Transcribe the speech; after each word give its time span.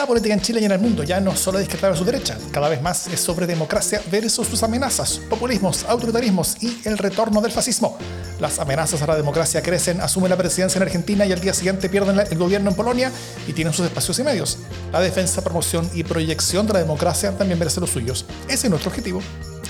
La 0.00 0.06
política 0.06 0.32
en 0.32 0.40
Chile 0.40 0.62
y 0.62 0.64
en 0.64 0.72
el 0.72 0.78
mundo 0.78 1.02
ya 1.02 1.20
no 1.20 1.36
solo 1.36 1.58
es 1.58 1.68
izquierda 1.68 1.94
su 1.94 2.06
derecha, 2.06 2.38
cada 2.52 2.70
vez 2.70 2.80
más 2.80 3.06
es 3.08 3.20
sobre 3.20 3.46
democracia 3.46 4.00
versus 4.10 4.48
sus 4.48 4.62
amenazas, 4.62 5.20
populismos, 5.28 5.84
autoritarismos 5.84 6.56
y 6.62 6.78
el 6.88 6.96
retorno 6.96 7.42
del 7.42 7.52
fascismo. 7.52 7.98
Las 8.40 8.58
amenazas 8.60 9.02
a 9.02 9.06
la 9.06 9.14
democracia 9.14 9.60
crecen, 9.60 10.00
asumen 10.00 10.30
la 10.30 10.38
presidencia 10.38 10.78
en 10.78 10.84
Argentina 10.84 11.26
y 11.26 11.32
al 11.32 11.40
día 11.42 11.52
siguiente 11.52 11.90
pierden 11.90 12.18
el 12.18 12.38
gobierno 12.38 12.70
en 12.70 12.76
Polonia 12.76 13.12
y 13.46 13.52
tienen 13.52 13.74
sus 13.74 13.84
espacios 13.84 14.18
y 14.18 14.22
medios. 14.22 14.56
La 14.90 15.02
defensa, 15.02 15.44
promoción 15.44 15.86
y 15.92 16.02
proyección 16.02 16.66
de 16.66 16.72
la 16.72 16.78
democracia 16.78 17.36
también 17.36 17.58
merece 17.58 17.78
los 17.80 17.90
suyos. 17.90 18.24
Ese 18.48 18.68
es 18.68 18.70
nuestro 18.70 18.88
objetivo. 18.88 19.20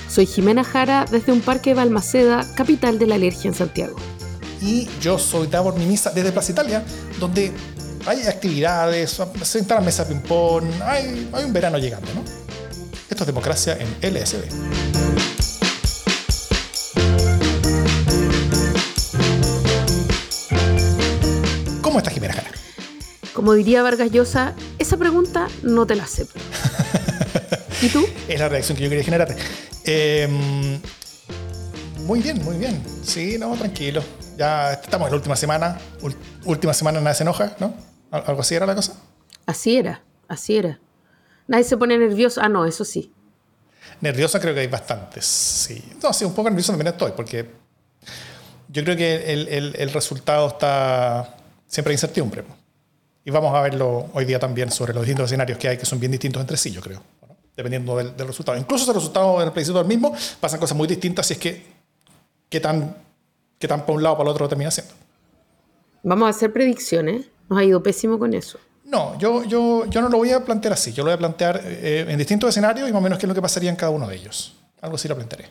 Soy 0.09 0.27
Jimena 0.27 0.63
Jara 0.63 1.05
desde 1.11 1.33
un 1.33 1.41
parque 1.41 1.71
de 1.71 1.73
Balmaceda, 1.73 2.47
capital 2.55 2.99
de 2.99 3.07
la 3.07 3.15
alergia 3.15 3.49
en 3.49 3.53
Santiago. 3.53 3.97
Y 4.61 4.87
yo 5.01 5.19
soy 5.19 5.47
Davor 5.47 5.75
Nimisa 5.75 6.11
desde 6.11 6.31
Plaza 6.31 6.53
Italia, 6.53 6.83
donde 7.19 7.51
hay 8.05 8.27
actividades, 8.27 9.21
se 9.43 9.59
instala 9.59 9.81
mesa 9.81 10.07
ping-pong, 10.07 10.65
hay, 10.83 11.29
hay 11.33 11.43
un 11.43 11.53
verano 11.53 11.77
llegando, 11.77 12.13
¿no? 12.13 12.23
Esto 13.09 13.23
es 13.23 13.27
democracia 13.27 13.77
en 13.79 14.13
LSD. 14.13 14.43
¿Cómo 21.81 21.99
estás, 21.99 22.13
Jimena 22.13 22.33
Jara? 22.33 22.51
Como 23.33 23.53
diría 23.53 23.83
Vargas 23.83 24.11
Llosa, 24.11 24.53
esa 24.79 24.97
pregunta 24.97 25.47
no 25.61 25.85
te 25.85 25.95
la 25.95 26.03
acepto. 26.03 26.39
¿Y 27.81 27.89
tú? 27.89 28.05
Es 28.27 28.39
la 28.39 28.49
reacción 28.49 28.77
que 28.77 28.83
yo 28.83 28.89
quería 28.89 29.03
generar. 29.03 29.35
Em, 29.83 30.79
muy 32.05 32.21
bien, 32.21 32.43
muy 32.43 32.57
bien. 32.57 32.81
Sí, 33.03 33.37
no, 33.37 33.55
tranquilo. 33.55 34.03
Ya 34.37 34.73
estamos 34.73 35.07
en 35.07 35.11
la 35.11 35.17
última 35.17 35.35
semana. 35.35 35.77
última 36.45 36.73
semana 36.73 37.01
nadie 37.01 37.15
se 37.15 37.23
enoja, 37.23 37.55
¿no? 37.59 37.90
¿Algo 38.11 38.41
así 38.41 38.55
era 38.55 38.65
la 38.65 38.75
cosa? 38.75 38.95
Así 39.45 39.77
era, 39.77 40.03
así 40.27 40.57
era. 40.57 40.79
Nadie 41.47 41.63
se 41.63 41.77
pone 41.77 41.97
nervioso. 41.97 42.41
Ah, 42.43 42.49
no, 42.49 42.65
eso 42.65 42.85
sí. 42.85 43.11
Nerviosa 44.01 44.39
creo 44.39 44.53
que 44.53 44.61
hay 44.61 44.67
bastantes, 44.67 45.25
sí. 45.25 45.83
No, 46.03 46.13
sí, 46.13 46.25
un 46.25 46.33
poco 46.33 46.49
nervioso 46.49 46.71
también 46.71 46.87
estoy, 46.87 47.11
porque 47.15 47.49
yo 48.67 48.83
creo 48.83 48.95
que 48.95 49.33
el, 49.33 49.91
resultado 49.91 50.47
está 50.47 51.35
siempre 51.67 51.91
en 51.91 51.95
incertidumbre. 51.95 52.43
Y 53.23 53.31
vamos 53.31 53.53
a 53.53 53.61
verlo 53.61 54.09
hoy 54.13 54.25
día 54.25 54.39
también 54.39 54.71
sobre 54.71 54.93
los 54.93 55.03
distintos 55.03 55.25
escenarios 55.25 55.57
que 55.57 55.67
hay, 55.67 55.77
que 55.77 55.85
son 55.85 55.99
bien 55.99 56.11
distintos 56.11 56.41
entre 56.41 56.57
sí, 56.57 56.71
yo 56.71 56.81
creo, 56.81 57.01
dependiendo 57.55 57.97
del, 57.97 58.17
resultado. 58.27 58.57
Incluso 58.57 58.89
el 58.89 58.95
resultado 58.95 59.39
del 59.39 59.51
plebiscito 59.51 59.79
es 59.79 59.83
el 59.83 59.87
mismo, 59.87 60.15
pasan 60.39 60.59
cosas 60.59 60.75
muy 60.75 60.87
distintas 60.87 61.27
si 61.27 61.33
es 61.33 61.39
que 61.39 61.63
qué 62.49 62.59
tan, 62.59 62.95
qué 63.59 63.67
tan 63.67 63.81
para 63.81 63.93
un 63.93 64.03
lado 64.03 64.15
o 64.15 64.17
para 64.17 64.29
el 64.29 64.33
otro 64.33 64.49
termina 64.49 64.71
siendo. 64.71 64.93
Vamos 66.03 66.27
a 66.27 66.29
hacer 66.29 66.51
predicciones. 66.51 67.27
Nos 67.51 67.59
ha 67.59 67.65
ido 67.65 67.83
pésimo 67.83 68.17
con 68.17 68.33
eso. 68.33 68.59
No, 68.85 69.19
yo, 69.19 69.43
yo, 69.43 69.85
yo 69.87 70.01
no 70.01 70.07
lo 70.07 70.19
voy 70.19 70.31
a 70.31 70.39
plantear 70.45 70.71
así. 70.73 70.93
Yo 70.93 71.03
lo 71.03 71.09
voy 71.09 71.15
a 71.15 71.17
plantear 71.17 71.59
eh, 71.65 72.05
en 72.07 72.17
distintos 72.17 72.49
escenarios 72.49 72.87
y 72.87 72.93
más 72.93 73.01
o 73.01 73.03
menos 73.03 73.19
qué 73.19 73.25
es 73.25 73.27
lo 73.27 73.35
que 73.35 73.41
pasaría 73.41 73.69
en 73.69 73.75
cada 73.75 73.91
uno 73.91 74.07
de 74.07 74.15
ellos. 74.15 74.55
Algo 74.79 74.95
así 74.95 75.09
lo 75.09 75.15
plantearé. 75.15 75.49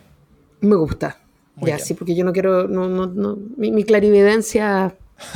Me 0.61 0.75
gusta. 0.77 1.19
ya, 1.57 1.77
sí, 1.77 1.93
porque 1.93 2.15
yo 2.15 2.25
no 2.25 2.33
quiero. 2.33 2.67
No, 2.67 2.87
no, 2.87 3.05
no, 3.05 3.37
mi, 3.55 3.83
clarividencia 3.83 4.95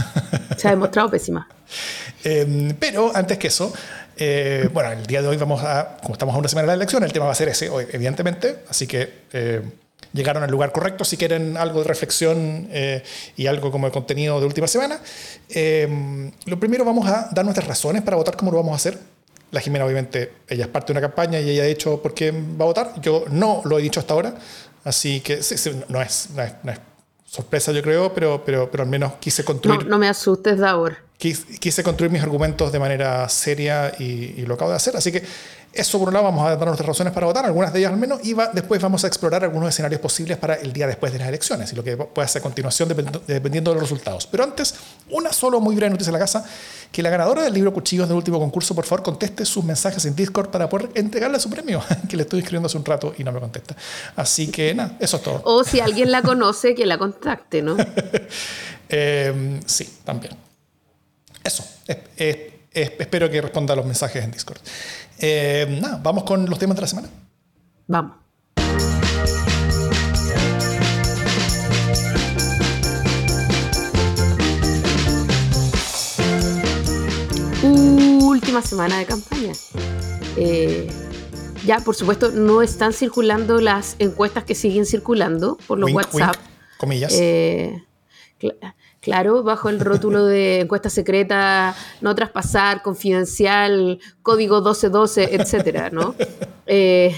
se 0.57 0.67
ha 0.67 0.71
demostrado 0.71 1.11
pésima. 1.11 1.47
Em, 2.23 2.73
pero 2.79 3.11
antes 3.15 3.37
que 3.37 3.49
eso, 3.49 3.71
eh, 4.17 4.67
bueno, 4.73 4.91
el 4.91 5.05
día 5.05 5.21
de 5.21 5.27
hoy 5.27 5.37
vamos 5.37 5.61
a. 5.63 5.97
Como 6.01 6.13
estamos 6.13 6.33
a 6.33 6.39
una 6.39 6.47
semana 6.47 6.63
de 6.63 6.67
la 6.69 6.73
elección, 6.81 7.03
el 7.03 7.13
tema 7.13 7.27
va 7.27 7.33
a 7.33 7.35
ser 7.35 7.49
ese 7.49 7.69
evidentemente. 7.91 8.63
Así 8.67 8.87
que. 8.87 9.25
Eh, 9.31 9.61
llegaron 10.15 10.43
al 10.43 10.49
lugar 10.49 10.71
correcto. 10.71 11.05
Si 11.05 11.17
quieren 11.17 11.57
algo 11.57 11.81
de 11.81 11.87
reflexión 11.87 12.67
eh, 12.71 13.03
y 13.35 13.47
algo 13.47 13.71
como 13.71 13.85
el 13.85 13.93
contenido 13.93 14.39
de 14.39 14.45
última 14.45 14.67
semana, 14.67 14.99
eh, 15.49 16.31
lo 16.45 16.59
primero 16.59 16.85
vamos 16.85 17.07
a 17.07 17.29
dar 17.31 17.45
nuestras 17.45 17.67
razones 17.67 18.01
para 18.01 18.17
votar 18.17 18.35
cómo 18.35 18.51
lo 18.51 18.57
vamos 18.57 18.73
a 18.73 18.75
hacer. 18.77 18.97
La 19.51 19.61
Jimena, 19.61 19.85
obviamente, 19.85 20.33
ella 20.49 20.65
es 20.65 20.69
parte 20.69 20.91
de 20.91 20.99
una 20.99 21.07
campaña 21.07 21.39
y 21.39 21.49
ella 21.49 21.63
ha 21.63 21.67
dicho 21.67 22.01
por 22.01 22.13
qué 22.13 22.31
va 22.31 22.65
a 22.65 22.67
votar. 22.67 23.01
Yo 23.01 23.25
no 23.29 23.61
lo 23.65 23.77
he 23.77 23.81
dicho 23.81 23.99
hasta 23.99 24.13
ahora, 24.13 24.35
así 24.83 25.21
que 25.21 25.39
no, 25.87 26.01
es, 26.01 26.29
no, 26.31 26.41
es, 26.41 26.79
sorpresa, 27.25 27.71
yo 27.71 27.81
creo, 27.81 28.13
pero, 28.13 28.43
pero, 28.43 28.69
pero 28.71 28.83
al 28.83 28.89
menos 28.89 29.13
quise 29.19 29.43
construir. 29.43 29.83
No, 29.83 29.91
no 29.91 29.97
me 29.97 30.09
asustes, 30.09 30.57
Davor. 30.57 30.97
Quise, 31.17 31.83
construir 31.83 32.11
mis 32.11 32.21
argumentos 32.21 32.71
de 32.73 32.79
manera 32.79 33.29
seria 33.29 33.93
y, 33.97 34.33
y 34.37 34.45
lo 34.45 34.55
acabo 34.55 34.71
de 34.71 34.77
hacer. 34.77 34.97
Así 34.97 35.13
que 35.13 35.23
eso 35.75 35.99
por 35.99 36.07
un 36.07 36.13
lado 36.13 36.25
vamos 36.25 36.47
a 36.47 36.55
dar 36.55 36.65
nuestras 36.65 36.87
razones 36.87 37.11
para 37.13 37.27
votar, 37.27 37.45
algunas 37.45 37.73
de 37.73 37.79
ellas 37.79 37.91
al 37.91 37.99
menos, 37.99 38.19
y 38.23 38.33
después 38.53 38.81
vamos 38.81 39.03
a 39.03 39.07
explorar 39.07 39.43
algunos 39.43 39.69
escenarios 39.69 39.99
posibles 39.99 40.37
para 40.37 40.55
el 40.55 40.71
día 40.71 40.87
después 40.87 41.11
de 41.11 41.19
las 41.19 41.27
elecciones 41.27 41.71
y 41.73 41.75
lo 41.75 41.83
que 41.83 41.97
puede 41.97 42.25
hacer 42.25 42.39
a 42.39 42.43
continuación 42.43 42.87
dependiendo, 42.89 43.71
de 43.71 43.75
los 43.75 43.83
resultados. 43.83 44.25
Pero 44.25 44.45
antes, 44.45 44.73
una 45.09 45.33
solo 45.33 45.59
muy 45.59 45.75
breve 45.75 45.91
noticia 45.91 46.09
en 46.09 46.13
la 46.13 46.19
casa, 46.19 46.45
que 46.91 47.03
la 47.03 47.09
ganadora 47.09 47.43
del 47.43 47.53
libro 47.53 47.73
Cuchillos 47.73 48.07
del 48.07 48.15
último 48.15 48.39
concurso, 48.39 48.73
por 48.73 48.85
favor, 48.85 49.03
conteste 49.03 49.45
sus 49.45 49.65
mensajes 49.65 50.05
en 50.05 50.15
Discord 50.15 50.49
para 50.49 50.69
poder 50.69 50.89
entregarle 50.95 51.39
su 51.39 51.49
premio, 51.49 51.83
que 52.09 52.15
le 52.15 52.23
estoy 52.23 52.39
escribiendo 52.39 52.67
hace 52.67 52.77
un 52.77 52.85
rato 52.85 53.13
y 53.17 53.23
no 53.23 53.33
me 53.33 53.41
contesta. 53.41 53.75
Así 54.15 54.47
que 54.47 54.73
nada, 54.73 54.95
eso 54.99 55.17
es 55.17 55.23
todo. 55.23 55.41
O 55.43 55.63
si 55.65 55.81
alguien 55.81 56.09
la 56.11 56.21
conoce, 56.21 56.73
que 56.73 56.85
la 56.85 56.97
contacte, 56.97 57.61
¿no? 57.61 57.75
Em, 58.87 59.61
sí, 59.65 59.97
también. 60.05 60.37
Eso. 61.43 61.65
Espero 62.75 63.29
que 63.29 63.41
responda 63.41 63.73
a 63.73 63.77
los 63.77 63.85
mensajes 63.85 64.23
en 64.23 64.31
Discord. 64.31 64.59
Eh, 65.19 65.77
nada, 65.81 65.99
vamos 66.03 66.23
con 66.23 66.49
los 66.49 66.59
temas 66.59 66.75
de 66.75 66.81
la 66.81 66.87
semana. 66.87 67.09
Vamos. 67.87 68.17
Última 77.63 78.61
semana 78.61 78.99
de 78.99 79.05
campaña. 79.05 79.53
Eh, 80.37 80.87
ya, 81.65 81.79
por 81.79 81.95
supuesto, 81.95 82.31
no 82.31 82.61
están 82.61 82.93
circulando 82.93 83.59
las 83.59 83.95
encuestas 83.99 84.43
que 84.43 84.53
siguen 84.53 84.85
circulando 84.85 85.57
por 85.65 85.79
los 85.79 85.91
WhatsApp. 85.91 86.35
comillas. 86.77 87.13
Eh, 87.13 87.83
Claro, 89.05 89.43
bajo 89.43 89.69
el 89.69 89.79
rótulo 89.79 90.25
de 90.25 90.61
encuesta 90.61 90.89
secreta, 90.89 91.75
no 92.01 92.15
traspasar, 92.15 92.81
confidencial, 92.81 93.99
código 94.23 94.55
1212, 94.61 95.35
etcétera, 95.35 95.91
¿no? 95.91 96.15
Eh, 96.65 97.15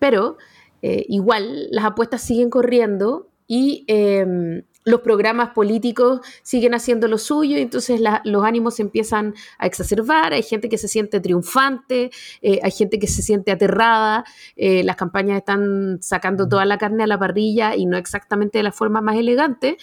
pero 0.00 0.36
eh, 0.82 1.06
igual 1.08 1.68
las 1.70 1.84
apuestas 1.84 2.22
siguen 2.22 2.50
corriendo 2.50 3.28
y 3.46 3.84
em, 3.86 4.64
los 4.84 5.02
programas 5.02 5.50
políticos 5.50 6.22
siguen 6.42 6.74
haciendo 6.74 7.06
lo 7.06 7.16
suyo 7.16 7.56
y 7.56 7.60
entonces 7.60 8.00
los 8.24 8.44
ánimos 8.44 8.74
se 8.74 8.82
empiezan 8.82 9.34
a 9.58 9.66
exacerbar, 9.66 10.32
hay 10.32 10.42
gente 10.42 10.68
que 10.68 10.78
se 10.78 10.88
siente 10.88 11.20
triunfante, 11.20 12.10
eh, 12.42 12.58
hay 12.64 12.72
gente 12.72 12.98
que 12.98 13.06
se 13.06 13.22
siente 13.22 13.52
aterrada, 13.52 14.24
las 14.56 14.96
campañas 14.96 15.38
están 15.38 15.98
sacando 16.02 16.48
toda 16.48 16.64
la 16.64 16.78
carne 16.78 17.04
a 17.04 17.06
la 17.06 17.16
parrilla 17.20 17.76
y 17.76 17.86
no 17.86 17.96
exactamente 17.96 18.58
de 18.58 18.64
la 18.64 18.72
forma 18.72 19.00
más 19.00 19.16
elegante. 19.16 19.78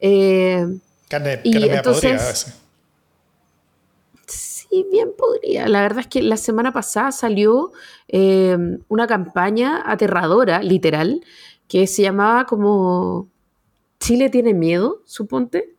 Eh, 0.00 0.66
carne, 1.08 1.40
y 1.44 1.68
entonces, 1.68 2.56
Sí, 4.70 4.86
bien 4.90 5.10
podría. 5.18 5.66
La 5.66 5.80
verdad 5.80 6.00
es 6.00 6.06
que 6.06 6.22
la 6.22 6.36
semana 6.36 6.72
pasada 6.72 7.10
salió 7.10 7.72
eh, 8.06 8.56
una 8.88 9.08
campaña 9.08 9.82
aterradora, 9.84 10.62
literal, 10.62 11.24
que 11.66 11.88
se 11.88 12.02
llamaba 12.02 12.46
como 12.46 13.28
Chile 13.98 14.30
tiene 14.30 14.54
miedo, 14.54 15.02
suponte. 15.06 15.74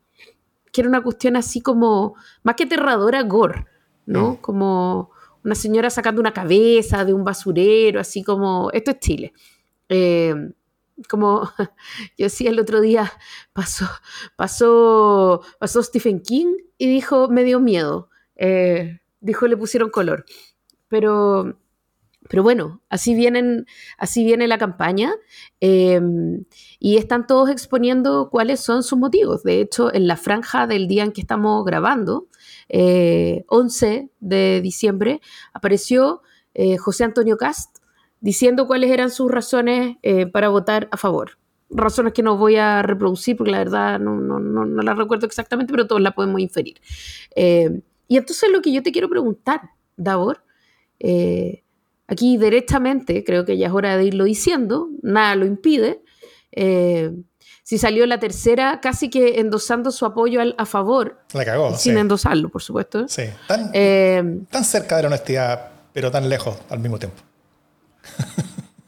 Que 0.73 0.81
era 0.81 0.89
una 0.89 1.01
cuestión 1.01 1.37
así 1.37 1.61
como, 1.61 2.15
más 2.43 2.55
que 2.55 2.63
aterradora, 2.63 3.23
gore, 3.23 3.65
¿no? 4.05 4.31
Mm. 4.31 4.35
Como 4.37 5.11
una 5.43 5.55
señora 5.55 5.89
sacando 5.89 6.19
una 6.19 6.33
cabeza 6.33 7.05
de 7.05 7.13
un 7.13 7.23
basurero, 7.23 7.99
así 7.99 8.23
como, 8.23 8.71
esto 8.71 8.91
es 8.91 8.99
Chile. 8.99 9.33
Eh, 9.87 10.35
como 11.09 11.49
yo 12.17 12.25
decía 12.25 12.49
el 12.49 12.59
otro 12.59 12.81
día, 12.81 13.11
pasó, 13.53 13.85
pasó, 14.35 15.41
pasó 15.59 15.83
Stephen 15.83 16.21
King 16.21 16.55
y 16.77 16.87
dijo, 16.87 17.29
me 17.29 17.43
dio 17.43 17.59
miedo. 17.59 18.09
Eh, 18.35 18.99
dijo, 19.19 19.47
le 19.47 19.57
pusieron 19.57 19.89
color. 19.89 20.25
Pero, 20.87 21.59
pero 22.29 22.43
bueno, 22.43 22.81
así, 22.89 23.13
vienen, 23.13 23.65
así 23.97 24.23
viene 24.23 24.47
la 24.47 24.57
campaña 24.57 25.13
em, 25.59 26.45
y 26.79 26.97
están 26.97 27.27
todos 27.27 27.49
exponiendo 27.49 28.29
cuáles 28.29 28.59
son 28.59 28.83
sus 28.83 28.97
motivos. 28.97 29.43
De 29.43 29.61
hecho, 29.61 29.93
en 29.93 30.07
la 30.07 30.17
franja 30.17 30.67
del 30.67 30.87
día 30.87 31.03
en 31.03 31.11
que 31.11 31.21
estamos 31.21 31.63
grabando, 31.65 32.27
11 32.69 33.95
eh, 33.95 34.09
de 34.19 34.61
diciembre, 34.61 35.21
apareció 35.53 36.21
eh, 36.53 36.77
José 36.77 37.03
Antonio 37.03 37.37
Cast 37.37 37.80
diciendo 38.21 38.67
cuáles 38.67 38.91
eran 38.91 39.09
sus 39.09 39.29
razones 39.29 39.97
eh, 40.03 40.27
para 40.27 40.47
votar 40.49 40.87
a 40.91 40.97
favor. 40.97 41.37
Razones 41.69 42.13
que 42.13 42.23
no 42.23 42.37
voy 42.37 42.55
a 42.55 42.81
reproducir 42.83 43.35
porque 43.35 43.51
la 43.51 43.57
verdad 43.57 43.99
no, 43.99 44.15
no, 44.15 44.39
no, 44.39 44.65
no 44.65 44.81
las 44.81 44.97
recuerdo 44.97 45.25
exactamente, 45.25 45.73
pero 45.73 45.87
todos 45.87 46.01
las 46.01 46.13
podemos 46.13 46.39
inferir. 46.39 46.79
Eh, 47.35 47.81
y 48.07 48.17
entonces 48.17 48.49
lo 48.51 48.61
que 48.61 48.71
yo 48.71 48.83
te 48.83 48.91
quiero 48.91 49.09
preguntar, 49.09 49.61
Davor, 49.97 50.43
eh, 50.99 51.63
aquí 52.07 52.37
directamente, 52.37 53.23
creo 53.23 53.45
que 53.45 53.57
ya 53.57 53.67
es 53.67 53.73
hora 53.73 53.97
de 53.97 54.05
irlo 54.05 54.25
diciendo, 54.25 54.89
nada 55.01 55.35
lo 55.35 55.45
impide. 55.45 56.01
si 56.51 57.25
si 57.63 57.77
salió 57.77 58.05
la 58.05 58.19
tercera 58.19 58.81
casi 58.81 59.09
que 59.09 59.39
endosando 59.39 59.91
su 59.91 60.05
apoyo 60.05 60.41
al, 60.41 60.55
a 60.57 60.65
favor. 60.65 61.21
La 61.33 61.45
cagó. 61.45 61.77
Sin 61.77 61.97
endosarlo, 61.97 62.49
por 62.49 62.61
supuesto. 62.61 63.07
Sí, 63.07 63.23
tan, 63.47 63.71
eh, 63.73 64.41
tan 64.49 64.65
cerca 64.65 64.97
de 64.97 65.03
la 65.03 65.07
honestidad, 65.07 65.69
pero 65.93 66.11
tan 66.11 66.27
lejos 66.27 66.57
al 66.69 66.79
mismo 66.79 66.99
tiempo. 66.99 67.21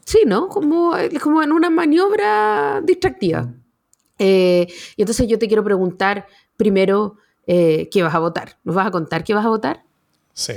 Sí, 0.04 0.20
¿no? 0.26 0.48
Como, 0.48 0.92
como 1.22 1.42
en 1.42 1.52
una 1.52 1.70
maniobra 1.70 2.80
distractiva. 2.82 3.52
Eh, 4.18 4.66
y 4.96 5.02
entonces 5.02 5.26
yo 5.26 5.38
te 5.38 5.48
quiero 5.48 5.64
preguntar 5.64 6.26
primero, 6.56 7.16
eh, 7.46 7.88
¿qué 7.90 8.02
vas 8.02 8.14
a 8.14 8.18
votar? 8.18 8.58
¿Nos 8.64 8.74
vas 8.74 8.86
a 8.86 8.90
contar 8.90 9.24
qué 9.24 9.34
vas 9.34 9.44
a 9.44 9.48
votar? 9.48 9.82
Sí. 10.32 10.54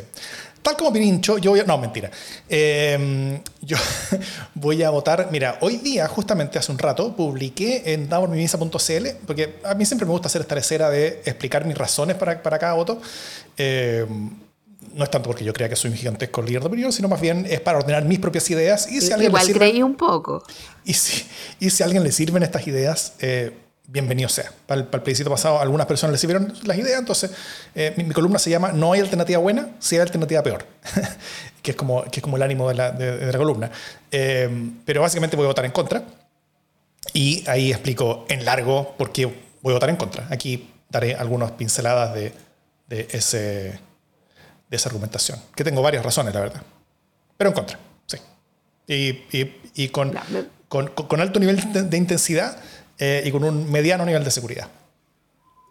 Tal 0.61 0.75
como 0.75 0.91
Pirincho, 0.91 1.37
yo 1.37 1.51
voy 1.51 1.61
a... 1.61 1.63
No, 1.63 1.77
mentira. 1.77 2.11
Em, 2.49 3.39
yo 3.61 3.77
voy 4.53 4.83
a 4.83 4.89
votar... 4.89 5.29
Mira, 5.31 5.57
hoy 5.61 5.77
día, 5.77 6.07
justamente 6.07 6.59
hace 6.59 6.71
un 6.71 6.77
rato, 6.77 7.15
publiqué 7.15 7.93
en 7.93 8.09
davormimisa.cl, 8.09 9.07
porque 9.25 9.59
a 9.63 9.75
mí 9.75 9.85
siempre 9.85 10.05
me 10.05 10.11
gusta 10.11 10.27
hacer 10.27 10.41
esta 10.41 10.55
lecera 10.55 10.89
de 10.89 11.21
explicar 11.25 11.63
mis 11.65 11.77
razones 11.77 12.17
para, 12.17 12.43
para 12.43 12.59
cada 12.59 12.73
voto. 12.73 13.01
No 14.93 15.03
es 15.03 15.11
tanto 15.11 15.29
porque 15.29 15.43
yo 15.43 15.53
crea 15.53 15.69
que 15.69 15.75
soy 15.75 15.91
un 15.91 15.97
gigantesco 15.97 16.41
líder 16.41 16.61
de 16.61 16.67
opinión, 16.67 16.91
sino 16.91 17.07
más 17.07 17.21
bien 17.21 17.45
es 17.49 17.61
para 17.61 17.77
ordenar 17.77 18.05
mis 18.05 18.19
propias 18.19 18.49
ideas. 18.49 18.91
Y 18.91 19.01
si 19.01 19.11
alguien 19.11 19.31
Igual 19.31 19.51
creí 19.53 19.81
un 19.81 19.95
poco. 19.95 20.43
Y 20.83 20.93
si, 20.93 21.25
y 21.59 21.69
si 21.69 21.83
a 21.83 21.85
alguien 21.85 22.03
le 22.03 22.11
sirven 22.11 22.43
estas 22.43 22.67
ideas, 22.67 23.13
eh, 23.19 23.51
bienvenido 23.87 24.27
sea. 24.29 24.51
Para 24.65 24.81
el, 24.81 24.87
plebiscito 24.87 25.29
pasado, 25.29 25.59
algunas 25.59 25.87
personas 25.87 26.11
le 26.11 26.17
sirvieron 26.17 26.53
las 26.63 26.77
ideas, 26.77 26.99
entonces 26.99 27.31
eh, 27.73 27.93
mi, 27.95 28.13
columna 28.13 28.37
se 28.37 28.49
llama 28.49 28.71
No 28.71 28.93
hay 28.93 28.99
alternativa 28.99 29.39
buena, 29.39 29.69
si 29.79 29.95
hay 29.95 30.01
alternativa 30.01 30.43
peor, 30.43 30.65
que, 31.61 31.71
es 31.71 31.77
como, 31.77 32.03
que 32.03 32.19
es 32.19 32.21
como 32.21 32.37
el 32.37 32.43
ánimo 32.43 32.67
de 32.67 32.75
la, 32.75 32.91
de, 32.91 33.31
la 33.31 33.37
columna. 33.37 33.71
Eh, 34.11 34.71
pero 34.85 35.01
básicamente 35.01 35.35
voy 35.35 35.45
a 35.45 35.49
votar 35.49 35.65
en 35.65 35.71
contra 35.71 36.03
y 37.13 37.43
ahí 37.47 37.71
explico 37.71 38.25
en 38.27 38.43
largo 38.43 38.95
por 38.97 39.11
qué 39.11 39.25
voy 39.61 39.71
a 39.71 39.75
votar 39.75 39.89
en 39.89 39.95
contra. 39.95 40.27
Aquí 40.29 40.69
daré 40.89 41.15
algunas 41.15 41.51
pinceladas 41.51 42.13
de, 42.13 42.33
de, 42.87 43.07
ese, 43.11 43.79
de 44.69 44.77
esa 44.77 44.89
argumentación, 44.89 45.39
que 45.55 45.63
tengo 45.63 45.81
varias 45.81 46.03
razones, 46.03 46.33
la 46.33 46.41
verdad. 46.41 46.61
Pero 47.37 47.49
en 47.49 47.53
contra, 47.53 47.79
sí. 48.05 48.17
Y, 48.87 49.37
y, 49.37 49.61
y 49.75 49.89
con, 49.89 50.13
con, 50.67 50.87
con, 50.87 51.21
alto 51.21 51.39
nivel 51.39 51.71
de, 51.71 51.83
de 51.83 51.97
intensidad 51.97 52.57
eh, 52.97 53.23
y 53.25 53.31
con 53.31 53.43
un 53.43 53.71
mediano 53.71 54.05
nivel 54.05 54.23
de 54.23 54.31
seguridad. 54.31 54.67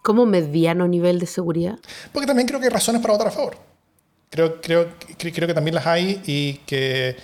¿Cómo 0.03 0.25
mediano 0.25 0.87
nivel 0.87 1.19
de 1.19 1.27
seguridad? 1.27 1.79
Porque 2.13 2.27
también 2.27 2.47
creo 2.47 2.61
que 2.61 2.67
hay 2.67 2.73
razones 2.73 3.03
para 3.03 3.15
votar 3.15 3.29
a 3.29 3.31
favor. 3.33 3.57
Creo, 4.31 4.61
creo, 4.61 4.95
creo 5.19 5.47
que 5.49 5.55
también 5.55 5.75
las 5.75 5.87
hay 5.87 6.23
y 6.27 6.55
que 6.67 7.17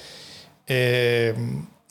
eh, 0.67 1.35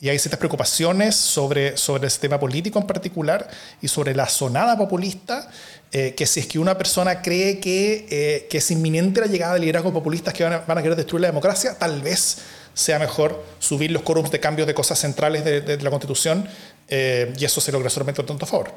y 0.02 0.08
hay 0.08 0.18
ciertas 0.18 0.40
preocupaciones 0.40 1.14
sobre, 1.14 1.76
sobre 1.76 2.08
ese 2.08 2.18
tema 2.18 2.40
político 2.40 2.80
en 2.80 2.88
particular 2.88 3.48
y 3.80 3.86
sobre 3.86 4.16
la 4.16 4.28
sonada 4.28 4.76
populista, 4.76 5.48
eh, 5.92 6.14
que 6.14 6.26
si 6.26 6.40
es 6.40 6.46
que 6.46 6.58
una 6.58 6.76
persona 6.76 7.22
cree 7.22 7.60
que, 7.60 8.46
que, 8.48 8.58
es 8.58 8.70
inminente 8.70 9.20
la 9.20 9.26
llegada 9.26 9.54
de 9.54 9.60
liderazgos 9.60 9.92
populistas 9.92 10.32
que 10.32 10.42
van 10.42 10.54
a, 10.54 10.58
van 10.60 10.78
a 10.78 10.82
querer 10.82 10.96
destruir 10.96 11.20
la 11.20 11.28
democracia, 11.28 11.76
tal 11.78 12.00
vez 12.00 12.38
sea 12.74 12.98
mejor 12.98 13.42
subir 13.58 13.90
los 13.90 14.02
quórums 14.02 14.30
de 14.30 14.40
cambios 14.40 14.66
de 14.66 14.74
cosas 14.74 14.98
centrales 14.98 15.44
de, 15.44 15.78
la 15.78 15.90
Constitución 15.90 16.48
eh, 16.88 17.32
y 17.38 17.44
eso 17.44 17.60
se 17.60 17.72
logra 17.72 17.90
solamente 17.90 18.18
con 18.18 18.26
tanto 18.26 18.46
favor. 18.46 18.72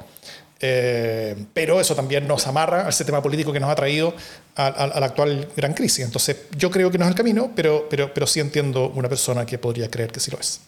Eh, 0.58 1.36
pero 1.52 1.80
eso 1.80 1.94
también 1.94 2.26
nos 2.26 2.46
amarra 2.46 2.86
al 2.86 2.92
sistema 2.92 3.22
político 3.22 3.52
que 3.52 3.60
nos 3.60 3.70
ha 3.70 3.74
traído 3.74 4.14
a, 4.54 4.86
la 4.86 5.06
actual 5.06 5.48
gran 5.56 5.74
crisis. 5.74 6.04
Entonces, 6.04 6.36
yo 6.56 6.70
creo 6.70 6.90
que 6.90 6.98
no 6.98 7.04
es 7.04 7.10
el 7.10 7.16
camino, 7.16 7.52
pero, 7.54 7.86
pero, 7.88 8.12
pero 8.12 8.26
sí 8.26 8.40
entiendo 8.40 8.88
una 8.90 9.08
persona 9.08 9.44
que 9.44 9.58
podría 9.58 9.90
creer 9.90 10.12
que 10.12 10.20
sí 10.20 10.30
lo 10.30 10.38
es. 10.38 10.60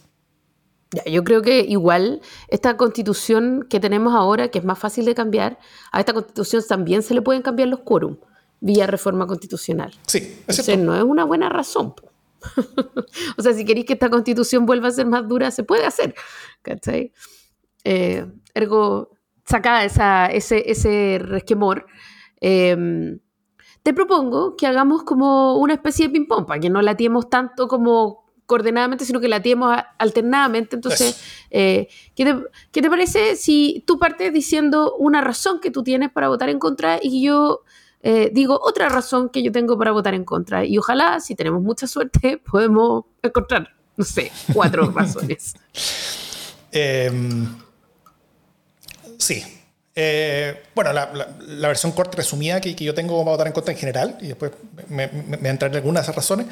Yo 1.05 1.23
creo 1.23 1.41
que 1.41 1.61
igual 1.61 2.21
esta 2.47 2.77
constitución 2.77 3.67
que 3.69 3.79
tenemos 3.79 4.13
ahora, 4.15 4.49
que 4.49 4.59
es 4.59 4.65
más 4.65 4.79
fácil 4.79 5.05
de 5.05 5.13
cambiar, 5.13 5.59
a 5.91 5.99
esta 5.99 6.13
constitución 6.13 6.63
también 6.67 7.03
se 7.03 7.13
le 7.13 7.21
pueden 7.21 7.41
cambiar 7.41 7.67
los 7.69 7.81
quórum 7.81 8.17
vía 8.61 8.87
reforma 8.87 9.27
constitucional. 9.27 9.93
Sí, 10.07 10.17
es 10.17 10.59
Entonces, 10.59 10.79
no 10.79 10.95
es 10.95 11.03
una 11.03 11.23
buena 11.23 11.49
razón. 11.49 11.93
o 13.37 13.41
sea, 13.41 13.53
si 13.53 13.65
queréis 13.65 13.85
que 13.85 13.93
esta 13.93 14.09
constitución 14.09 14.65
vuelva 14.65 14.87
a 14.87 14.91
ser 14.91 15.05
más 15.05 15.27
dura, 15.27 15.51
se 15.51 15.63
puede 15.63 15.85
hacer. 15.85 16.15
¿Cachai? 16.61 17.13
Eh, 17.83 18.25
ergo, 18.53 19.11
saca 19.45 19.83
esa, 19.85 20.27
ese, 20.27 20.69
ese 20.69 21.19
resquemor. 21.21 21.85
Em, 22.41 23.19
te 23.83 23.93
propongo 23.93 24.55
que 24.55 24.67
hagamos 24.67 25.03
como 25.03 25.57
una 25.57 25.73
especie 25.73 26.07
de 26.07 26.13
ping-pong, 26.13 26.45
para 26.45 26.59
que 26.59 26.69
no 26.69 26.81
latiemos 26.81 27.29
tanto 27.29 27.67
como 27.67 28.18
coordinadamente, 28.49 29.05
sino 29.05 29.19
que 29.19 29.27
latiemos 29.27 29.77
alternadamente. 29.99 30.75
Entonces, 30.75 31.21
eh, 31.51 31.87
¿qué, 32.15 32.25
te, 32.25 32.35
¿qué, 32.71 32.81
te, 32.81 32.89
parece 32.89 33.35
si 33.35 33.83
tú 33.85 33.99
partes 33.99 34.33
diciendo 34.33 34.95
una 34.95 35.21
razón 35.21 35.59
que 35.59 35.69
tú 35.69 35.83
tienes 35.83 36.11
para 36.11 36.29
votar 36.29 36.49
en 36.49 36.57
contra 36.57 36.97
y 36.99 37.21
yo 37.21 37.61
eh, 38.01 38.31
digo 38.33 38.59
otra 38.59 38.89
razón 38.89 39.29
que 39.29 39.43
yo 39.43 39.51
tengo 39.51 39.77
para 39.77 39.91
votar 39.91 40.15
en 40.15 40.25
contra. 40.25 40.65
Y 40.65 40.79
ojalá, 40.79 41.19
si 41.19 41.35
tenemos 41.35 41.61
mucha 41.61 41.85
suerte, 41.85 42.41
podemos 42.51 43.05
encontrar, 43.21 43.69
no 43.95 44.03
sé, 44.03 44.31
cuatro 44.51 44.89
razones. 44.91 45.53
Em, 46.71 47.47
sí. 49.17 49.43
Eh, 49.95 50.63
bueno, 50.75 50.93
la, 50.93 51.67
versión 51.67 51.91
corta 51.91 52.17
resumida 52.17 52.61
que, 52.61 52.75
que, 52.75 52.85
yo 52.85 52.93
tengo 52.93 53.17
para 53.19 53.31
votar 53.31 53.47
en 53.47 53.53
contra 53.53 53.73
en 53.73 53.79
general, 53.79 54.17
y 54.21 54.27
después 54.27 54.51
me, 54.87 55.07
me, 55.07 55.49
entraré 55.49 55.73
en 55.73 55.77
algunas 55.77 56.01
de 56.01 56.05
esas 56.05 56.15
razones, 56.15 56.47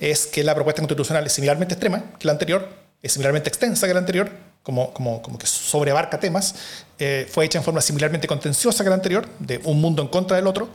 es 0.00 0.26
que 0.26 0.42
la 0.42 0.54
propuesta 0.54 0.82
constitucional 0.82 1.24
es 1.24 1.32
similarmente 1.32 1.74
extrema 1.74 2.02
que 2.18 2.26
la 2.26 2.32
anterior, 2.32 2.68
es 3.00 3.12
similarmente 3.12 3.48
extensa 3.48 3.86
que 3.86 3.94
la 3.94 4.00
anterior, 4.00 4.30
como, 4.62 4.92
como, 4.92 5.22
como 5.22 5.38
que 5.38 5.46
sobrebarca 5.46 6.20
temas, 6.20 6.54
eh, 6.98 7.26
fue 7.30 7.44
hecha 7.44 7.58
en 7.58 7.64
forma 7.64 7.80
similarmente 7.80 8.26
contenciosa 8.26 8.84
que 8.84 8.90
la 8.90 8.96
anterior, 8.96 9.28
de 9.38 9.60
un 9.64 9.80
mundo 9.80 10.02
en 10.02 10.08
contra 10.08 10.36
del 10.36 10.46
otro, 10.46 10.68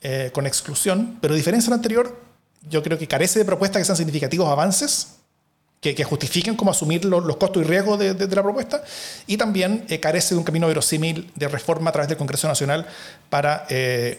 eh, 0.00 0.30
con 0.32 0.46
exclusión, 0.46 1.18
pero 1.20 1.34
a 1.34 1.36
diferencia 1.36 1.68
de 1.68 1.70
la 1.70 1.76
anterior, 1.76 2.20
yo 2.68 2.82
creo 2.82 2.98
que 2.98 3.08
carece 3.08 3.38
de 3.38 3.44
propuestas 3.44 3.80
que 3.80 3.84
sean 3.84 3.96
significativos 3.96 4.48
avances, 4.48 5.16
que, 5.84 5.94
que 5.94 6.02
justifiquen 6.02 6.56
cómo 6.56 6.70
asumir 6.70 7.04
los, 7.04 7.36
costos 7.36 7.62
y 7.62 7.66
riesgos 7.66 7.98
de, 7.98 8.14
la 8.14 8.42
propuesta, 8.42 8.82
y 9.26 9.36
también 9.36 9.84
eh, 9.88 10.00
carece 10.00 10.34
de 10.34 10.38
un 10.38 10.44
camino 10.44 10.66
verosímil 10.66 11.30
de 11.34 11.46
reforma 11.46 11.90
a 11.90 11.92
través 11.92 12.08
del 12.08 12.16
Congreso 12.16 12.48
Nacional 12.48 12.86
para 13.28 13.66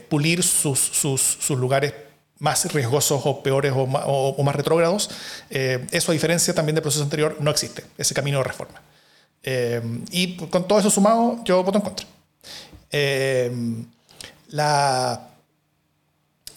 pulir 0.09 0.43
sus, 0.43 1.49
lugares 1.49 1.93
más 2.39 2.71
riesgosos 2.71 3.21
o 3.25 3.41
peores 3.41 3.73
o 3.75 4.43
más, 4.43 4.55
retrógrados. 4.55 5.09
eso, 5.49 6.11
a 6.11 6.13
diferencia 6.13 6.53
también 6.53 6.75
del 6.75 6.83
proceso 6.83 7.03
anterior, 7.03 7.35
no 7.39 7.49
existe, 7.49 7.83
ese 7.97 8.13
camino 8.13 8.37
de 8.37 8.43
reforma. 8.43 8.81
Eh, 9.47 9.79
y 10.09 10.37
con 10.37 10.67
todo 10.67 10.79
eso 10.79 10.89
sumado, 10.89 11.39
yo 11.43 11.63
voto 11.63 11.77
en 11.77 11.83
contra. 11.83 12.07
Eh, 12.91 13.51
la, 14.49 15.29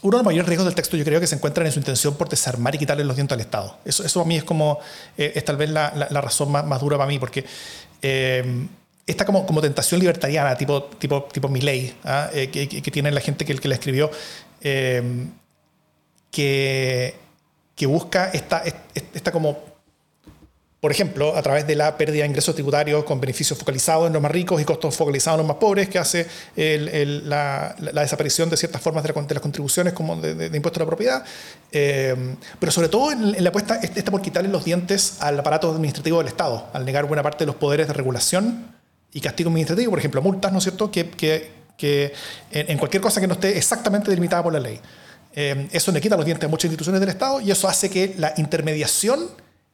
uno 0.02 0.16
de 0.16 0.22
los 0.22 0.26
mayores 0.26 0.48
riesgos 0.48 0.66
del 0.66 0.74
texto 0.74 0.96
yo 0.96 1.04
creo 1.04 1.20
que 1.20 1.26
se 1.26 1.34
encuentra 1.34 1.64
en 1.64 1.72
su 1.72 1.78
intención 1.78 2.14
por 2.14 2.28
desarmar 2.28 2.74
y 2.74 2.78
quitarle 2.78 3.04
los 3.04 3.16
dientes 3.16 3.34
al 3.34 3.40
Estado. 3.40 3.78
Eso, 3.84 4.04
eso 4.04 4.20
a 4.20 4.24
mí 4.24 4.36
es 4.36 4.44
como, 4.44 4.78
eh, 5.16 5.32
es 5.34 5.44
tal 5.44 5.56
vez 5.56 5.70
la, 5.70 5.90
razón 5.90 6.50
más, 6.52 6.80
dura 6.80 6.96
para 6.96 7.08
mí, 7.08 7.18
porque 7.18 7.44
esta 9.06 9.24
como, 9.24 9.46
como 9.46 9.60
tentación 9.60 10.00
libertariana, 10.00 10.56
tipo, 10.56 10.84
tipo, 10.84 11.24
tipo 11.24 11.48
mi 11.48 11.60
ley, 11.60 11.96
¿ah? 12.04 12.30
que, 12.32 12.68
que, 12.68 12.90
tiene 12.90 13.10
la 13.10 13.20
gente 13.20 13.44
que, 13.44 13.68
la 13.68 13.74
escribió, 13.74 14.10
que, 16.30 17.14
que 17.74 17.86
busca 17.86 18.30
esta, 18.32 18.62
esta 18.94 19.32
como 19.32 19.67
por 20.80 20.92
ejemplo, 20.92 21.36
a 21.36 21.42
través 21.42 21.66
de 21.66 21.74
la 21.74 21.96
pérdida 21.96 22.22
de 22.22 22.28
ingresos 22.28 22.54
tributarios 22.54 23.02
con 23.02 23.20
beneficios 23.20 23.58
focalizados 23.58 24.06
en 24.06 24.12
los 24.12 24.22
más 24.22 24.30
ricos 24.30 24.60
y 24.62 24.64
costos 24.64 24.94
focalizados 24.94 25.36
en 25.36 25.46
los 25.46 25.48
más 25.48 25.56
pobres, 25.56 25.88
que 25.88 25.98
hace 25.98 26.26
la, 26.56 27.74
desaparición 27.78 28.48
de 28.48 28.56
ciertas 28.56 28.80
formas 28.80 29.02
de, 29.02 29.12
las 29.12 29.42
contribuciones 29.42 29.92
como 29.92 30.14
de, 30.16 30.46
impuesto 30.56 30.78
a 30.78 30.84
la 30.84 30.86
propiedad, 30.86 31.24
eh, 31.72 32.36
pero 32.60 32.70
sobre 32.70 32.88
todo 32.88 33.10
en, 33.10 33.42
la 33.42 33.48
apuesta 33.48 33.74
está 33.76 34.12
por 34.12 34.22
quitarle 34.22 34.48
los 34.50 34.64
dientes 34.64 35.16
al 35.18 35.38
aparato 35.40 35.68
administrativo 35.72 36.18
del 36.18 36.28
Estado, 36.28 36.68
al 36.72 36.84
negar 36.84 37.06
buena 37.06 37.24
parte 37.24 37.40
de 37.40 37.46
los 37.46 37.56
poderes 37.56 37.88
de 37.88 37.92
regulación 37.92 38.72
y 39.12 39.20
castigo 39.20 39.48
administrativo, 39.48 39.90
por 39.90 39.98
ejemplo, 39.98 40.22
multas, 40.22 40.52
¿no 40.52 40.58
es 40.58 40.64
cierto?, 40.64 40.92
que, 40.92 41.10
que, 41.10 42.12
en, 42.52 42.78
cualquier 42.78 43.02
cosa 43.02 43.20
que 43.20 43.26
no 43.26 43.34
esté 43.34 43.58
exactamente 43.58 44.10
delimitada 44.10 44.44
por 44.44 44.52
la 44.52 44.60
ley. 44.60 44.80
Eh, 45.34 45.68
eso 45.72 45.90
le 45.90 46.00
quita 46.00 46.16
los 46.16 46.24
dientes 46.24 46.44
a 46.44 46.48
muchas 46.48 46.66
instituciones 46.66 47.00
del 47.00 47.10
Estado 47.10 47.40
y 47.40 47.50
eso 47.50 47.68
hace 47.68 47.90
que 47.90 48.14
la 48.16 48.34
intermediación 48.36 49.28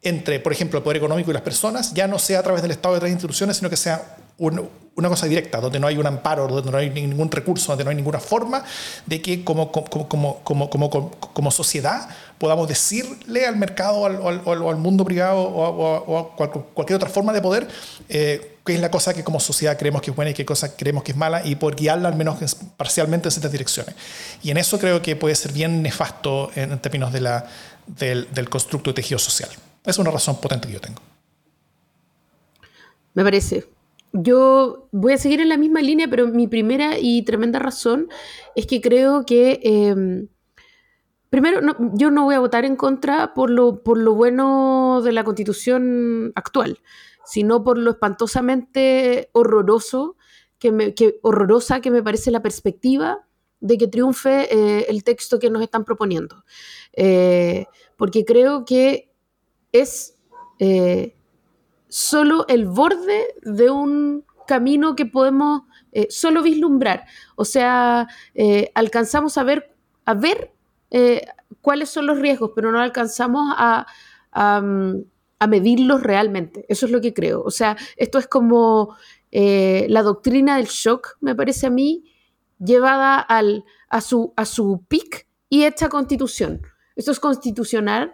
entre, 0.04 0.38
por 0.38 0.52
ejemplo, 0.52 0.78
el 0.78 0.84
poder 0.84 0.99
económico 0.99 1.30
y 1.30 1.34
las 1.34 1.42
personas, 1.42 1.92
ya 1.94 2.06
no 2.06 2.18
sea 2.18 2.38
a 2.38 2.42
través 2.42 2.62
del 2.62 2.70
Estado 2.70 2.94
y 2.94 2.96
otras 2.99 3.11
instituciones, 3.11 3.56
sino 3.56 3.70
que 3.70 3.76
sea 3.76 4.16
una 4.38 5.08
cosa 5.08 5.26
directa, 5.26 5.61
donde 5.61 5.78
no 5.78 5.87
hay 5.87 5.96
un 5.96 6.06
amparo, 6.06 6.49
donde 6.49 6.70
no 6.70 6.76
hay 6.76 6.90
ningún 6.90 7.30
recurso, 7.30 7.68
donde 7.68 7.84
no 7.84 7.90
hay 7.90 7.96
ninguna 7.96 8.18
forma 8.18 8.64
de 9.06 9.23
que 9.23 9.44
como, 9.44 9.70
como, 9.70 10.42
como, 10.42 11.20
como, 11.32 11.50
sociedad 11.50 12.08
podamos 12.38 12.68
decirle 12.68 13.46
al 13.46 13.56
mercado 13.56 13.99
o 13.99 14.06
al, 14.06 14.42
al, 14.68 14.76
mundo 14.76 15.04
privado 15.04 15.40
o, 15.40 16.18
a, 16.18 16.52
cualquier 16.75 16.96
otra 16.96 17.08
forma 17.08 17.32
de 17.32 17.40
poder 17.40 17.68
eh, 18.08 18.58
qué 18.66 18.75
es 18.75 18.80
la 18.80 18.90
cosa 18.90 19.14
que 19.14 19.23
como 19.23 19.38
sociedad 19.38 19.78
creemos 19.78 20.02
que 20.02 20.11
es 20.11 20.16
buena 20.16 20.32
y 20.32 20.34
qué 20.34 20.44
cosa 20.44 20.76
creemos 20.76 21.04
que 21.04 21.12
es 21.12 21.18
mala 21.18 21.46
y 21.46 21.54
por 21.54 21.76
guiarla 21.76 22.08
al 22.08 22.16
menos 22.16 22.56
parcialmente 22.76 23.28
en 23.28 23.32
ciertas 23.32 23.52
direcciones. 23.52 23.94
Y 24.42 24.50
en 24.50 24.56
eso 24.56 24.78
creo 24.80 25.00
que 25.00 25.14
puede 25.14 25.37
ser 25.37 25.52
bien 25.52 25.80
nefasto 25.82 26.50
en, 26.56 26.76
términos 26.80 27.12
de 27.12 27.20
la, 27.20 27.46
del, 27.87 28.28
del 28.32 28.49
constructo 28.49 28.90
de 28.90 28.94
tejido 28.94 29.18
social. 29.18 29.49
Es 29.85 29.99
una 29.99 30.11
razón 30.11 30.41
potente 30.41 30.67
que 30.69 30.75
yo 30.75 30.81
tengo. 30.81 31.00
Me 33.14 33.23
parece. 33.23 33.67
yo 34.12 34.88
voy 34.93 35.12
a 35.14 35.19
seguir 35.19 35.41
en 35.41 35.49
la 35.49 35.57
misma 35.57 35.81
línea, 35.81 36.07
pero 36.09 36.29
mi 36.29 36.47
primera 36.47 36.99
y 37.00 37.23
tremenda 37.23 37.59
razón 37.59 38.09
es 38.55 38.67
que 38.67 38.81
creo 38.81 39.25
que, 39.26 39.61
em, 39.64 40.29
primero, 41.31 41.61
yo 41.95 42.11
no 42.12 42.25
voy 42.25 42.37
a 42.37 42.41
votar 42.41 42.64
en 42.64 42.76
contra 42.76 43.35
por 43.35 43.50
lo, 43.50 43.83
por 43.83 43.99
lo 43.99 44.14
bueno 44.14 45.03
de 45.03 45.12
la 45.12 45.25
constitución 45.25 46.33
actual, 46.37 46.79
sino 47.25 47.64
por 47.64 47.76
lo 47.76 47.91
espantosamente 47.91 49.31
horroroso 49.33 50.17
que, 50.59 50.71
me, 50.71 50.95
horrorosa 51.23 51.81
que 51.81 51.91
me 51.91 52.03
parece 52.03 52.31
la 52.31 52.43
perspectiva 52.43 53.26
de 53.61 53.79
que 53.79 53.88
triunfe 53.88 54.49
eh, 54.55 54.87
el 54.88 55.03
texto 55.03 55.38
que 55.38 55.50
nos 55.50 55.62
están 55.62 55.85
proponiendo. 55.85 56.45
Eh, 56.93 57.67
porque 57.97 58.25
creo 58.25 58.64
que 58.64 59.13
es 59.75 60.16
eh, 60.61 61.16
solo 61.88 62.47
el 62.49 62.66
borde 62.66 63.35
de 63.43 63.71
un 63.71 64.25
camino 64.47 64.95
que 64.95 65.04
podemos 65.04 65.62
eh, 65.93 66.07
solo 66.11 66.43
vislumbrar. 66.43 67.04
O 67.35 67.45
sea, 67.45 68.09
eh, 68.35 68.71
alcanzamos 68.75 69.37
a 69.37 69.43
ver, 69.43 69.75
a 70.07 70.14
ver 70.14 70.52
cuáles 71.61 71.88
son 71.88 72.07
los 72.07 72.21
riesgos, 72.21 72.52
pero 72.54 72.71
no 72.71 72.78
alcanzamos 72.78 73.52
a, 73.57 73.85
mm, 74.62 74.95
a, 75.40 75.47
medirlos 75.49 76.04
realmente. 76.04 76.64
Eso 76.69 76.87
es 76.87 76.93
lo 76.93 77.00
que 77.00 77.12
creo. 77.12 77.43
O 77.43 77.50
sea, 77.50 77.76
esto 77.97 78.19
es 78.19 78.28
como 78.28 78.97
la 79.33 80.02
doctrina 80.02 80.57
del 80.57 80.66
shock, 80.66 81.16
me 81.21 81.35
parece 81.35 81.66
a 81.66 81.71
mí, 81.71 82.04
llevada 82.61 83.19
al, 83.19 83.64
a, 83.88 84.00
su, 84.00 84.33
a 84.37 84.45
su 84.45 84.85
pic 84.87 85.26
y 85.49 85.64
esta 85.64 85.88
constitución. 85.88 86.62
Esto 86.95 87.11
es 87.11 87.19
constitucional, 87.19 88.12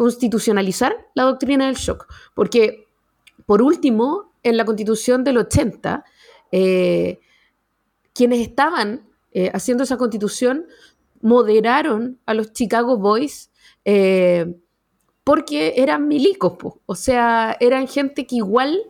constitucionalizar 0.00 0.96
la 1.12 1.24
doctrina 1.24 1.66
del 1.66 1.74
shock, 1.74 2.06
porque 2.32 2.86
por 3.44 3.60
último, 3.60 4.32
en 4.42 4.56
la 4.56 4.64
constitución 4.64 5.24
del 5.24 5.36
80, 5.36 6.06
eh, 6.52 7.20
quienes 8.14 8.40
estaban 8.40 9.06
eh, 9.32 9.50
haciendo 9.52 9.84
esa 9.84 9.98
constitución 9.98 10.64
moderaron 11.20 12.18
a 12.24 12.32
los 12.32 12.54
Chicago 12.54 12.96
Boys 12.96 13.50
eh, 13.84 14.56
porque 15.22 15.74
eran 15.76 16.08
milicos, 16.08 16.54
o 16.86 16.94
sea, 16.94 17.58
eran 17.60 17.86
gente 17.86 18.26
que 18.26 18.36
igual 18.36 18.80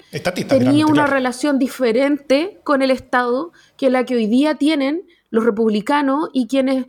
tenía 0.49 0.87
una 0.87 1.09
relación 1.09 1.59
diferente 1.59 2.61
con 2.63 2.83
el 2.83 2.93
Estado 2.93 3.51
que 3.77 3.91
la 3.91 4.05
que 4.05 4.15
hoy 4.15 4.29
día 4.29 4.55
tienen 4.55 5.09
los 5.31 5.45
republicanos 5.45 6.29
y 6.33 6.47
quienes 6.47 6.87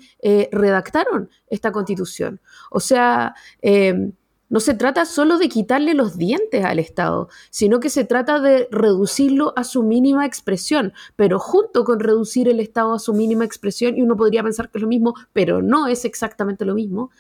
redactaron 0.52 1.30
esta 1.48 1.72
constitución. 1.72 2.42
O 2.70 2.80
sea, 2.80 3.36
no 4.52 4.60
se 4.60 4.74
trata 4.74 5.06
solo 5.06 5.38
de 5.38 5.48
quitarle 5.48 5.94
los 5.94 6.18
dientes 6.18 6.66
al 6.66 6.78
Estado, 6.78 7.30
sino 7.52 7.80
que 7.80 7.90
se 7.90 8.04
trata 8.04 8.42
de 8.42 8.68
reducirlo 8.70 9.54
a 9.56 9.64
su 9.64 9.82
mínima 9.82 10.26
expresión, 10.26 10.92
pero 11.16 11.40
junto 11.40 11.86
con 11.86 12.02
reducir 12.02 12.50
el 12.50 12.60
Estado 12.60 12.94
a 12.94 13.00
su 13.00 13.14
mínima 13.14 13.46
expresión, 13.46 13.98
y 13.98 14.02
uno 14.02 14.18
podría 14.18 14.44
pensar 14.44 14.70
que 14.70 14.78
es 14.78 14.82
lo 14.82 14.90
mismo, 14.90 15.14
pero 15.32 15.62
no 15.62 15.88
es 15.88 16.04
exactamente 16.04 16.66
lo 16.66 16.76
mismo, 16.76 17.12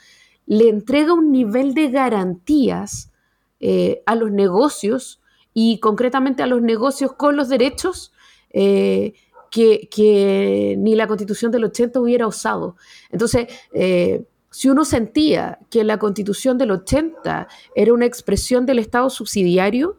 le 0.46 0.68
entrega 0.68 1.14
un 1.14 1.32
nivel 1.32 1.74
de 1.74 1.90
garantías 1.90 3.14
eh, 3.62 4.04
a 4.06 4.16
los 4.16 4.30
negocios 4.30 5.22
y 5.54 5.80
concretamente 5.80 6.44
a 6.44 6.48
los 6.48 6.62
negocios 6.62 7.14
con 7.14 7.38
los 7.38 7.48
derechos 7.48 8.12
eh, 8.50 9.14
que, 9.52 10.76
ni 10.80 10.96
la 10.96 11.08
constitución 11.08 11.52
del 11.52 11.66
80 11.66 12.00
hubiera 12.00 12.26
osado. 12.26 12.78
Entonces, 13.12 13.48
eh, 13.74 14.24
si 14.50 14.70
uno 14.70 14.86
sentía 14.86 15.60
que 15.70 15.84
la 15.84 16.00
constitución 16.00 16.58
del 16.58 16.72
80 16.72 17.48
era 17.76 17.94
una 17.94 18.06
expresión 18.06 18.66
del 18.66 18.80
Estado 18.80 19.10
subsidiario, 19.10 19.98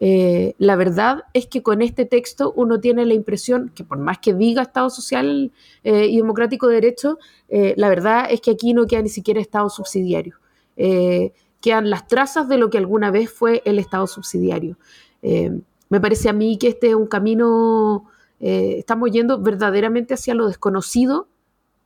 eh, 0.00 0.54
la 0.58 0.76
verdad 0.76 1.24
es 1.32 1.46
que 1.46 1.62
con 1.62 1.82
este 1.82 2.04
texto 2.04 2.52
uno 2.54 2.80
tiene 2.80 3.04
la 3.06 3.14
impresión 3.14 3.72
que 3.74 3.82
por 3.82 3.98
más 3.98 4.18
que 4.18 4.34
diga 4.34 4.62
Estado 4.62 4.90
social 4.90 5.52
eh, 5.82 6.06
y 6.06 6.16
democrático 6.16 6.68
de 6.68 6.74
derecho, 6.74 7.18
la 7.48 7.88
verdad 7.88 8.26
es 8.30 8.40
que 8.40 8.50
aquí 8.50 8.74
no 8.74 8.86
queda 8.86 9.02
ni 9.02 9.08
siquiera 9.08 9.40
Estado 9.40 9.70
subsidiario. 9.70 10.36
quedan 10.76 11.90
las 11.90 12.06
trazas 12.06 12.48
de 12.48 12.58
lo 12.58 12.68
que 12.70 12.78
alguna 12.78 13.10
vez 13.10 13.30
fue 13.30 13.62
el 13.64 13.78
Estado 13.78 14.06
subsidiario. 14.06 14.76
me 15.22 16.00
parece 16.00 16.28
a 16.28 16.32
mí 16.32 16.58
que 16.58 16.68
este 16.68 16.90
es 16.90 16.94
un 16.94 17.06
camino, 17.06 18.04
estamos 18.40 19.10
yendo 19.10 19.40
verdaderamente 19.40 20.14
hacia 20.14 20.34
lo 20.34 20.46
desconocido 20.48 21.28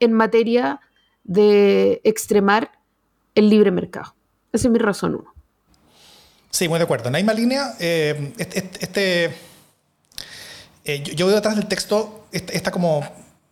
en 0.00 0.12
materia 0.12 0.80
de 1.24 2.00
extremar 2.04 2.72
el 3.34 3.48
libre 3.48 3.70
mercado. 3.70 4.14
Esa 4.52 4.68
es 4.68 4.72
mi 4.72 4.78
razón 4.78 5.14
uno. 5.14 5.32
Sí, 6.50 6.68
muy 6.68 6.78
de 6.78 6.84
acuerdo. 6.84 7.06
En 7.06 7.14
la 7.14 7.18
misma 7.18 7.32
línea, 7.32 7.74
eh, 7.80 8.34
este, 8.36 9.34
eh, 10.84 11.02
yo, 11.02 11.26
veo 11.26 11.36
detrás 11.36 11.56
del 11.56 11.66
texto, 11.66 12.26
está 12.30 12.70
como, 12.70 13.02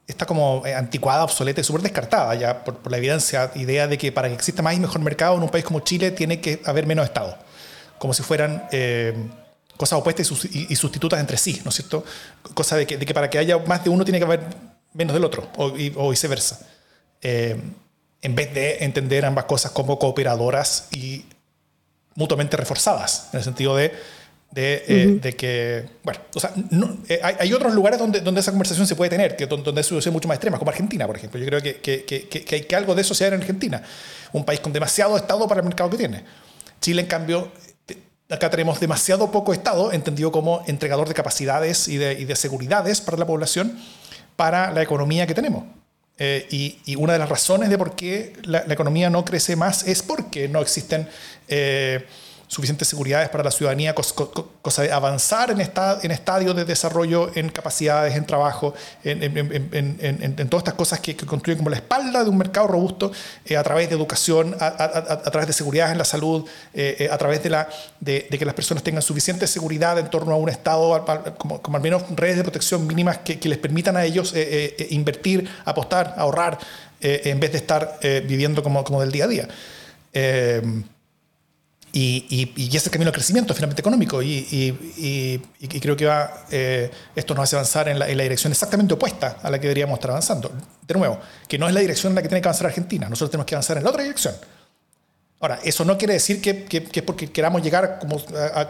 está 0.07 0.26
como 0.26 0.62
eh, 0.66 0.75
anticuada, 0.75 1.25
obsoleta 1.25 1.62
y 1.62 1.64
súper 1.64 1.80
descartada 1.80 2.35
ya 2.35 2.62
por, 2.62 2.90
la 2.90 2.99
evidencia, 2.99 3.52
idea 3.54 3.87
de 3.87 3.97
que 3.97 4.12
para 4.12 4.28
que 4.28 4.35
exista 4.35 4.61
más 4.61 4.75
y 4.75 4.80
mejor 4.80 5.00
mercado 5.00 5.37
en 5.37 5.42
un 5.42 5.49
país 5.49 5.64
como 5.64 5.80
Chile 5.80 6.11
tiene 6.11 6.42
que 6.42 6.61
haber 6.66 6.87
menos 6.87 7.07
Estado, 7.07 7.38
como 7.99 8.12
si 8.12 8.23
fueran 8.23 8.64
cosas 9.81 9.99
opuestas 9.99 10.31
y, 10.53 10.77
sustitutas 10.77 11.19
entre 11.19 11.39
sí, 11.39 11.59
¿no 11.65 11.71
es 11.71 11.77
cierto? 11.77 12.05
Cosa 12.53 12.77
de 12.77 12.87
que, 12.87 12.99
de 12.99 13.07
que, 13.07 13.15
para 13.15 13.31
que 13.31 13.39
haya 13.39 13.57
más 13.57 13.83
de 13.83 13.89
uno 13.89 14.05
tiene 14.05 14.19
que 14.19 14.27
haber 14.27 14.41
menos 14.93 15.15
del 15.15 15.25
otro, 15.25 15.49
o, 15.57 15.73
o 15.97 16.11
viceversa. 16.11 16.61
Eh, 17.23 17.59
en 18.21 18.35
vez 18.35 18.53
de 18.53 18.85
entender 18.85 19.25
ambas 19.25 19.47
cosas 19.47 19.73
como 19.73 19.99
cooperadoras 19.99 20.89
y 20.93 21.25
mutuamente 22.15 22.59
reforzadas, 22.59 23.31
en 23.33 23.39
el 23.39 23.45
sentido 23.45 23.75
de, 23.75 23.95
de, 24.51 24.85
eh, 24.87 25.35
que, 25.35 25.89
bueno, 26.03 26.21
o 26.35 26.41
sea, 26.41 26.53
eh, 27.09 27.21
hay, 27.23 27.51
otros 27.55 27.73
lugares 27.73 27.99
donde, 27.99 28.21
donde 28.21 28.43
esa 28.43 28.51
conversación 28.51 28.87
se 28.87 28.97
puede 28.97 29.09
tener, 29.09 29.35
que, 29.35 29.47
donde 29.47 29.81
es 29.81 30.13
mucho 30.13 30.29
más 30.29 30.35
extrema, 30.35 30.59
como 30.59 30.71
Argentina, 30.71 31.07
por 31.07 31.17
ejemplo. 31.17 31.41
Yo 31.41 31.47
creo 31.47 31.63
que, 31.63 31.81
que, 31.81 32.05
que, 32.05 32.55
hay 32.55 32.65
que 32.65 32.77
algo 32.77 32.95
de 32.95 33.01
eso 33.01 33.15
se 33.15 33.27
en 33.27 33.33
Argentina, 33.33 33.83
un 34.35 34.45
país 34.45 34.61
con 34.61 34.75
demasiado 34.75 35.17
Estado 35.17 35.49
para 35.49 35.63
el 35.63 35.67
mercado 35.67 35.89
que 35.89 35.97
tiene. 35.97 36.23
Chile, 36.83 37.01
en 37.01 37.09
cambio, 37.09 37.51
acá 38.31 38.51
tenemos 38.51 38.81
demasiado 38.81 39.31
poco 39.31 39.53
Estado, 39.53 39.93
entendido 39.93 40.33
como 40.33 40.63
entregador 40.67 41.09
de 41.09 41.15
capacidades 41.15 41.89
y 41.89 41.97
de, 41.97 42.15
de 42.15 42.37
seguridades 42.37 43.01
para 43.01 43.17
la 43.17 43.27
población, 43.27 43.79
para 44.37 44.71
la 44.71 44.83
economía 44.83 45.27
que 45.27 45.35
tenemos. 45.35 45.65
Eh, 46.23 46.47
y, 46.51 46.97
una 46.97 47.15
de 47.15 47.19
las 47.19 47.31
razones 47.31 47.71
de 47.71 47.79
por 47.79 47.97
qué 47.97 48.35
la, 48.43 48.63
la, 48.67 48.75
economía 48.75 49.09
no 49.09 49.25
crece 49.25 49.57
más 49.57 49.89
es 49.89 50.03
porque 50.03 50.49
no 50.49 50.61
existen 50.61 51.09
eh, 51.49 52.07
suficientes 52.50 52.88
seguridades 52.88 53.28
para 53.28 53.45
la 53.45 53.52
ciudadanía, 53.52 53.95
cosa, 53.95 54.83
de 54.83 54.90
avanzar 54.90 55.52
en, 55.52 55.61
esta, 55.61 56.00
en 56.02 56.11
estadios 56.11 56.57
de 56.57 56.64
desarrollo, 56.64 57.30
en 57.37 57.49
capacidades, 57.49 58.16
en 58.16 58.26
trabajo, 58.26 58.75
en, 59.04 59.23
en, 59.23 60.49
todas 60.49 60.62
estas 60.62 60.75
cosas 60.75 60.99
que, 60.99 61.14
construyen 61.14 61.59
como 61.59 61.71
la 61.71 61.76
espalda 61.76 62.25
de 62.25 62.28
un 62.28 62.37
mercado 62.37 62.66
robusto 62.66 63.12
eh, 63.45 63.57
a 63.57 63.62
través 63.62 63.88
de 63.88 63.95
educación, 63.95 64.57
a, 64.59 65.30
través 65.30 65.47
de 65.47 65.52
seguridad 65.52 65.92
en 65.92 65.99
la 65.99 66.04
salud, 66.04 66.45
eh, 66.75 66.97
eh, 66.99 67.09
a 67.09 67.16
través 67.19 67.40
de, 67.45 67.50
la, 67.50 67.69
de, 68.00 68.26
que 68.26 68.45
las 68.45 68.54
personas 68.54 68.83
tengan 68.83 69.02
suficiente 69.02 69.47
seguridad 69.47 69.97
en 70.00 70.11
torno 70.11 70.33
a 70.33 70.37
un 70.37 70.49
Estado, 70.49 71.04
como, 71.38 71.62
como 71.62 71.76
al 71.76 71.83
menos 71.85 72.02
redes 72.16 72.37
de 72.37 72.42
protección 72.42 72.85
mínimas 72.85 73.19
que, 73.19 73.38
que 73.38 73.49
les 73.49 73.59
permitan 73.59 73.97
a 73.97 74.04
ellos 74.04 74.35
invertir, 74.90 75.49
apostar, 75.64 76.16
ahorrar, 76.19 76.59
en 77.00 77.38
vez 77.38 77.52
de 77.52 77.59
estar 77.59 78.00
viviendo 78.26 78.61
como, 78.64 78.83
como 78.83 79.00
del 79.02 79.12
día 79.12 79.26
a 79.26 79.28
día. 79.28 79.49
Y, 81.93 82.25
y, 82.31 82.53
y, 82.65 82.77
ese 82.77 82.89
camino 82.89 83.09
al 83.09 83.15
crecimiento 83.15 83.53
finalmente 83.53 83.81
económico. 83.81 84.23
Y, 84.23 85.43
creo 85.81 85.97
que 85.97 86.07
va, 86.07 86.47
eh, 86.51 86.91
esto 87.17 87.35
nos 87.35 87.45
hace 87.45 87.57
avanzar 87.57 87.89
en 87.89 87.99
la, 87.99 88.07
dirección 88.07 88.53
exactamente 88.53 88.95
opuesta 88.95 89.39
a 89.43 89.51
la 89.51 89.59
que 89.59 89.67
deberíamos 89.67 89.95
estar 89.95 90.11
avanzando. 90.11 90.53
De 90.87 90.95
nuevo, 90.95 91.19
que 91.49 91.59
no 91.59 91.67
es 91.67 91.75
la 91.75 91.81
dirección 91.81 92.13
en 92.13 92.17
la 92.17 92.23
que 92.23 92.29
tiene 92.29 92.41
que 92.41 92.49
avanzar 92.49 92.69
Argentina. 92.69 93.09
Nosotros 93.09 93.31
tenemos 93.31 93.47
que 93.47 93.57
avanzar 93.57 93.77
en 93.79 93.85
la 93.85 93.91
otra 93.91 94.03
dirección. 94.03 94.35
Ahora, 95.41 95.59
eso 95.65 95.85
no 95.85 95.97
quiere 95.97 96.15
decir 96.15 96.41
que, 96.41 96.67
es 96.71 97.03
porque 97.03 97.33
queramos 97.33 97.63
llegar 97.63 97.99
como, 97.99 98.23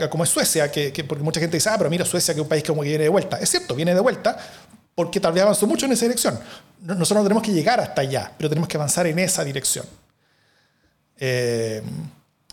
como 0.09 0.25
es 0.25 0.31
Suecia, 0.31 0.71
que, 0.71 1.05
porque 1.07 1.23
mucha 1.23 1.41
gente 1.41 1.57
dice, 1.57 1.69
ah, 1.69 1.75
pero 1.77 1.91
mira 1.91 2.05
Suecia, 2.05 2.33
que 2.33 2.41
es 2.41 2.43
un 2.43 2.49
país 2.49 2.63
que 2.63 2.73
viene 2.73 3.05
de 3.05 3.09
vuelta. 3.09 3.39
Es 3.39 3.51
cierto, 3.51 3.75
viene 3.75 3.93
de 3.93 4.01
vuelta 4.01 4.39
porque 4.95 5.19
tal 5.21 5.33
vez 5.33 5.43
avanzó 5.43 5.67
mucho 5.67 5.87
en 5.87 5.93
esa 5.93 6.05
dirección. 6.05 6.39
Nosotros 6.83 7.19
no 7.19 7.23
tenemos 7.25 7.43
que 7.43 7.53
llegar 7.53 7.81
hasta 7.81 8.03
allá, 8.03 8.33
pero 8.37 8.49
tenemos 8.49 8.69
que 8.69 8.77
avanzar 8.77 9.07
en 9.07 9.19
esa 9.19 9.45
dirección. 9.45 9.85
Eh, 11.19 11.83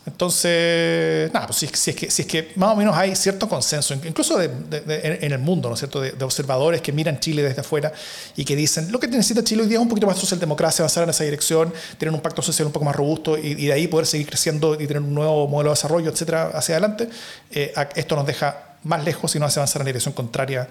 entonces, 0.08 1.32
nada, 1.34 1.48
pues 1.48 1.60
si, 1.60 1.66
es 1.66 1.96
que, 1.96 2.06
es 2.06 2.26
que 2.26 2.54
más 2.56 2.72
o 2.72 2.76
menos 2.78 2.96
hay 2.96 3.14
cierto 3.14 3.50
consenso, 3.50 3.94
incluso 3.94 4.42
en 4.42 5.32
el 5.34 5.40
mundo, 5.40 5.68
¿no 5.68 5.76
es 5.76 5.80
cierto?, 5.80 6.00
de, 6.00 6.24
observadores 6.24 6.82
que 6.82 6.94
miran 6.94 7.20
Chile 7.20 7.44
desde 7.44 7.60
afuera 7.60 7.92
y 8.38 8.46
que 8.46 8.56
dicen, 8.56 8.90
lo 8.90 9.02
que 9.02 9.08
necesita 9.08 9.44
Chile 9.44 9.64
hoy 9.64 9.68
día 9.68 9.78
es 9.78 9.82
un 9.82 9.90
poquito 9.90 10.08
más 10.08 10.18
socialdemocracia, 10.18 10.84
avanzar 10.84 11.04
en 11.04 11.10
esa 11.10 11.26
dirección, 11.26 11.74
tener 11.98 12.14
un 12.14 12.22
pacto 12.22 12.42
social 12.42 12.68
un 12.68 12.72
poco 12.72 12.86
más 12.86 12.96
robusto 12.96 13.38
y, 13.38 13.54
de 13.56 13.74
ahí 13.74 13.88
poder 13.88 14.08
seguir 14.08 14.28
creciendo 14.28 14.76
y 14.76 14.88
tener 14.88 15.04
un 15.04 15.14
nuevo 15.14 15.46
modelo 15.46 15.72
de 15.72 15.74
desarrollo, 15.74 16.10
etcétera, 16.10 16.52
hacia 16.54 16.76
adelante. 16.76 17.10
Eh, 17.52 17.74
esto 17.96 18.16
nos 18.16 18.26
deja 18.26 18.78
más 18.84 19.04
lejos 19.04 19.36
y 19.36 19.40
nos 19.40 19.50
hace 19.50 19.60
avanzar 19.60 19.82
en 19.82 19.88
la 19.88 19.90
dirección 19.90 20.14
contraria 20.14 20.70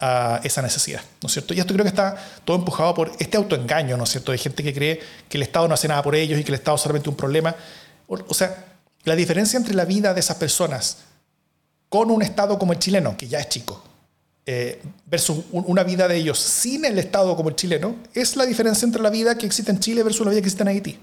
a 0.00 0.40
esa 0.44 0.62
necesidad, 0.62 1.02
¿no 1.20 1.26
es 1.26 1.32
cierto? 1.34 1.52
Y 1.52 1.60
esto 1.60 1.74
creo 1.74 1.84
que 1.84 1.90
está 1.90 2.16
todo 2.46 2.56
empujado 2.56 2.94
por 2.94 3.12
este 3.18 3.36
autoengaño, 3.36 3.98
¿no 3.98 4.04
es 4.04 4.10
cierto?, 4.10 4.32
de 4.32 4.38
gente 4.38 4.62
que 4.62 4.72
cree 4.72 5.00
que 5.28 5.36
el 5.36 5.42
Estado 5.42 5.68
no 5.68 5.74
hace 5.74 5.88
nada 5.88 6.02
por 6.02 6.14
ellos 6.14 6.40
y 6.40 6.44
que 6.44 6.52
el 6.52 6.54
Estado 6.54 6.76
es 6.76 6.80
solamente 6.80 7.10
un 7.10 7.16
problema. 7.16 7.54
o 8.08 8.32
sea, 8.32 8.64
la 9.08 9.16
diferencia 9.16 9.56
entre 9.56 9.74
la 9.74 9.84
vida 9.84 10.14
de 10.14 10.20
esas 10.20 10.36
personas 10.36 10.98
con 11.88 12.10
un 12.10 12.22
Estado 12.22 12.58
como 12.58 12.72
el 12.72 12.78
chileno, 12.78 13.16
que 13.16 13.26
ya 13.26 13.40
es 13.40 13.48
chico, 13.48 13.82
eh, 14.46 14.80
versus 15.06 15.44
una 15.52 15.82
vida 15.82 16.08
de 16.08 16.16
ellos 16.16 16.38
sin 16.38 16.84
el 16.84 16.98
Estado 16.98 17.36
como 17.36 17.48
el 17.48 17.56
chileno, 17.56 17.96
es 18.14 18.36
la 18.36 18.46
diferencia 18.46 18.86
entre 18.86 19.02
la 19.02 19.10
vida 19.10 19.36
que 19.36 19.46
existe 19.46 19.70
en 19.70 19.80
Chile 19.80 20.02
versus 20.02 20.24
la 20.24 20.30
vida 20.30 20.40
que 20.40 20.46
existe 20.46 20.62
en 20.62 20.68
Haití. 20.68 20.98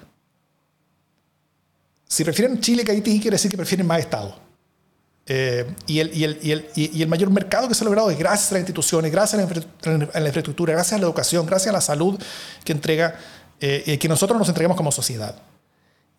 Si 2.07 2.24
prefieren 2.24 2.59
Chile 2.62 2.83
que 2.83 2.91
Haití, 2.91 3.19
quiere 3.19 3.35
decir 3.35 3.51
que 3.51 3.57
prefieren 3.57 3.85
más 3.85 4.00
Estado. 4.00 4.35
Eh, 5.27 5.65
y, 5.88 6.00
el, 6.00 6.15
y, 6.15 6.24
el, 6.24 6.39
y, 6.41 6.51
el, 6.51 6.69
y, 6.75 7.01
el, 7.01 7.07
mayor 7.07 7.31
mercado 7.31 7.67
que 7.67 7.74
se 7.74 7.83
ha 7.83 7.85
logrado 7.85 8.12
es 8.12 8.17
gracias 8.19 8.51
a 8.51 8.55
las 8.55 8.62
instituciones, 8.62 9.12
gracias 9.12 9.33
a 9.33 10.19
la, 10.19 10.27
infraestructura, 10.27 10.74
gracias 10.74 10.93
a 10.93 10.97
la 11.00 11.05
educación, 11.05 11.47
gracias 11.47 11.69
a 11.69 11.74
la 11.74 11.81
salud 11.81 12.19
que 12.63 12.71
entrega, 12.71 13.19
eh, 13.59 13.97
que 14.00 14.07
nosotros 14.07 14.38
nos 14.38 14.47
entregamos 14.47 14.77
como 14.77 14.91
sociedad. 14.91 15.35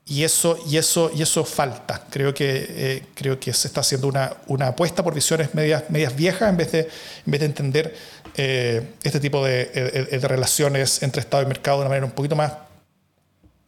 Y 0.08 0.22
eso, 0.22 0.56
y 0.68 0.76
eso, 0.76 1.10
y 1.12 1.22
eso 1.22 1.44
falta. 1.44 2.04
Creo 2.10 2.32
que, 2.32 2.66
eh, 2.68 3.02
creo 3.14 3.40
que 3.40 3.52
se 3.52 3.66
está 3.66 3.80
haciendo 3.80 4.06
una, 4.06 4.34
una 4.46 4.68
apuesta 4.68 5.02
por 5.02 5.12
visiones 5.14 5.52
medias, 5.54 5.84
medias 5.90 6.14
viejas 6.14 6.48
en 6.48 6.56
vez 6.56 6.70
de, 6.70 6.80
en 6.80 7.30
vez 7.32 7.40
de 7.40 7.46
entender 7.46 7.94
eh, 8.36 8.94
este 9.02 9.18
tipo 9.18 9.44
de, 9.44 9.66
de, 9.66 10.18
de 10.18 10.28
relaciones 10.28 11.02
entre 11.02 11.20
Estado 11.20 11.42
y 11.42 11.46
mercado 11.46 11.78
de 11.78 11.80
una 11.82 11.88
manera 11.88 12.06
un 12.06 12.12
poquito 12.12 12.36
más 12.36 12.52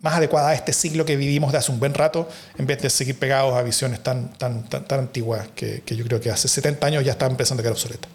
más 0.01 0.15
adecuada 0.15 0.51
a 0.51 0.55
este 0.55 0.73
siglo 0.73 1.05
que 1.05 1.17
vivimos 1.17 1.53
de 1.53 1.59
hace 1.59 1.73
un 1.73 1.81
buen 1.81 1.95
rato, 1.95 2.29
en 2.57 2.67
vez 2.67 2.81
de 2.81 2.91
seguir 2.91 3.19
pegados 3.19 3.55
a 3.55 3.63
visiones 3.63 4.03
tan, 4.03 4.33
tan, 4.35 4.69
tan, 4.69 5.01
antiguas 5.01 5.49
que, 5.55 5.83
que, 5.85 5.97
yo 5.97 6.05
creo 6.05 6.21
que 6.21 6.31
hace 6.31 6.47
70 6.47 6.87
años 6.87 7.05
ya 7.05 7.13
están 7.13 7.33
empezando 7.33 7.61
a 7.61 7.65
quedar 7.65 7.73
obsoletas. 7.73 8.11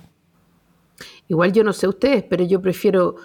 Igual 1.27 1.51
yo 1.51 1.63
no 1.63 1.74
sé 1.74 1.88
ustedes, 1.88 2.24
pero 2.24 2.44
yo 2.46 2.62
prefiero 2.62 3.15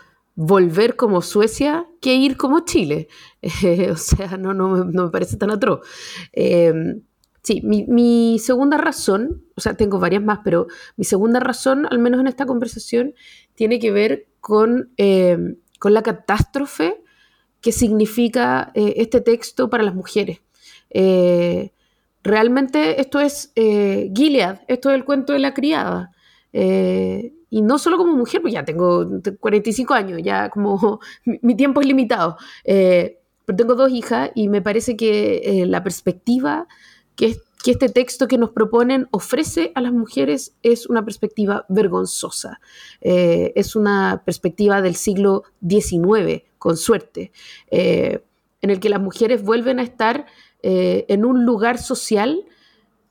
volver 0.41 0.95
como 0.95 1.21
Suecia 1.21 1.89
que 2.01 2.15
ir 2.15 2.37
como 2.37 2.61
Chile. 2.61 3.09
O 3.91 3.97
sea, 3.97 4.37
no, 4.37 4.55
no, 4.55 4.85
no, 4.85 5.05
me 5.07 5.11
parece 5.11 5.37
tan 5.37 5.51
atroz. 5.51 5.81
Eh, 6.33 6.73
sí, 7.43 7.61
mi, 7.65 8.39
segunda 8.39 8.79
razón, 8.79 9.43
o 9.57 9.61
sea, 9.61 9.77
tengo 9.77 9.99
varias 9.99 10.23
más, 10.23 10.39
pero 10.45 10.69
mi 10.97 11.05
segunda 11.05 11.41
razón, 11.41 11.87
al 11.91 11.99
menos 11.99 12.21
en 12.21 12.29
esta 12.29 12.47
conversación, 12.47 13.15
tiene 13.55 13.81
que 13.81 13.91
ver 13.91 14.29
con, 14.39 14.93
eh, 14.97 15.57
con 15.81 15.93
la 15.93 16.03
catástrofe 16.03 17.03
qué 17.61 17.73
significa 17.73 18.71
eh, 18.75 18.95
este 18.99 19.21
texto 19.21 19.69
para 19.69 19.83
las 19.83 19.97
mujeres. 19.97 20.41
Eh, 20.91 21.73
realmente 22.23 23.01
esto 23.01 23.19
es 23.19 23.51
eh, 23.57 24.13
Gilead, 24.15 24.61
esto 24.69 24.91
es 24.91 24.95
el 24.95 25.05
cuento 25.05 25.33
de 25.33 25.41
la 25.41 25.53
criada. 25.53 26.13
Y 27.51 27.63
no 27.63 27.79
solo 27.79 27.97
como 27.97 28.15
mujer, 28.15 28.41
pues 28.43 28.55
ya 28.55 28.65
tengo 28.65 29.07
45 29.41 29.95
años, 29.95 30.21
ya 30.23 30.51
como 30.51 31.01
mi, 31.43 31.57
tiempo 31.57 31.81
es 31.81 31.87
limitado. 31.87 32.37
Eh, 32.65 33.19
pero 33.45 33.57
tengo 33.57 33.75
dos 33.75 33.91
hijas 33.91 34.31
y 34.35 34.49
me 34.49 34.61
parece 34.61 34.97
que 34.97 35.41
eh, 35.45 35.67
la 35.67 35.83
perspectiva 35.83 36.69
que, 37.17 37.37
que, 37.65 37.71
este 37.71 37.89
texto 37.89 38.29
que 38.29 38.37
nos 38.37 38.51
proponen 38.51 39.09
ofrece 39.11 39.73
a 39.75 39.81
las 39.81 39.93
mujeres 39.93 40.55
es 40.63 40.87
una 40.87 41.05
perspectiva 41.05 41.65
vergonzosa. 41.69 42.61
es 43.01 43.75
una 43.75 44.23
perspectiva 44.25 44.83
del 44.83 44.97
siglo 44.97 45.45
XIX 45.67 46.49
con 46.59 46.77
suerte, 46.77 47.33
eh, 47.71 48.23
en 48.61 48.71
el 48.71 48.81
que 48.81 48.89
las 48.89 49.01
mujeres 49.01 49.43
vuelven 49.43 49.79
a 49.79 49.83
estar 49.83 50.27
eh, 50.63 51.07
en 51.09 51.25
un 51.25 51.45
lugar 51.45 51.79
social 51.79 52.45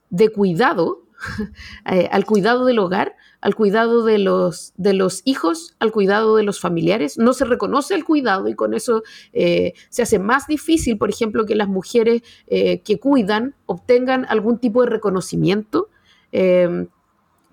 de 0.10 0.29
cuidado, 0.29 1.03
eh, 1.91 2.08
al 2.12 2.25
cuidado 2.25 2.65
del 2.65 2.79
hogar, 2.79 3.15
al 3.41 3.56
cuidado 3.56 4.03
de 4.03 4.17
los, 4.17 4.74
de 4.77 4.94
los 4.94 5.22
hijos, 5.25 5.75
al 5.79 5.91
cuidado 5.91 6.36
de 6.36 6.44
los 6.44 6.60
familiares. 6.60 7.17
No 7.17 7.34
se 7.34 7.46
reconoce 7.46 7.94
el 7.96 8.03
cuidado 8.03 8.48
y 8.48 8.56
con 8.56 8.74
eso 8.74 9.03
eh, 9.34 9.74
se 9.89 10.01
hace 10.01 10.20
más 10.20 10.48
difícil, 10.48 10.98
por 10.98 11.10
ejemplo, 11.10 11.46
que 11.46 11.56
las 11.56 11.67
mujeres 11.67 12.22
eh, 12.48 12.79
que 12.82 13.00
cuidan 13.00 13.56
obtengan 13.65 14.25
algún 14.29 14.60
tipo 14.60 14.84
de 14.84 14.89
reconocimiento 14.89 15.89
eh, 16.32 16.88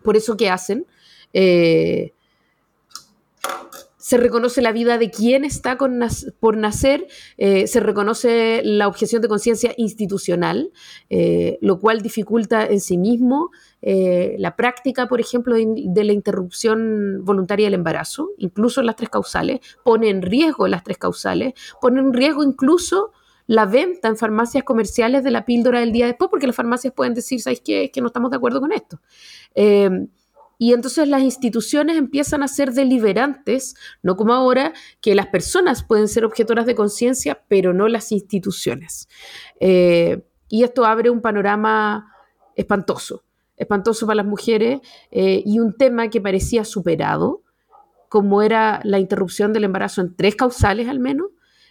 por 0.02 0.16
eso 0.16 0.36
que 0.36 0.50
hacen 0.50 0.86
se 4.04 4.18
reconoce 4.18 4.60
la 4.60 4.72
vida 4.72 4.98
de 4.98 5.10
quien 5.10 5.46
está 5.46 5.78
por 5.78 6.58
nacer, 6.58 7.06
eh, 7.38 7.66
se 7.66 7.80
reconoce 7.80 8.60
la 8.62 8.86
objeción 8.86 9.22
de 9.22 9.28
conciencia 9.28 9.72
institucional, 9.78 10.72
eh, 11.08 11.56
lo 11.62 11.80
cual 11.80 12.02
dificulta 12.02 12.66
en 12.66 12.80
sí 12.80 12.98
mismo 12.98 13.50
eh, 13.80 14.36
la 14.38 14.56
práctica, 14.56 15.08
por 15.08 15.20
ejemplo, 15.20 15.54
de, 15.54 15.84
de, 15.86 16.04
la 16.04 16.12
interrupción 16.12 17.24
voluntaria 17.24 17.68
del 17.68 17.74
embarazo, 17.74 18.28
incluso 18.36 18.82
las 18.82 18.96
tres 18.96 19.08
causales, 19.08 19.60
pone 19.84 20.10
en 20.10 20.20
riesgo 20.20 20.68
las 20.68 20.84
tres 20.84 20.98
causales, 20.98 21.54
pone 21.80 22.00
en 22.00 22.12
riesgo 22.12 22.44
incluso 22.44 23.12
la 23.46 23.64
venta 23.64 24.08
en 24.08 24.18
farmacias 24.18 24.64
comerciales 24.64 25.24
de 25.24 25.30
la 25.30 25.46
píldora 25.46 25.80
del 25.80 25.92
día 25.92 26.04
después, 26.04 26.28
porque 26.28 26.46
las 26.46 26.56
farmacias 26.56 26.92
pueden 26.92 27.14
decir, 27.14 27.40
¿sabes 27.40 27.62
qué? 27.64 27.84
Es 27.84 27.90
que 27.90 28.02
no 28.02 28.08
estamos 28.08 28.30
de 28.30 28.36
acuerdo 28.36 28.60
con 28.60 28.70
esto. 28.72 29.00
Y 30.58 30.72
entonces 30.72 31.08
las 31.08 31.22
instituciones 31.22 31.96
empiezan 31.96 32.42
a 32.42 32.48
ser 32.48 32.72
deliberantes, 32.72 33.74
no 34.02 34.16
como 34.16 34.34
ahora, 34.34 34.72
que 35.00 35.14
las 35.14 35.26
personas 35.26 35.82
pueden 35.82 36.08
ser 36.08 36.24
objetoras 36.24 36.66
de 36.66 36.74
conciencia, 36.74 37.42
pero 37.48 37.72
no 37.72 37.88
las 37.88 38.12
instituciones. 38.12 39.08
Eh, 39.60 40.22
y 40.48 40.62
esto 40.62 40.84
abre 40.84 41.10
un 41.10 41.20
panorama 41.20 42.12
espantoso, 42.54 43.24
espantoso 43.56 44.06
para 44.06 44.16
las 44.16 44.26
mujeres 44.26 44.80
eh, 45.10 45.42
y 45.44 45.58
un 45.58 45.76
tema 45.76 46.08
que 46.08 46.20
parecía 46.20 46.64
superado, 46.64 47.42
como 48.08 48.42
era 48.42 48.80
la 48.84 49.00
interrupción 49.00 49.52
del 49.52 49.64
embarazo 49.64 50.00
en 50.00 50.14
tres 50.14 50.36
causales 50.36 50.88
al 50.88 51.00
menos, 51.00 51.28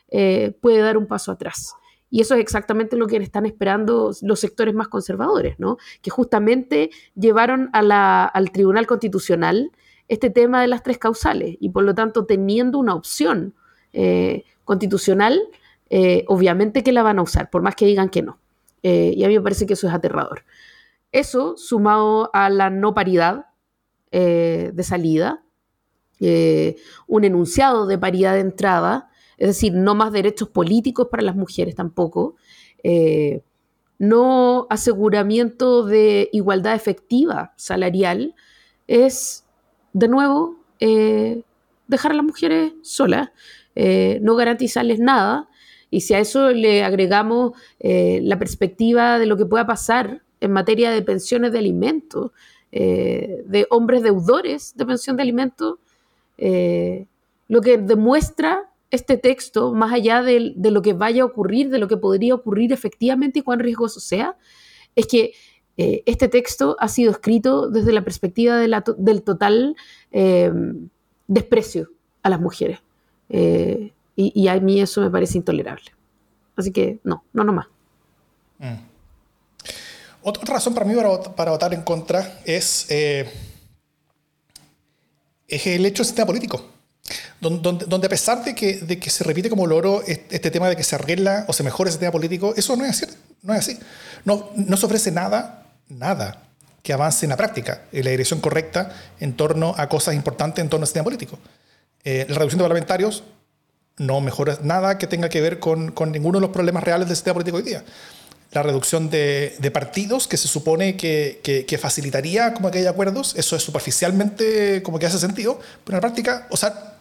eh, 0.10 0.58
puede 0.62 0.80
dar 0.80 0.98
un 0.98 1.08
paso 1.08 1.32
atrás. 1.32 1.76
Y 2.14 2.22
eso 2.22 2.36
es 2.36 2.42
exactamente 2.42 2.96
lo 2.96 3.08
que 3.08 3.18
están 3.18 3.48
esperando 3.48 4.12
los 4.22 4.40
sectores 4.40 4.76
más 4.76 4.88
conservadores, 4.88 5.58
¿no? 5.58 5.78
que 6.04 6.12
justamente 6.12 6.92
llevaron 7.16 7.72
al 7.74 8.52
Tribunal 8.52 8.86
Constitucional 8.86 9.72
este 10.08 10.30
tema 10.30 10.62
de 10.62 10.68
las 10.68 10.84
tres 10.84 11.00
causales 11.00 11.58
y 11.60 11.70
por 11.70 11.84
lo 11.84 11.96
tanto 11.96 12.28
teniendo 12.28 12.78
una 12.78 12.94
opción 12.94 13.56
eh, 13.94 14.44
constitucional, 14.64 15.42
eh, 15.90 16.24
obviamente 16.28 16.84
que 16.84 16.92
la 16.92 17.02
van 17.02 17.18
a 17.18 17.24
usar, 17.24 17.50
por 17.50 17.64
más 17.64 17.74
que 17.74 17.88
digan 17.88 18.10
que 18.10 18.22
no. 18.22 18.38
Eh, 18.84 19.16
y 19.18 19.24
a 19.24 19.28
mí 19.28 19.34
me 19.34 19.42
parece 19.42 19.66
que 19.66 19.74
eso 19.74 19.88
es 19.88 19.94
aterrador. 19.96 20.44
Eso, 21.12 21.58
sumado 21.58 22.30
a 22.32 22.52
la 22.52 22.70
no 22.70 22.94
paridad 22.94 23.48
de 24.12 24.84
salida, 24.84 25.44
un 26.20 27.24
enunciado 27.24 27.88
de 27.88 27.98
paridad 27.98 28.36
de 28.36 28.42
entrada, 28.42 29.10
es 29.38 29.48
decir, 29.48 29.74
no 29.74 29.96
más 29.96 30.12
derechos 30.12 30.50
políticos 30.50 31.08
para 31.10 31.24
las 31.24 31.36
mujeres 31.36 31.76
tampoco, 31.76 32.36
eh, 32.84 33.42
no 33.98 34.68
aseguramiento 34.70 35.86
de 35.86 36.30
igualdad 36.34 36.76
efectiva 36.76 37.54
salarial, 37.56 38.36
es, 38.88 39.46
de 39.94 40.08
nuevo, 40.08 40.58
eh, 40.80 41.44
dejar 41.88 42.12
a 42.12 42.16
las 42.16 42.26
mujeres 42.26 42.74
solas, 42.82 43.30
eh, 43.76 44.20
no 44.22 44.36
garantizarles 44.36 45.00
nada, 45.00 45.50
y 45.90 46.02
si 46.02 46.14
a 46.14 46.20
eso 46.20 46.50
le 46.50 46.84
agregamos 46.84 47.52
la 47.80 48.40
perspectiva 48.40 49.20
de 49.20 49.28
lo 49.28 49.38
que 49.38 49.46
pueda 49.46 49.68
pasar 49.68 50.24
en 50.42 50.52
materia 50.52 50.90
de 50.90 51.04
pensiones 51.04 51.52
de 51.52 51.60
alimentos, 51.60 52.32
de 52.72 53.68
hombres 53.70 54.02
deudores 54.02 54.74
de 54.76 54.88
pensión 54.88 55.18
de 55.18 55.22
alimentos, 55.22 55.76
lo 56.36 57.62
que 57.62 57.78
demuestra 57.78 58.73
este 58.94 59.18
texto, 59.18 59.74
más 59.74 59.92
allá 59.92 60.22
de, 60.22 60.54
lo 60.56 60.84
que 60.84 60.94
vaya 60.94 61.24
a 61.24 61.26
ocurrir, 61.26 61.72
de 61.72 61.80
lo 61.80 61.88
que 61.88 61.98
podría 61.98 62.36
ocurrir 62.36 62.72
efectivamente 62.72 63.40
y 63.40 63.42
cuán 63.42 63.58
riesgoso 63.58 64.00
sea, 64.00 64.38
es 64.96 65.08
que 65.08 65.34
eh, 65.78 66.04
este 66.06 66.28
texto 66.28 66.78
ha 66.80 66.88
sido 66.88 67.10
escrito 67.10 67.72
desde 67.72 67.92
la 67.92 68.04
perspectiva 68.04 68.56
del 68.58 69.24
total 69.24 69.76
eh, 70.12 70.54
desprecio 71.28 71.90
a 72.22 72.30
las 72.30 72.40
mujeres. 72.40 72.82
Eh, 73.30 73.94
y, 74.16 74.48
a 74.48 74.60
mí 74.60 74.80
eso 74.80 75.02
me 75.02 75.10
parece 75.10 75.40
intolerable. 75.40 75.90
Así 76.56 76.72
que 76.72 77.00
no, 77.04 77.24
no 77.34 77.44
nomás. 77.44 77.66
Mm. 78.60 78.76
Otra 80.22 80.54
razón 80.54 80.76
para 80.76 80.86
mí 80.86 80.94
para, 80.94 81.20
para 81.34 81.50
votar 81.50 81.74
en 81.74 81.82
contra 81.82 82.42
es, 82.46 82.86
es 82.92 83.28
el 85.50 85.84
hecho 85.84 86.04
del 86.04 86.06
sistema 86.06 86.28
político 86.28 86.64
donde, 87.40 88.08
a 88.08 88.10
pesar 88.10 88.44
de 88.44 88.56
que, 88.56 89.10
se 89.10 89.24
repite 89.24 89.50
como 89.50 89.68
loro 89.68 90.04
este 90.08 90.52
tema 90.52 90.70
de 90.70 90.76
que 90.76 90.84
se 90.84 90.96
arregla 90.96 91.46
o 91.48 91.54
se 91.54 91.64
mejora 91.64 91.90
ese 91.90 92.00
tema 92.00 92.12
político, 92.12 92.54
eso 92.56 92.76
no 92.76 92.86
es 92.86 92.92
así. 92.92 93.14
No, 93.42 93.54
es 93.54 93.60
así. 93.60 93.80
no, 94.24 94.52
no 94.56 94.78
se 94.78 94.86
ofrece 94.86 95.12
nada, 95.12 95.66
nada 95.90 96.44
que 96.84 96.94
avance 96.94 97.26
en 97.26 97.30
la 97.32 97.38
práctica, 97.38 97.84
en 97.92 98.04
la 98.04 98.12
dirección 98.12 98.42
correcta 98.42 98.94
en 99.20 99.34
torno 99.34 99.74
a 99.78 99.88
cosas 99.88 100.14
importantes 100.14 100.62
en 100.62 100.70
torno 100.70 100.84
al 100.84 100.88
sistema 100.88 101.06
político. 101.06 101.40
Eh, 102.04 102.26
la 102.28 102.36
reducción 102.36 102.60
de 102.60 102.64
parlamentarios 102.64 103.24
no 103.98 104.20
mejora 104.20 104.60
nada 104.62 104.98
que 104.98 105.08
tenga 105.08 105.30
que 105.30 105.40
ver 105.40 105.60
con, 105.60 105.94
ninguno 106.12 106.40
de 106.40 106.42
los 106.42 106.50
problemas 106.50 106.84
reales 106.84 107.08
del 107.08 107.16
sistema 107.16 107.36
político 107.36 107.58
hoy 107.58 107.64
día. 107.64 107.84
La 108.52 108.62
reducción 108.62 109.10
de, 109.10 109.72
partidos, 109.74 110.28
que 110.28 110.38
se 110.38 110.48
supone 110.48 110.98
que, 110.98 111.80
facilitaría 111.82 112.54
como 112.54 112.70
que 112.70 112.80
hay 112.80 112.86
acuerdos, 112.86 113.34
eso 113.38 113.56
es 113.56 113.64
superficialmente 113.64 114.84
como 114.84 115.00
que 115.00 115.06
hace 115.06 115.18
sentido, 115.18 115.60
pero 115.84 115.96
en 115.96 115.98
la 115.98 116.02
práctica, 116.02 116.48
o 116.50 116.58
sea, 116.58 116.93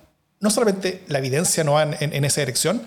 no 0.43 0.51
solamente 0.51 1.03
la 1.09 1.19
evidencia 1.19 1.65
no 1.65 1.75
va 1.75 1.85
en, 1.85 2.25
esa 2.25 2.43
dirección, 2.43 2.83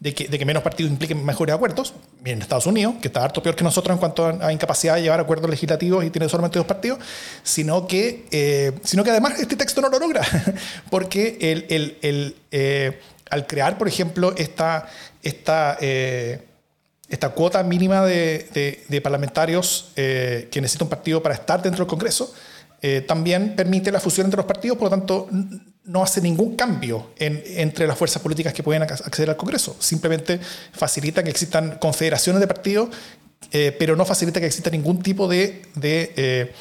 de 0.00 0.12
que, 0.14 0.44
menos 0.44 0.62
partidos 0.62 0.90
impliquen 0.90 1.24
mejores 1.24 1.54
acuerdos. 1.54 1.94
En 2.24 2.42
Estados 2.42 2.66
Unidos, 2.66 2.96
que 3.00 3.08
está 3.08 3.22
harto 3.22 3.42
peor 3.42 3.54
que 3.54 3.62
nosotros 3.62 3.94
en 3.94 4.00
cuanto 4.00 4.26
a, 4.26 4.52
incapacidad 4.52 4.96
de 4.96 5.02
llevar 5.02 5.20
acuerdos 5.20 5.48
legislativos 5.48 6.04
y 6.04 6.10
tiene 6.10 6.28
solamente 6.28 6.58
dos 6.58 6.66
partidos, 6.66 6.98
sino 7.42 7.86
que, 7.86 8.26
eh, 8.30 8.72
sino 8.82 9.04
que 9.04 9.10
además 9.10 9.38
este 9.38 9.54
texto 9.54 9.82
no 9.82 9.90
lo 9.90 9.98
logra, 9.98 10.22
porque 10.90 11.36
eh, 11.40 13.00
al 13.30 13.46
crear, 13.46 13.76
por 13.76 13.86
ejemplo, 13.86 14.34
esta, 14.36 14.88
eh, 15.80 16.40
cuota 17.34 17.62
mínima 17.62 18.04
de, 18.04 18.82
de, 18.88 19.00
parlamentarios 19.02 19.92
que 19.94 20.58
necesita 20.60 20.84
un 20.84 20.90
partido 20.90 21.22
para 21.22 21.34
estar 21.34 21.62
dentro 21.62 21.84
del 21.84 21.88
Congreso, 21.88 22.34
también 23.06 23.56
permite 23.56 23.92
la 23.92 24.00
fusión 24.00 24.26
entre 24.26 24.38
los 24.38 24.46
partidos, 24.46 24.76
por 24.78 24.86
lo 24.86 24.90
tanto 24.90 25.28
no 25.84 26.02
hace 26.02 26.20
ningún 26.20 26.56
cambio 26.56 27.10
entre 27.18 27.86
las 27.86 27.98
fuerzas 27.98 28.22
políticas 28.22 28.52
que 28.54 28.62
pueden 28.62 28.82
acceder 28.82 29.30
al 29.30 29.36
Congreso. 29.36 29.76
Simplemente 29.78 30.40
facilita 30.72 31.22
que 31.22 31.30
existan 31.30 31.78
confederaciones 31.78 32.40
de 32.40 32.46
partidos, 32.46 32.88
eh, 33.52 33.74
pero 33.78 33.94
no 33.94 34.04
facilita 34.04 34.40
que 34.40 34.46
exista 34.46 34.70
ningún 34.70 35.02
tipo 35.02 35.28
de, 35.28 35.62
de, 35.74 36.52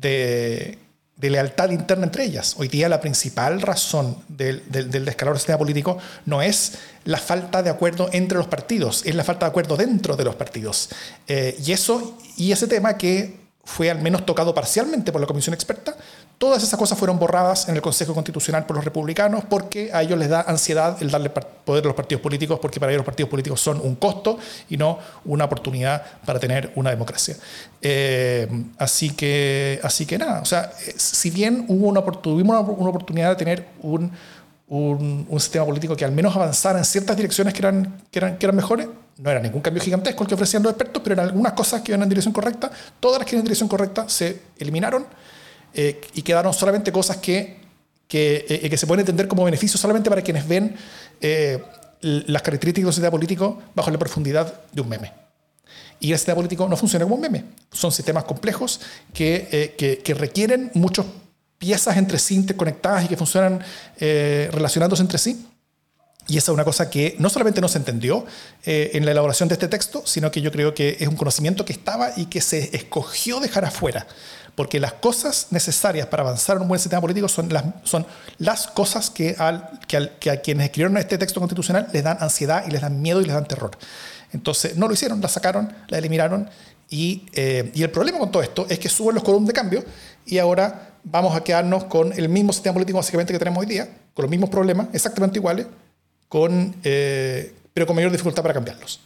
eh, 0.00 0.78
lealtad 1.20 1.70
interna 1.70 2.04
entre 2.04 2.24
ellas. 2.24 2.56
Hoy 2.58 2.66
día 2.66 2.88
la 2.88 3.00
principal 3.00 3.60
razón 3.60 4.16
del, 4.28 4.62
del, 4.70 4.90
del 4.90 5.04
descalabro 5.04 5.34
del 5.34 5.40
sistema 5.40 5.58
político 5.58 5.98
no 6.26 6.42
es 6.42 6.78
la 7.04 7.18
falta 7.18 7.62
de 7.62 7.70
acuerdo 7.70 8.10
entre 8.12 8.38
los 8.38 8.48
partidos, 8.48 9.06
es 9.06 9.14
la 9.14 9.24
falta 9.24 9.46
de 9.46 9.50
acuerdo 9.50 9.76
dentro 9.76 10.16
de 10.16 10.24
los 10.24 10.34
partidos. 10.34 10.88
Eh, 11.28 11.56
y, 11.64 11.72
eso, 11.72 12.18
y 12.36 12.50
ese 12.50 12.66
tema 12.66 12.98
que 12.98 13.47
fue 13.68 13.90
al 13.90 14.00
menos 14.00 14.24
tocado 14.24 14.54
parcialmente 14.54 15.12
por 15.12 15.20
la 15.20 15.26
comisión 15.26 15.52
experta, 15.52 15.94
Todas 16.38 16.62
esas 16.62 16.78
cosas 16.78 16.96
fueron 16.96 17.18
borradas 17.18 17.68
en 17.68 17.74
el 17.74 17.82
Consejo 17.82 18.14
Constitucional 18.14 18.64
por 18.64 18.76
los 18.76 18.84
republicanos 18.84 19.42
porque 19.48 19.90
a 19.92 20.02
ellos 20.02 20.16
les 20.16 20.28
da 20.28 20.42
ansiedad 20.42 20.96
el 21.02 21.10
darle 21.10 21.30
poder 21.30 21.82
a 21.82 21.88
los 21.88 21.96
partidos 21.96 22.22
políticos 22.22 22.60
porque 22.62 22.78
para 22.78 22.92
ellos 22.92 23.00
los 23.00 23.06
partidos 23.06 23.28
políticos 23.28 23.60
son 23.60 23.80
un 23.80 23.96
costo 23.96 24.38
y 24.70 24.76
no 24.76 25.00
una 25.24 25.46
oportunidad 25.46 26.00
para 26.24 26.38
tener 26.38 26.70
una 26.76 26.90
democracia. 26.90 27.36
Eh, 27.82 28.46
así, 28.78 29.10
que, 29.10 29.80
así 29.82 30.06
que 30.06 30.16
nada, 30.16 30.40
o 30.40 30.44
sea, 30.44 30.70
eh, 30.86 30.94
si 30.96 31.30
bien 31.30 31.64
hubo 31.66 31.88
una, 31.88 32.02
tuvimos 32.02 32.56
una, 32.68 32.88
oportunidad 32.88 33.30
de 33.30 33.36
tener 33.36 33.66
un, 33.82 34.12
un, 34.68 35.26
un, 35.28 35.40
sistema 35.40 35.66
político 35.66 35.96
que 35.96 36.04
al 36.04 36.12
menos 36.12 36.36
avanzara 36.36 36.78
en 36.78 36.84
ciertas 36.84 37.16
direcciones 37.16 37.52
que 37.52 37.60
eran, 37.60 38.00
que 38.12 38.18
eran, 38.20 38.38
que 38.38 38.46
eran 38.46 38.54
mejores, 38.54 38.86
no 39.18 39.30
era 39.30 39.40
ningún 39.40 39.60
cambio 39.60 39.82
gigantesco 39.82 40.22
el 40.22 40.28
que 40.28 40.34
ofrecían 40.34 40.62
los 40.62 40.72
expertos, 40.72 41.02
pero 41.02 41.14
eran 41.14 41.26
algunas 41.26 41.52
cosas 41.52 41.82
que 41.82 41.90
iban 41.92 42.02
en 42.02 42.08
dirección 42.08 42.32
correcta, 42.32 42.70
todas 43.00 43.18
las 43.18 43.26
que 43.28 43.34
iban 43.34 43.40
en 43.40 43.44
dirección 43.44 43.68
correcta 43.68 44.08
se 44.08 44.40
eliminaron 44.58 45.06
eh, 45.74 46.00
y 46.14 46.22
quedaron 46.22 46.54
solamente 46.54 46.92
cosas 46.92 47.16
que, 47.18 47.58
que, 48.06 48.46
eh, 48.48 48.70
que, 48.70 48.76
se 48.76 48.86
pueden 48.86 49.00
entender 49.00 49.28
como 49.28 49.44
beneficios 49.44 49.80
solamente 49.80 50.08
para 50.08 50.22
quienes 50.22 50.46
ven 50.46 50.74
eh, 51.20 51.62
las 52.00 52.42
características 52.42 52.86
del 52.86 52.94
sistema 52.94 53.10
político 53.10 53.60
bajo 53.74 53.90
la 53.90 53.98
profundidad 53.98 54.60
de 54.72 54.80
un 54.80 54.88
meme. 54.88 55.12
Y 56.00 56.12
el 56.12 56.18
sistema 56.18 56.36
político 56.36 56.68
no 56.68 56.76
funciona 56.76 57.04
como 57.04 57.16
un 57.16 57.20
meme. 57.20 57.44
Son 57.72 57.90
sistemas 57.90 58.22
complejos 58.22 58.80
que, 59.12 59.74
que, 59.76 59.98
que 59.98 60.14
requieren 60.14 60.70
muchas 60.74 61.04
piezas 61.58 61.96
entre 61.96 62.20
sí 62.20 62.36
interconectadas 62.36 63.04
y 63.04 63.08
que 63.08 63.16
funcionan 63.16 63.60
relacionándose 63.98 65.02
entre 65.02 65.18
sí. 65.18 65.44
Y 66.28 66.36
esa 66.36 66.52
es 66.52 66.54
una 66.54 66.64
cosa 66.64 66.90
que 66.90 67.16
no 67.18 67.30
solamente 67.30 67.60
no 67.60 67.68
se 67.68 67.78
entendió 67.78 68.26
en 68.64 69.04
la 69.06 69.12
elaboración 69.12 69.48
de 69.48 69.54
este 69.54 69.66
texto, 69.66 70.02
sino 70.04 70.30
que 70.30 70.42
yo 70.42 70.52
creo 70.52 70.74
que 70.74 70.98
es 71.00 71.08
un 71.08 71.16
conocimiento 71.16 71.64
que 71.64 71.72
estaba 71.72 72.12
y 72.16 72.26
que 72.26 72.42
se 72.42 72.76
escogió 72.76 73.40
dejar 73.40 73.64
afuera 73.64 74.06
porque 74.58 74.80
las 74.80 74.94
cosas 74.94 75.46
necesarias 75.50 76.08
para 76.08 76.24
avanzar 76.24 76.56
en 76.56 76.62
un 76.62 76.68
buen 76.68 76.80
sistema 76.80 77.00
político 77.00 77.28
son 77.28 77.48
las, 77.48 77.62
son 77.84 78.04
las 78.38 78.66
cosas 78.66 79.08
que, 79.08 79.36
al, 79.38 79.78
que, 79.86 80.30
a 80.30 80.40
quienes 80.40 80.64
escribieron 80.64 80.96
este 80.96 81.16
texto 81.16 81.38
constitucional 81.38 81.86
les 81.92 82.02
dan 82.02 82.16
ansiedad 82.18 82.64
y 82.66 82.72
les 82.72 82.80
dan 82.80 83.00
miedo 83.00 83.20
y 83.20 83.24
les 83.24 83.34
dan 83.34 83.46
terror. 83.46 83.70
Entonces, 84.32 84.76
no 84.76 84.88
lo 84.88 84.94
hicieron, 84.94 85.20
la 85.20 85.28
sacaron, 85.28 85.72
la 85.86 85.98
eliminaron. 85.98 86.50
Y, 86.90 87.26
eh, 87.34 87.70
y 87.72 87.84
el 87.84 87.90
problema 87.92 88.18
con 88.18 88.32
todo 88.32 88.42
esto 88.42 88.66
es 88.68 88.80
que 88.80 88.88
suben 88.88 89.14
los 89.14 89.22
columnos 89.22 89.46
de 89.46 89.52
cambio 89.52 89.84
y 90.26 90.38
ahora 90.38 90.90
vamos 91.04 91.36
a 91.36 91.44
quedarnos 91.44 91.84
con 91.84 92.12
el 92.12 92.28
mismo 92.28 92.52
sistema 92.52 92.74
político 92.74 92.98
básicamente 92.98 93.32
que 93.32 93.38
tenemos 93.38 93.60
hoy 93.60 93.66
día, 93.66 93.88
con 94.12 94.24
los 94.24 94.30
mismos 94.30 94.50
problemas, 94.50 94.88
exactamente 94.92 95.38
iguales, 95.38 95.68
con, 96.28 96.76
eh, 96.84 97.54
pero 97.72 97.86
con 97.86 97.96
mayor 97.96 98.12
dificultad 98.12 98.42
para 98.42 98.54
cambiarlos. 98.54 99.00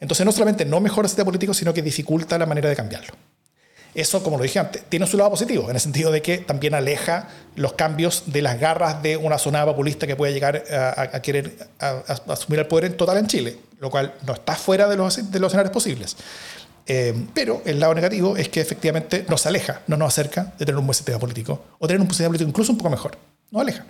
Entonces, 0.00 0.24
no 0.24 0.32
solamente 0.32 0.64
no 0.64 0.80
mejora 0.80 1.06
el 1.06 1.10
sistema 1.10 1.26
político, 1.26 1.54
sino 1.54 1.74
que 1.74 1.82
dificulta 1.82 2.38
la 2.38 2.46
manera 2.46 2.68
de 2.68 2.76
cambiarlo. 2.76 3.14
Eso, 3.94 4.22
como 4.22 4.36
lo 4.36 4.42
dije 4.44 4.58
antes, 4.58 4.84
tiene 4.88 5.06
su 5.06 5.16
lado 5.16 5.30
positivo, 5.30 5.68
en 5.70 5.74
el 5.74 5.80
sentido 5.80 6.12
de 6.12 6.22
que 6.22 6.38
también 6.38 6.74
aleja 6.74 7.28
los 7.56 7.72
cambios 7.72 8.24
de 8.26 8.42
las 8.42 8.60
garras 8.60 9.02
de 9.02 9.16
una 9.16 9.38
zona 9.38 9.64
populista 9.64 10.06
que 10.06 10.14
puede 10.14 10.32
llegar 10.32 10.62
a, 10.70 11.20
querer 11.20 11.56
asumir 11.80 12.60
el 12.60 12.66
poder 12.66 12.84
en 12.84 12.96
total 12.96 13.18
en 13.18 13.26
Chile, 13.26 13.58
lo 13.80 13.90
cual 13.90 14.14
no 14.26 14.34
está 14.34 14.54
fuera 14.54 14.88
de 14.88 14.96
los, 14.96 15.32
de 15.32 15.40
los 15.40 15.48
escenarios 15.48 15.72
posibles. 15.72 16.16
Eh, 16.86 17.14
pero 17.34 17.60
el 17.64 17.80
lado 17.80 17.94
negativo 17.94 18.36
es 18.36 18.48
que 18.48 18.60
efectivamente 18.60 19.24
nos 19.28 19.46
aleja, 19.46 19.82
no 19.88 19.96
nos 19.96 20.08
acerca 20.08 20.52
de 20.58 20.64
tener 20.64 20.78
un 20.78 20.86
buen 20.86 20.94
sistema 20.94 21.18
político, 21.18 21.64
o 21.78 21.86
tener 21.86 22.00
un 22.00 22.08
sistema 22.08 22.28
político 22.28 22.48
incluso 22.48 22.72
un 22.72 22.78
poco 22.78 22.90
mejor. 22.90 23.18
Nos 23.50 23.62
aleja. 23.62 23.84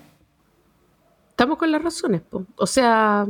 Estamos 1.39 1.59
con 1.59 1.71
las 1.71 1.81
razones. 1.81 2.23
O 2.57 2.67
sea, 2.67 3.29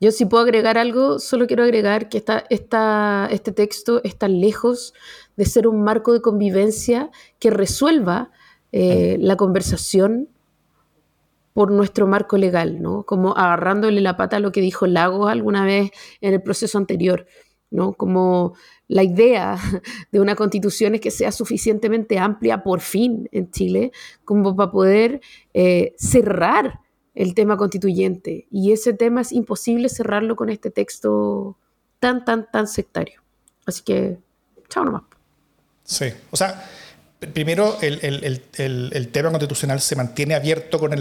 yo 0.00 0.10
si 0.10 0.26
puedo 0.26 0.42
agregar 0.42 0.76
algo, 0.76 1.20
solo 1.20 1.46
quiero 1.46 1.62
agregar 1.62 2.08
que 2.08 2.18
esta, 2.18 2.44
esta, 2.50 3.28
este 3.30 3.52
texto 3.52 4.00
está 4.02 4.26
lejos 4.26 4.92
de 5.36 5.44
ser 5.44 5.68
un 5.68 5.84
marco 5.84 6.12
de 6.12 6.20
convivencia 6.20 7.12
que 7.38 7.50
resuelva 7.50 8.32
eh, 8.72 9.18
la 9.20 9.36
conversación 9.36 10.28
por 11.52 11.70
nuestro 11.70 12.08
marco 12.08 12.38
legal, 12.38 12.82
¿no? 12.82 13.04
Como 13.04 13.36
agarrándole 13.36 14.00
la 14.00 14.16
pata 14.16 14.38
a 14.38 14.40
lo 14.40 14.50
que 14.50 14.60
dijo 14.60 14.88
Lagos 14.88 15.30
alguna 15.30 15.64
vez 15.64 15.92
en 16.20 16.34
el 16.34 16.42
proceso 16.42 16.76
anterior, 16.76 17.28
¿no? 17.70 17.92
Como 17.92 18.54
la 18.88 19.04
idea 19.04 19.58
de 20.10 20.18
una 20.18 20.34
constitución 20.34 20.96
es 20.96 21.02
que 21.02 21.12
sea 21.12 21.30
suficientemente 21.30 22.18
amplia 22.18 22.64
por 22.64 22.80
fin 22.80 23.28
en 23.30 23.48
Chile 23.52 23.92
como 24.24 24.56
para 24.56 24.72
poder 24.72 25.20
eh, 25.54 25.94
cerrar 25.96 26.80
el 27.16 27.34
tema 27.34 27.56
constituyente. 27.56 28.46
Y 28.50 28.70
ese 28.72 28.92
tema 28.92 29.22
es 29.22 29.32
imposible 29.32 29.88
cerrarlo 29.88 30.36
con 30.36 30.50
este 30.50 30.70
texto 30.70 31.56
tan, 31.98 32.24
tan, 32.24 32.48
tan 32.52 32.68
sectario. 32.68 33.22
Así 33.64 33.82
que, 33.82 34.18
chao 34.68 34.84
nomás. 34.84 35.02
Sí, 35.82 36.06
o 36.30 36.36
sea, 36.36 36.62
primero 37.32 37.78
el, 37.80 37.98
el, 38.02 38.92
el, 38.92 39.08
tema 39.08 39.30
constitucional 39.30 39.80
se 39.80 39.96
mantiene 39.96 40.34
abierto 40.34 40.78
con, 40.78 40.92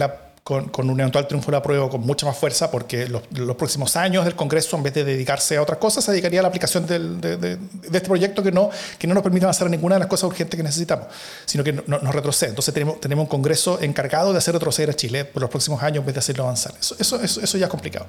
con, 0.45 0.69
con, 0.69 0.87
un 0.91 0.99
eventual 0.99 1.27
triunfo 1.27 1.49
de 1.49 1.57
la 1.57 1.63
prueba 1.63 1.89
con 1.89 2.01
mucha 2.01 2.27
más 2.27 2.37
fuerza, 2.37 2.69
porque 2.69 3.09
los, 3.09 3.23
los, 3.31 3.55
próximos 3.55 3.95
años 3.95 4.25
del 4.25 4.35
Congreso, 4.35 4.77
en 4.77 4.83
vez 4.83 4.93
de 4.93 5.03
dedicarse 5.03 5.57
a 5.57 5.61
otras 5.63 5.79
cosas, 5.79 6.05
se 6.05 6.11
dedicaría 6.11 6.39
a 6.39 6.43
la 6.43 6.49
aplicación 6.49 6.85
del, 6.85 7.19
de, 7.19 7.37
de, 7.37 7.57
este 7.83 8.01
proyecto 8.01 8.43
que 8.43 8.51
no, 8.51 8.69
que 8.99 9.07
no 9.07 9.15
nos 9.15 9.23
permite 9.23 9.47
en 9.47 9.71
ninguna 9.71 9.95
de 9.95 10.01
las 10.01 10.07
cosas 10.07 10.25
urgentes 10.25 10.55
que 10.55 10.61
necesitamos, 10.61 11.07
sino 11.45 11.63
que 11.63 11.73
no, 11.73 11.97
nos 11.97 12.13
retrocede. 12.13 12.49
Entonces 12.51 12.71
tenemos, 12.75 13.01
tenemos 13.01 13.23
un 13.23 13.29
Congreso 13.29 13.81
encargado 13.81 14.33
de 14.33 14.37
hacer 14.37 14.53
retroceder 14.53 14.91
a 14.91 14.93
Chile 14.93 15.25
por 15.25 15.41
los 15.41 15.49
próximos 15.49 15.81
años 15.81 16.01
en 16.01 16.05
vez 16.05 16.13
de 16.13 16.19
hacerlo 16.19 16.43
avanzar. 16.43 16.75
Eso, 16.79 16.95
eso, 16.99 17.19
eso, 17.21 17.41
eso 17.41 17.57
ya 17.57 17.65
es 17.65 17.71
complicado. 17.71 18.05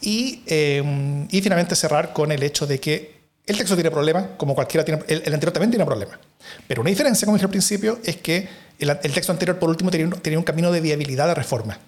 Y, 0.00 0.44
eh, 0.46 1.26
y 1.30 1.42
finalmente 1.42 1.76
cerrar 1.76 2.14
con 2.14 2.32
el 2.32 2.42
hecho 2.42 2.66
de 2.66 2.80
que 2.80 3.16
el 3.46 3.56
texto 3.56 3.76
tiene 3.76 3.92
problemas, 3.92 4.24
como 4.36 4.54
cualquiera 4.54 4.84
tiene. 4.84 5.02
El, 5.06 5.32
anterior 5.32 5.52
también 5.52 5.70
tiene 5.70 5.84
problemas. 5.84 6.18
Pero 6.66 6.80
una 6.80 6.90
diferencia, 6.90 7.26
como 7.26 7.36
dije 7.36 7.44
al 7.44 7.50
principio, 7.50 7.98
es 8.04 8.16
que 8.16 8.48
el, 8.78 8.98
texto 8.98 9.32
anterior, 9.32 9.58
por 9.58 9.70
último, 9.70 9.90
tenía 9.90 10.38
un, 10.38 10.44
camino 10.44 10.70
de 10.70 10.80
viabilidad 10.80 11.26
de 11.28 11.34
reforma. 11.34 11.78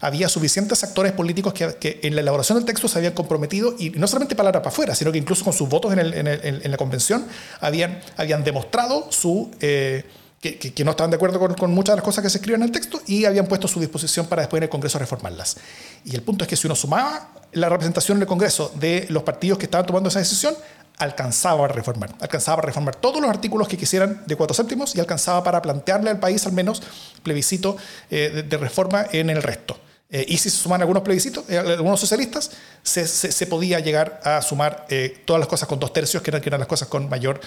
Había 0.00 0.28
suficientes 0.28 0.82
actores 0.84 1.12
políticos 1.12 1.54
que, 1.54 2.00
en 2.02 2.14
la 2.14 2.20
elaboración 2.20 2.58
del 2.58 2.66
texto 2.66 2.88
se 2.88 2.98
habían 2.98 3.14
comprometido, 3.14 3.74
y 3.78 3.90
no 3.90 4.06
solamente 4.06 4.34
palabra 4.34 4.60
para 4.60 4.72
afuera, 4.72 4.94
sino 4.94 5.12
que 5.12 5.18
incluso 5.18 5.44
con 5.44 5.52
sus 5.52 5.68
votos 5.68 5.92
en, 5.92 6.70
la 6.70 6.76
convención 6.76 7.26
habían, 7.60 8.00
habían 8.16 8.44
demostrado 8.44 9.10
su. 9.10 9.50
Eh, 9.60 10.04
que, 10.52 10.84
no 10.84 10.90
estaban 10.90 11.10
de 11.10 11.16
acuerdo 11.16 11.38
con, 11.56 11.72
muchas 11.72 11.94
de 11.94 11.96
las 11.96 12.04
cosas 12.04 12.22
que 12.22 12.28
se 12.28 12.36
escriben 12.36 12.60
en 12.60 12.66
el 12.66 12.72
texto 12.72 13.00
y 13.06 13.24
habían 13.24 13.46
puesto 13.46 13.66
a 13.66 13.70
su 13.70 13.80
disposición 13.80 14.26
para 14.26 14.42
después 14.42 14.58
en 14.58 14.64
el 14.64 14.68
Congreso 14.68 14.98
reformarlas. 14.98 15.56
Y 16.04 16.14
el 16.14 16.22
punto 16.22 16.44
es 16.44 16.48
que 16.48 16.56
si 16.56 16.66
uno 16.66 16.76
sumaba 16.76 17.30
la 17.52 17.68
representación 17.70 18.18
en 18.18 18.22
el 18.22 18.28
Congreso 18.28 18.70
de 18.78 19.06
los 19.08 19.22
partidos 19.22 19.58
que 19.58 19.64
estaban 19.64 19.86
tomando 19.86 20.10
esa 20.10 20.18
decisión, 20.18 20.54
alcanzaba 20.98 21.64
a 21.64 21.68
reformar. 21.68 22.14
Alcanzaba 22.20 22.62
a 22.62 22.66
reformar 22.66 22.96
todos 22.96 23.20
los 23.20 23.28
artículos 23.28 23.68
que 23.68 23.76
quisieran 23.76 24.22
de 24.26 24.36
cuatro 24.36 24.54
séptimos 24.54 24.94
y 24.94 25.00
alcanzaba 25.00 25.42
para 25.42 25.60
plantearle 25.60 26.10
al 26.10 26.20
país 26.20 26.46
al 26.46 26.52
menos 26.52 26.82
plebiscito 27.22 27.76
eh, 28.10 28.44
de, 28.48 28.56
reforma 28.56 29.06
en 29.12 29.30
el 29.30 29.42
resto. 29.42 29.78
Eh, 30.10 30.24
y 30.28 30.36
si 30.36 30.50
se 30.50 30.58
suman 30.58 30.80
algunos 30.80 31.02
plebiscitos, 31.02 31.44
eh, 31.48 31.58
algunos 31.58 31.98
socialistas, 31.98 32.52
se, 32.82 33.46
podía 33.46 33.80
llegar 33.80 34.20
a 34.22 34.40
sumar 34.42 34.86
todas 35.24 35.40
las 35.40 35.48
cosas 35.48 35.66
con 35.66 35.80
dos 35.80 35.92
tercios, 35.92 36.22
que 36.22 36.30
eran, 36.30 36.42
que 36.42 36.50
eran 36.50 36.60
las 36.60 36.68
cosas 36.68 36.86
con 36.86 37.08
mayor, 37.08 37.40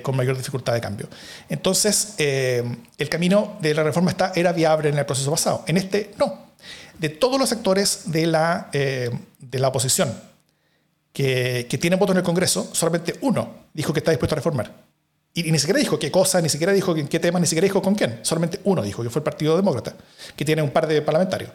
con 0.00 0.16
mayor 0.16 0.36
dificultad 0.36 0.72
de 0.72 0.80
cambio. 0.80 1.08
Entonces, 1.50 2.14
el 2.16 3.08
camino 3.10 3.58
de 3.60 3.74
la 3.74 3.82
reforma 3.82 4.10
está, 4.10 4.32
era 4.34 4.52
viable 4.52 4.88
en 4.88 4.98
el 4.98 5.04
proceso 5.04 5.30
pasado. 5.30 5.62
En 5.66 5.76
este, 5.76 6.12
no. 6.18 6.52
De 6.98 7.10
todos 7.10 7.38
los 7.38 7.50
sectores 7.50 8.04
de 8.06 8.26
la, 8.26 8.70
de 8.72 9.58
la 9.58 9.68
oposición, 9.68 10.14
que, 11.12 11.66
que 11.68 11.78
tienen 11.78 11.98
voto 11.98 12.12
en 12.12 12.18
el 12.18 12.24
Congreso, 12.24 12.70
solamente 12.72 13.14
uno 13.20 13.66
dijo 13.72 13.92
que 13.92 14.00
está 14.00 14.10
dispuesto 14.10 14.34
a 14.34 14.36
reformar. 14.36 14.92
Y, 15.34 15.50
ni 15.50 15.58
siquiera 15.58 15.78
dijo 15.78 15.98
qué 15.98 16.10
cosa, 16.10 16.40
ni 16.40 16.48
siquiera 16.48 16.72
dijo 16.72 16.96
en 16.96 17.08
qué 17.08 17.18
tema, 17.18 17.40
ni 17.40 17.46
siquiera 17.46 17.64
dijo 17.64 17.80
con 17.80 17.94
quién. 17.94 18.20
Solamente 18.22 18.60
uno 18.64 18.82
dijo, 18.82 19.02
que 19.02 19.10
fue 19.10 19.20
el 19.20 19.24
Partido 19.24 19.56
Demócrata, 19.56 19.94
que 20.36 20.44
tiene 20.44 20.62
un 20.62 20.70
par 20.70 20.86
de 20.86 21.00
parlamentarios. 21.00 21.50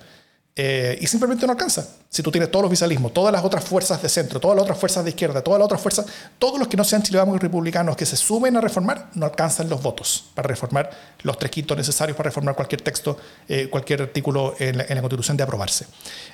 Eh, 0.60 0.98
y 1.00 1.06
simplemente 1.06 1.46
no 1.46 1.52
alcanza. 1.52 1.88
Si 2.10 2.24
tú 2.24 2.32
tienes 2.32 2.50
todos 2.50 2.64
los 2.64 2.70
oficialismos, 2.70 3.14
todas 3.14 3.32
las 3.32 3.46
otras 3.46 3.64
fuerzas 3.64 4.02
de 4.02 4.10
centro, 4.10 4.40
todas 4.40 4.56
las 4.56 4.64
otras 4.64 4.80
fuerzas 4.80 5.04
de 5.04 5.12
izquierda, 5.12 5.44
todas 5.44 5.60
las 5.60 5.66
otras 5.68 5.80
fuerzas, 5.80 6.08
todos 6.40 6.58
los 6.58 6.68
que 6.68 6.76
no 6.76 6.84
sean 6.84 7.04
chilenos 7.04 7.36
y 7.36 7.38
republicanos 7.38 7.96
que 7.96 8.08
se 8.08 8.18
sumen 8.18 8.58
a 8.58 8.62
reformar, 8.62 9.12
no 9.14 9.28
alcanzan 9.28 9.70
los 9.70 9.84
votos 9.84 10.26
para 10.34 10.48
reformar 10.48 10.90
los 11.22 11.38
tres 11.38 11.52
quintos 11.52 11.78
necesarios 11.78 12.18
para 12.18 12.30
reformar 12.30 12.56
cualquier 12.56 12.82
texto, 12.82 13.20
eh, 13.48 13.70
cualquier 13.70 14.02
artículo 14.02 14.56
en 14.58 14.80
la, 14.80 15.02
Constitución 15.02 15.38
de 15.38 15.44
aprobarse. 15.44 15.86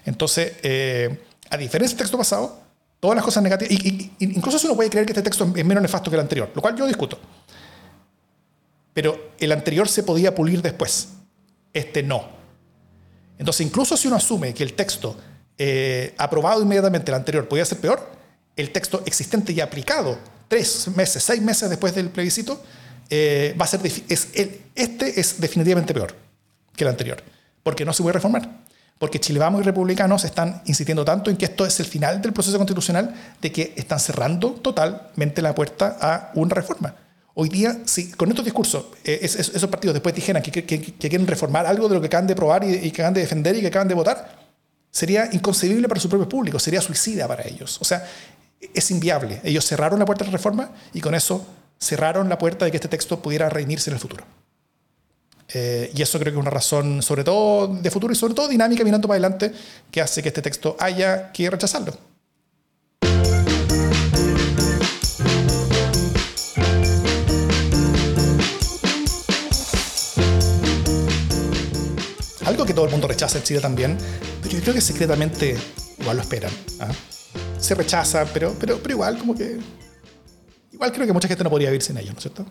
Entonces, 0.05 0.53
eh, 0.63 1.19
a 1.49 1.57
diferencia 1.57 1.97
del 1.97 2.03
texto 2.03 2.17
pasado, 2.17 2.62
todas 3.03 3.17
las 3.17 3.25
cosas 3.25 3.43
negativas, 3.43 3.69
y, 3.69 4.13
incluso 4.19 4.57
si 4.57 4.65
uno 4.65 4.77
puede 4.77 4.89
creer 4.89 5.05
que 5.05 5.11
este 5.11 5.21
texto 5.21 5.43
es 5.53 5.65
menos 5.65 5.81
nefasto 5.81 6.09
que 6.09 6.15
el 6.15 6.21
anterior, 6.21 6.49
lo 6.55 6.61
cual 6.61 6.73
yo 6.73 6.87
discuto. 6.87 7.19
Pero 8.93 9.31
el 9.37 9.51
anterior 9.51 9.89
se 9.89 10.03
podía 10.03 10.33
pulir 10.33 10.61
después, 10.61 11.09
este 11.73 12.01
no. 12.01 12.29
Entonces, 13.37 13.67
incluso 13.67 13.97
si 13.97 14.07
uno 14.07 14.15
asume 14.15 14.53
que 14.53 14.63
el 14.63 14.73
texto 14.73 15.17
eh, 15.57 16.15
aprobado 16.17 16.61
inmediatamente, 16.61 17.11
el 17.11 17.15
anterior, 17.15 17.45
podía 17.45 17.65
ser 17.65 17.79
peor, 17.79 18.09
el 18.55 18.71
texto 18.71 19.03
existente 19.05 19.51
y 19.51 19.59
aplicado 19.59 20.17
tres 20.47 20.87
meses, 20.95 21.21
seis 21.23 21.41
meses 21.41 21.69
después 21.69 21.93
del 21.93 22.07
plebiscito, 22.07 22.63
eh, 23.09 23.53
va 23.59 23.65
a 23.65 23.67
ser 23.67 23.81
es, 23.85 24.29
este 24.75 25.19
es 25.19 25.41
definitivamente 25.41 25.93
peor 25.93 26.15
que 26.73 26.85
el 26.85 26.89
anterior, 26.89 27.21
porque 27.63 27.83
no 27.83 27.91
se 27.91 28.01
puede 28.01 28.13
reformar. 28.13 28.62
Porque 28.97 29.19
Chile 29.19 29.39
Vamos 29.39 29.61
y 29.61 29.63
republicanos 29.63 30.23
están 30.23 30.61
insistiendo 30.65 31.03
tanto 31.03 31.29
en 31.29 31.37
que 31.37 31.45
esto 31.45 31.65
es 31.65 31.79
el 31.79 31.85
final 31.85 32.21
del 32.21 32.31
proceso 32.33 32.57
constitucional 32.57 33.13
de 33.41 33.51
que 33.51 33.73
están 33.75 33.99
cerrando 33.99 34.51
totalmente 34.51 35.41
la 35.41 35.53
puerta 35.53 35.97
a 35.99 36.31
una 36.35 36.55
reforma. 36.55 36.95
Hoy 37.35 37.49
día, 37.49 37.79
si 37.85 38.11
con 38.11 38.29
estos 38.29 38.45
discursos, 38.45 38.85
eh, 39.03 39.19
esos 39.23 39.67
partidos 39.67 39.95
después 39.95 40.13
dijeran 40.13 40.43
que, 40.43 40.63
quieren 40.63 41.25
reformar 41.25 41.65
algo 41.65 41.89
de 41.89 41.95
lo 41.95 42.01
que 42.01 42.07
acaban 42.07 42.27
de 42.27 42.35
probar 42.35 42.63
y, 42.63 42.91
que 42.91 43.01
acaban 43.01 43.15
de 43.15 43.21
defender 43.21 43.55
y 43.55 43.61
que 43.61 43.67
acaban 43.67 43.87
de 43.87 43.95
votar, 43.95 44.37
sería 44.91 45.27
inconcebible 45.31 45.87
para 45.87 45.99
su 45.99 46.07
propio 46.07 46.29
público, 46.29 46.59
sería 46.59 46.79
suicida 46.79 47.27
para 47.27 47.47
ellos. 47.47 47.79
O 47.81 47.85
sea, 47.85 48.05
es 48.73 48.91
inviable. 48.91 49.41
Ellos 49.43 49.65
cerraron 49.65 49.97
la 49.97 50.05
puerta 50.05 50.23
de 50.23 50.31
la 50.31 50.37
reforma 50.37 50.71
y 50.93 51.01
con 51.01 51.15
eso 51.15 51.43
cerraron 51.79 52.29
la 52.29 52.37
puerta 52.37 52.65
de 52.65 52.71
que 52.71 52.77
este 52.77 52.87
texto 52.87 53.19
pudiera 53.19 53.49
reunirse 53.49 53.89
en 53.89 53.95
el 53.95 53.99
futuro. 53.99 54.23
Eh, 55.49 55.91
y 55.93 56.01
eso 56.01 56.19
creo 56.19 56.31
que 56.31 56.37
es 56.37 56.41
una 56.41 56.49
razón, 56.49 57.01
sobre 57.01 57.23
todo 57.23 57.67
de 57.67 57.91
futuro 57.91 58.13
y 58.13 58.15
sobre 58.15 58.33
todo 58.33 58.47
dinámica 58.47 58.83
mirando 58.83 59.07
para 59.07 59.19
adelante, 59.19 59.51
que 59.91 60.01
hace 60.01 60.21
que 60.21 60.29
este 60.29 60.41
texto 60.41 60.75
haya 60.79 61.31
que 61.31 61.49
rechazarlo. 61.49 61.97
Algo 72.45 72.65
que 72.65 72.73
todo 72.73 72.85
el 72.85 72.91
mundo 72.91 73.07
rechaza 73.07 73.37
en 73.37 73.43
Chile 73.43 73.61
también, 73.61 73.97
pero 74.41 74.55
yo 74.55 74.61
creo 74.61 74.73
que 74.73 74.81
secretamente 74.81 75.55
igual 75.99 76.17
lo 76.17 76.23
esperan. 76.23 76.51
¿ah? 76.79 76.91
Se 77.57 77.73
rechaza, 77.73 78.25
pero, 78.33 78.53
pero, 78.59 78.79
pero 78.79 78.95
igual 78.95 79.17
como 79.17 79.35
que... 79.35 79.59
Igual 80.71 80.91
creo 80.91 81.07
que 81.07 81.13
mucha 81.13 81.27
gente 81.27 81.43
no 81.43 81.49
podría 81.49 81.69
vivir 81.69 81.81
sin 81.81 81.97
ello, 81.97 82.11
¿no 82.11 82.17
es 82.17 82.23
cierto? 82.23 82.45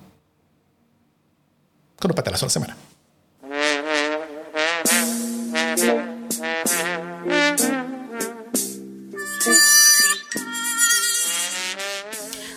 Con 2.02 2.10
un 2.10 2.14
patelazo 2.16 2.44
a 2.44 2.48
la 2.48 2.50
semana. 2.50 2.76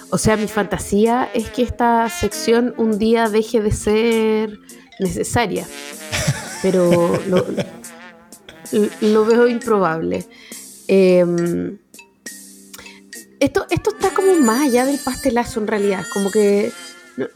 O 0.09 0.17
sea, 0.17 0.35
mi 0.35 0.47
fantasía 0.47 1.29
es 1.33 1.49
que 1.51 1.61
esta 1.61 2.09
sección 2.09 2.73
un 2.77 2.97
día 2.97 3.29
deje 3.29 3.61
de 3.61 3.71
ser 3.71 4.59
necesaria 4.99 5.65
pero 6.65 7.21
lo, 9.01 9.25
veo 9.25 9.47
improbable. 9.47 10.25
Em, 10.87 11.77
esto, 13.39 13.67
esto 13.69 13.91
está 13.91 14.09
como 14.15 14.33
más 14.39 14.63
allá 14.63 14.85
del 14.85 14.97
pastelazo 14.97 15.59
en 15.59 15.67
realidad, 15.67 16.03
como 16.11 16.31
que 16.31 16.71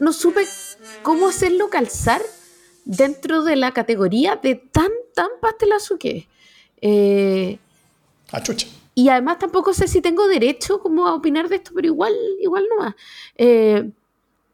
no, 0.00 0.12
supe 0.12 0.46
cómo 1.02 1.28
hacerlo 1.28 1.68
calzar 1.70 2.22
dentro 2.84 3.42
de 3.42 3.56
la 3.56 3.72
categoría 3.72 4.36
de 4.36 4.54
tan, 4.54 4.90
tan 5.14 5.28
pastelazo 5.40 5.98
que 5.98 6.10
es. 6.16 6.26
Eh, 6.82 7.58
ah, 8.32 8.42
y 8.94 9.08
además 9.08 9.38
tampoco 9.38 9.72
sé 9.72 9.88
si 9.88 10.00
tengo 10.00 10.28
derecho 10.28 10.80
como 10.80 11.06
a 11.06 11.14
opinar 11.14 11.48
de 11.48 11.56
esto, 11.56 11.72
pero 11.74 11.86
igual, 11.86 12.14
igual 12.40 12.66
nomás. 12.68 12.94
Eh, 13.36 13.90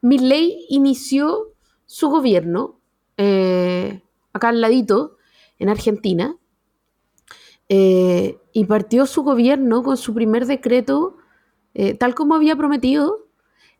ley 0.01 0.65
inició 0.69 1.53
su 1.85 2.09
gobierno 2.09 2.79
eh, 3.17 4.01
acá 4.33 4.49
al 4.49 4.61
ladito, 4.61 5.17
en 5.59 5.69
Argentina, 5.69 6.37
eh, 7.67 8.37
y 8.53 8.65
partió 8.65 9.05
su 9.05 9.23
gobierno 9.23 9.83
con 9.83 9.97
su 9.97 10.13
primer 10.13 10.45
decreto, 10.45 11.17
eh, 11.73 11.95
tal 11.95 12.15
como 12.15 12.35
había 12.35 12.55
prometido, 12.55 13.27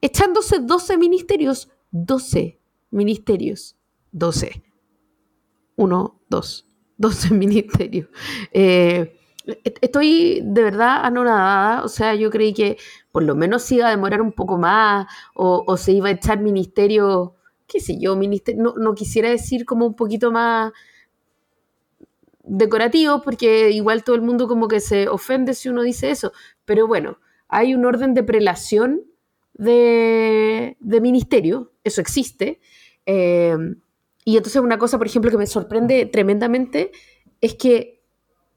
echándose 0.01 0.59
12 0.59 0.97
ministerios, 0.97 1.69
12 1.91 2.56
ministerios, 2.91 3.75
12, 4.11 4.63
1, 5.75 6.21
2, 6.29 6.67
12 6.97 7.33
ministerios. 7.33 8.07
Eh, 8.51 9.19
estoy 9.81 10.41
de 10.43 10.63
verdad 10.63 11.05
anonadada, 11.05 11.83
o 11.83 11.87
sea, 11.87 12.15
yo 12.15 12.29
creí 12.29 12.53
que 12.53 12.77
por 13.11 13.23
lo 13.23 13.35
menos 13.35 13.63
se 13.63 13.75
iba 13.75 13.87
a 13.87 13.91
demorar 13.91 14.21
un 14.21 14.31
poco 14.31 14.57
más 14.57 15.07
o, 15.33 15.63
o 15.65 15.77
se 15.77 15.93
iba 15.93 16.09
a 16.09 16.11
echar 16.11 16.39
ministerio 16.39 17.37
qué 17.67 17.79
sé 17.81 17.99
yo, 17.99 18.15
ministerio, 18.15 18.73
no, 18.77 18.95
quisiera 18.95 19.29
decir 19.29 19.65
como 19.65 19.85
un 19.85 19.95
poquito 19.95 20.31
más 20.31 20.71
decorativo, 22.43 23.21
porque 23.21 23.71
igual 23.71 24.03
todo 24.03 24.15
el 24.15 24.21
mundo 24.21 24.47
como 24.47 24.69
que 24.69 24.79
se 24.79 25.09
ofende 25.09 25.53
si 25.53 25.67
uno 25.69 25.81
dice 25.81 26.09
eso, 26.09 26.31
pero 26.65 26.87
bueno, 26.87 27.19
hay 27.49 27.75
un 27.75 27.85
orden 27.85 28.13
de 28.13 28.23
prelación 28.23 29.03
de, 29.57 30.75
ministerio, 31.01 31.71
eso 31.83 32.01
existe. 32.01 32.59
Eh, 33.05 33.55
y 34.25 34.37
entonces 34.37 34.61
una 34.61 34.77
cosa, 34.77 34.97
por 34.97 35.07
ejemplo, 35.07 35.31
que 35.31 35.37
me 35.37 35.47
sorprende 35.47 36.05
tremendamente 36.05 36.91
es 37.41 37.55
que 37.55 38.01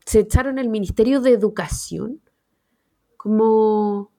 se 0.04 0.20
echaron 0.20 0.58
el 0.58 0.68
Ministerio 0.68 1.20
de 1.20 1.30
Educación 1.30 2.20
como 3.16 4.10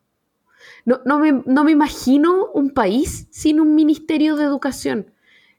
no, 0.85 1.19
me, 1.19 1.71
imagino 1.71 2.47
un 2.53 2.71
país 2.71 3.27
sin 3.31 3.59
un 3.59 3.75
ministerio 3.75 4.35
de 4.35 4.43
educación. 4.43 5.11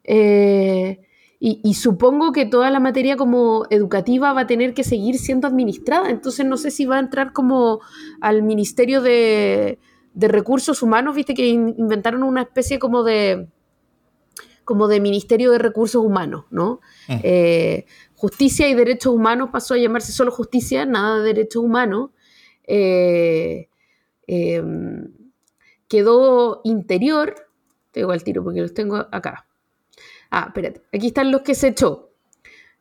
Eh, 0.04 1.00
y, 1.44 1.74
supongo 1.74 2.30
que 2.30 2.46
toda 2.46 2.70
la 2.70 2.78
materia 2.78 3.16
como 3.16 3.66
educativa 3.68 4.32
va 4.32 4.42
a 4.42 4.46
tener 4.46 4.74
que 4.74 4.84
seguir 4.84 5.18
siendo 5.18 5.48
administrada. 5.48 6.08
Entonces 6.08 6.46
no 6.46 6.56
sé 6.56 6.70
si 6.70 6.84
va 6.84 6.96
a 6.96 7.00
entrar 7.00 7.32
como 7.32 7.80
al 8.20 8.44
Ministerio 8.44 9.02
de, 9.02 9.80
Recursos 10.14 10.82
Humanos, 10.82 11.14
viste 11.14 11.34
que 11.34 11.46
inventaron 11.46 12.22
una 12.22 12.42
especie 12.42 12.78
como 12.78 13.02
de 13.02 13.48
como 14.64 14.86
de 14.86 15.00
Ministerio 15.00 15.50
de 15.50 15.58
Recursos 15.58 16.04
Humanos, 16.04 16.44
¿no? 16.50 16.80
Mm. 17.08 17.18
Eh, 17.24 17.86
justicia 18.14 18.68
y 18.68 18.74
Derechos 18.74 19.12
Humanos 19.12 19.50
pasó 19.52 19.74
a 19.74 19.78
llamarse 19.78 20.12
solo 20.12 20.30
Justicia, 20.30 20.86
nada 20.86 21.18
de 21.18 21.24
Derechos 21.24 21.64
Humanos. 21.64 22.10
Eh, 22.64 23.68
Em, 24.26 25.12
quedó 25.88 26.62
interior, 26.64 27.34
te 27.90 28.00
digo 28.00 28.12
al 28.12 28.24
tiro 28.24 28.42
porque 28.42 28.60
los 28.60 28.72
tengo 28.72 28.96
acá. 28.96 29.46
Ah, 30.30 30.44
espérate, 30.48 30.82
aquí 30.92 31.08
están 31.08 31.30
los 31.30 31.42
que 31.42 31.54
se 31.54 31.68
echó. 31.68 32.11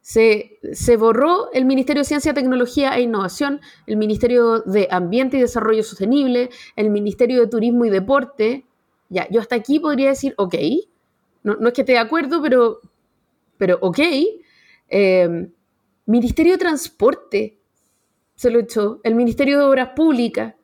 Se, 0.02 0.60
se, 0.74 0.98
borró 0.98 1.52
el 1.54 1.66
Ministerio 1.66 2.02
de 2.02 2.06
Ciencia, 2.06 2.34
Tecnología 2.34 2.96
e 2.96 3.02
Innovación, 3.02 3.62
el 3.86 3.98
Ministerio 3.98 4.62
de 4.62 4.88
Ambiente 4.90 5.38
y 5.38 5.42
Desarrollo 5.42 5.84
Sostenible, 5.84 6.50
el 6.76 6.90
Ministerio 6.90 7.40
de 7.40 7.48
Turismo 7.48 7.86
y 7.86 7.90
Deporte. 7.92 8.66
Ya, 9.10 9.28
yo 9.30 9.40
hasta 9.40 9.56
aquí 9.56 9.80
podría 9.80 10.10
decir, 10.10 10.34
ok, 10.38 10.56
no, 11.44 11.54
es 11.68 11.74
que 11.74 11.82
esté 11.82 11.94
de 11.94 12.00
acuerdo, 12.00 12.42
pero, 12.42 12.82
pero 13.58 13.78
ok. 13.82 14.00
Em, 14.88 15.52
Ministerio 16.06 16.54
de 16.54 16.58
Transporte 16.58 17.60
se 18.36 18.50
lo 18.50 18.60
echó, 18.60 19.00
el 19.04 19.16
Ministerio 19.16 19.60
de 19.60 19.66
Obras 19.66 19.90
Públicas, 19.96 20.56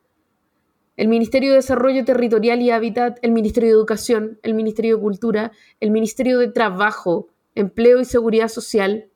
el 0.96 1.08
Ministerio 1.08 1.52
de 1.52 1.58
Desarrollo 1.58 2.04
Territorial 2.06 2.60
y 2.62 2.72
Hábitat, 2.72 3.20
el 3.22 3.32
Ministerio 3.32 3.70
de 3.70 3.76
Educación, 3.76 4.40
el 4.42 4.56
Ministerio 4.56 4.96
de 4.96 5.02
Cultura, 5.02 5.52
el 5.80 5.92
Ministerio 5.92 6.40
de 6.40 6.48
Trabajo, 6.48 7.28
Empleo 7.54 8.00
y 8.00 8.06
Seguridad 8.06 8.48
Social, 8.48 9.10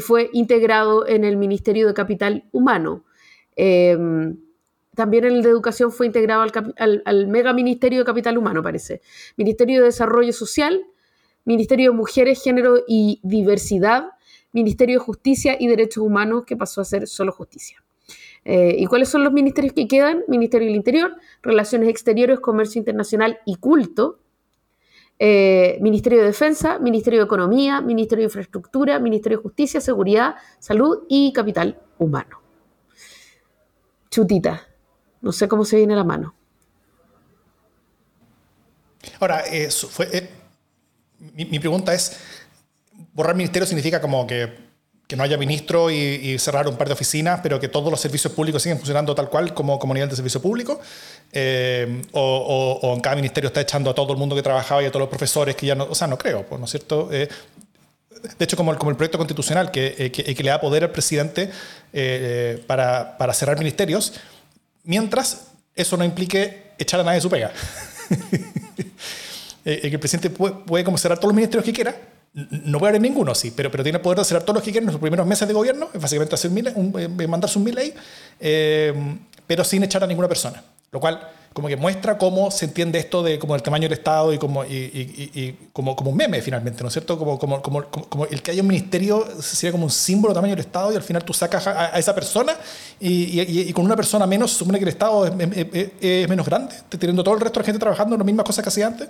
fue 0.00 0.30
integrado 0.32 1.06
en 1.06 1.24
el 1.24 1.36
Ministerio 1.36 1.86
de 1.86 1.94
Capital 1.94 2.44
Humano. 2.52 3.04
Em, 3.56 4.36
también 4.94 5.24
el 5.24 5.42
de 5.42 5.48
Educación 5.48 5.92
fue 5.92 6.06
integrado 6.06 6.42
al, 6.76 7.02
al, 7.04 7.26
Mega 7.28 7.52
Ministerio 7.52 8.00
de 8.00 8.04
Capital 8.04 8.36
Humano, 8.36 8.62
parece. 8.62 9.00
Ministerio 9.36 9.80
de 9.80 9.86
Desarrollo 9.86 10.32
Social, 10.32 10.82
Ministerio 11.44 11.90
de 11.90 11.96
Mujeres, 11.96 12.42
Género 12.42 12.82
y 12.86 13.20
Diversidad, 13.22 14.10
Ministerio 14.52 14.98
de 14.98 15.04
Justicia 15.04 15.56
y 15.58 15.66
Derechos 15.68 16.02
Humanos, 16.02 16.44
que 16.44 16.56
pasó 16.56 16.80
a 16.80 16.84
ser 16.84 17.06
solo 17.06 17.32
justicia. 17.32 17.82
Eh, 18.44 18.76
¿Y 18.78 18.86
cuáles 18.86 19.08
son 19.08 19.24
los 19.24 19.32
ministerios 19.32 19.74
que 19.74 19.86
quedan? 19.86 20.24
Ministerio 20.26 20.66
del 20.66 20.76
Interior, 20.76 21.16
Relaciones 21.42 21.88
Exteriores, 21.88 22.40
Comercio 22.40 22.78
Internacional 22.78 23.38
y 23.44 23.56
Culto. 23.56 24.18
Eh, 25.18 25.78
Ministerio 25.80 26.20
de 26.20 26.26
Defensa, 26.26 26.78
Ministerio 26.78 27.20
de 27.20 27.24
Economía, 27.24 27.80
Ministerio 27.80 28.22
de 28.22 28.26
Infraestructura, 28.26 28.98
Ministerio 28.98 29.38
de 29.38 29.42
Justicia, 29.42 29.80
Seguridad, 29.80 30.36
Salud 30.58 31.04
y 31.08 31.32
Capital 31.32 31.78
Humano. 31.98 32.40
Chutita, 34.10 34.66
no 35.20 35.32
sé 35.32 35.48
cómo 35.48 35.64
se 35.64 35.76
viene 35.76 35.96
la 35.96 36.04
mano. 36.04 36.34
Ahora, 39.20 39.44
fue, 39.90 40.08
eh, 40.12 40.30
mi, 41.18 41.58
pregunta 41.58 41.92
es, 41.94 42.18
borrar 43.12 43.34
ministerio 43.34 43.66
significa 43.66 44.00
como 44.00 44.26
que, 44.26 44.67
no 45.16 45.22
haya 45.22 45.38
ministro 45.38 45.90
y, 45.90 46.38
cerrar 46.38 46.68
un 46.68 46.76
par 46.76 46.88
de 46.88 46.94
oficinas, 46.94 47.40
pero 47.42 47.58
que 47.58 47.68
todos 47.68 47.90
los 47.90 48.00
servicios 48.00 48.32
públicos 48.32 48.62
siguen 48.62 48.78
funcionando 48.78 49.14
tal 49.14 49.28
cual 49.28 49.54
como, 49.54 49.78
como 49.78 49.94
nivel 49.94 50.08
de 50.08 50.16
servicio 50.16 50.40
público, 50.40 50.80
eh, 51.32 52.02
o, 52.12 52.92
en 52.94 53.00
cada 53.00 53.16
ministerio 53.16 53.48
está 53.48 53.60
echando 53.60 53.90
a 53.90 53.94
todo 53.94 54.12
el 54.12 54.18
mundo 54.18 54.36
que 54.36 54.42
trabajaba 54.42 54.82
y 54.82 54.86
a 54.86 54.90
todos 54.90 55.00
los 55.00 55.08
profesores 55.08 55.56
que 55.56 55.66
ya 55.66 55.74
no, 55.74 55.84
o 55.84 55.94
sea, 55.94 56.06
no 56.06 56.18
creo, 56.18 56.44
pues, 56.44 56.58
¿no 56.58 56.66
es 56.66 56.70
cierto? 56.70 57.08
Eh, 57.12 57.28
de 58.38 58.44
hecho, 58.44 58.56
como 58.56 58.72
el, 58.72 58.78
como 58.78 58.90
el 58.90 58.96
proyecto 58.96 59.16
constitucional 59.16 59.70
que, 59.70 60.10
que, 60.12 60.42
le 60.42 60.50
da 60.50 60.60
poder 60.60 60.82
al 60.82 60.90
presidente 60.90 61.50
para, 62.66 63.16
para 63.16 63.32
cerrar 63.32 63.56
ministerios, 63.58 64.12
mientras 64.82 65.46
eso 65.74 65.96
no 65.96 66.04
implique 66.04 66.72
echar 66.78 67.00
a 67.00 67.04
nadie 67.04 67.16
de 67.16 67.22
su 67.22 67.30
pega. 67.30 67.52
Eh, 69.64 69.80
que 69.82 69.88
el 69.88 69.98
presidente 69.98 70.30
puede, 70.30 70.82
como 70.82 70.96
cerrar 70.96 71.18
todos 71.18 71.28
los 71.28 71.34
ministerios 71.34 71.62
que 71.62 71.74
quiera, 71.74 71.94
no 72.50 72.78
puede 72.78 72.90
haber 72.90 73.02
ninguno, 73.02 73.34
sí, 73.34 73.52
pero, 73.54 73.70
pero 73.70 73.82
tiene 73.82 73.96
el 73.96 74.02
poder 74.02 74.18
de 74.18 74.24
cerrar 74.24 74.42
todos 74.42 74.56
los 74.56 74.62
que 74.62 74.70
quiera 74.70 74.86
en 74.86 74.92
los 74.92 75.00
primeros 75.00 75.26
meses 75.26 75.48
de 75.48 75.54
gobierno, 75.54 75.88
básicamente 75.94 76.34
hacer 76.34 76.50
un, 76.50 76.94
eh, 76.98 77.26
mandar 77.26 77.50
su 77.50 77.64
ley, 77.66 77.92
eh, 78.38 78.94
pero 79.46 79.64
sin 79.64 79.82
echar 79.82 80.04
a 80.04 80.06
ninguna 80.06 80.28
persona. 80.28 80.62
Lo 80.90 81.00
cual 81.00 81.20
como 81.52 81.68
que 81.68 81.76
muestra 81.76 82.16
cómo 82.16 82.50
se 82.50 82.66
entiende 82.66 82.98
esto 82.98 83.22
de 83.22 83.38
como 83.38 83.54
el 83.54 83.62
tamaño 83.62 83.88
del 83.88 83.98
Estado 83.98 84.32
y 84.32 84.38
como, 84.38 84.64
y, 84.64 85.56
como, 85.72 85.96
como 85.96 86.10
un 86.12 86.16
meme 86.16 86.40
finalmente, 86.40 86.82
¿no 86.82 86.88
es 86.88 86.92
cierto? 86.92 87.18
Como, 87.18 87.38
como, 87.38 87.60
como, 87.60 87.84
como, 87.86 88.26
el 88.26 88.40
que 88.40 88.52
haya 88.52 88.62
un 88.62 88.68
ministerio 88.68 89.26
sería 89.40 89.72
como 89.72 89.84
un 89.84 89.90
símbolo 89.90 90.32
del 90.32 90.36
tamaño 90.36 90.54
del 90.54 90.64
Estado 90.64 90.92
y 90.92 90.96
al 90.96 91.02
final 91.02 91.24
tú 91.24 91.34
sacas 91.34 91.66
a, 91.66 91.98
esa 91.98 92.14
persona 92.14 92.54
y, 93.00 93.72
con 93.72 93.84
una 93.84 93.96
persona 93.96 94.26
menos 94.26 94.52
supone 94.52 94.78
que 94.78 94.84
el 94.84 94.90
Estado 94.90 95.26
es, 95.26 96.28
menos 96.28 96.46
grande, 96.46 96.74
teniendo 96.88 97.24
todo 97.24 97.34
el 97.34 97.40
resto 97.40 97.58
de 97.58 97.64
la 97.64 97.66
gente 97.66 97.80
trabajando 97.80 98.14
en 98.14 98.20
las 98.20 98.26
mismas 98.26 98.46
cosas 98.46 98.62
que 98.62 98.68
hacía 98.68 98.86
antes. 98.86 99.08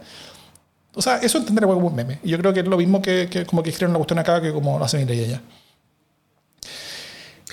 O 0.95 1.03
sea, 1.03 1.19
eso 1.19 1.39
entender 1.39 1.65
como 1.65 1.87
un 1.87 1.95
meme. 1.95 2.19
Y 2.23 2.31
yo 2.31 2.39
creo 2.39 2.53
que 2.53 2.61
es 2.61 2.67
lo 2.67 2.77
mismo 2.77 3.01
que, 3.01 3.29
que 3.31 3.45
como 3.47 3.63
que 3.63 3.71
escriben 3.71 3.91
una 3.91 3.99
cuestión 3.99 4.19
acá 4.19 4.41
que 4.41 4.53
como 4.53 4.79
lo 4.79 4.85
hace 4.85 5.05
mi 5.05 5.13
ella. 5.13 5.41